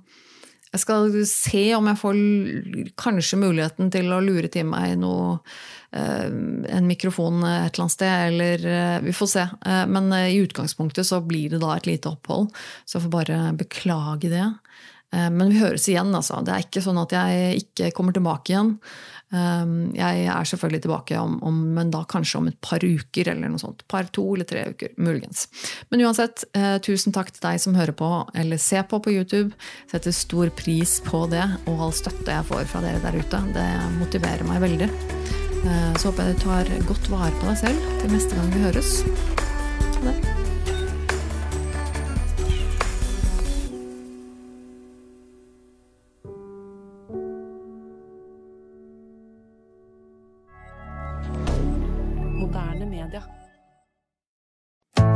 jeg 0.75 0.83
skal 0.83 1.15
se 1.31 1.63
om 1.77 1.87
jeg 1.87 2.01
får 2.01 2.19
kanskje 2.99 3.39
muligheten 3.39 3.93
til 3.95 4.11
å 4.11 4.21
lure 4.25 4.51
til 4.51 4.67
meg 4.67 4.97
noe 4.99 5.37
eh, 5.95 6.27
en 6.27 6.89
mikrofon 6.89 7.39
et 7.47 7.77
eller 7.77 7.85
annet 7.85 7.95
sted, 7.95 8.15
eller 8.33 8.67
eh, 8.73 8.97
Vi 9.07 9.15
får 9.15 9.31
se. 9.31 9.45
Eh, 9.67 9.85
men 9.87 10.11
i 10.19 10.41
utgangspunktet 10.43 11.07
så 11.07 11.21
blir 11.23 11.55
det 11.55 11.63
da 11.63 11.77
et 11.77 11.87
lite 11.87 12.11
opphold, 12.11 12.51
så 12.85 12.99
jeg 12.99 13.07
får 13.07 13.15
bare 13.15 13.41
beklage 13.61 14.33
det. 14.35 14.49
Men 15.15 15.53
vi 15.53 15.61
høres 15.61 15.85
igjen, 15.87 16.09
altså. 16.17 16.41
Det 16.43 16.51
er 16.51 16.65
ikke 16.65 16.81
sånn 16.83 16.97
at 16.99 17.13
jeg 17.15 17.61
ikke 17.61 17.93
kommer 17.95 18.17
tilbake 18.17 18.51
igjen. 18.51 18.73
Ehm, 19.35 19.91
jeg 19.97 20.27
er 20.31 20.47
selvfølgelig 20.47 20.85
tilbake 20.85 21.19
om, 21.19 21.39
om, 21.47 21.57
men 21.75 21.91
da 21.91 22.05
kanskje 22.09 22.39
om 22.39 22.49
et 22.51 22.59
par 22.63 22.85
uker 22.85 23.31
eller 23.33 23.51
noe 23.51 23.63
sånt. 23.63 23.83
Par, 23.91 24.07
to 24.15 24.27
eller 24.35 24.49
tre 24.49 24.67
uker, 24.71 24.95
muligens. 25.01 25.49
Men 25.91 26.05
uansett, 26.07 26.45
eh, 26.55 26.77
tusen 26.85 27.15
takk 27.15 27.33
til 27.33 27.43
deg 27.47 27.63
som 27.63 27.79
hører 27.79 27.97
på 27.99 28.11
eller 28.35 28.61
ser 28.63 28.87
på 28.91 29.01
på 29.03 29.15
YouTube. 29.15 29.57
Setter 29.91 30.15
stor 30.15 30.53
pris 30.55 31.01
på 31.05 31.25
det 31.33 31.45
og 31.65 31.89
all 31.89 31.97
støtte 31.97 32.31
jeg 32.31 32.49
får 32.51 32.69
fra 32.71 32.85
dere 32.85 33.03
der 33.03 33.19
ute. 33.19 33.43
Det 33.57 33.67
motiverer 33.99 34.47
meg 34.49 34.63
veldig. 34.69 34.91
Eh, 35.65 35.93
så 35.99 36.11
håper 36.11 36.31
jeg 36.31 36.39
du 36.39 36.47
tar 36.47 36.73
godt 36.93 37.11
vare 37.11 37.35
på 37.41 37.51
deg 37.51 37.61
selv 37.65 37.93
til 38.03 38.15
neste 38.15 38.39
gang 38.39 38.55
vi 38.55 38.65
høres. 38.69 38.97
Ha 39.99 40.11
det. 40.11 40.44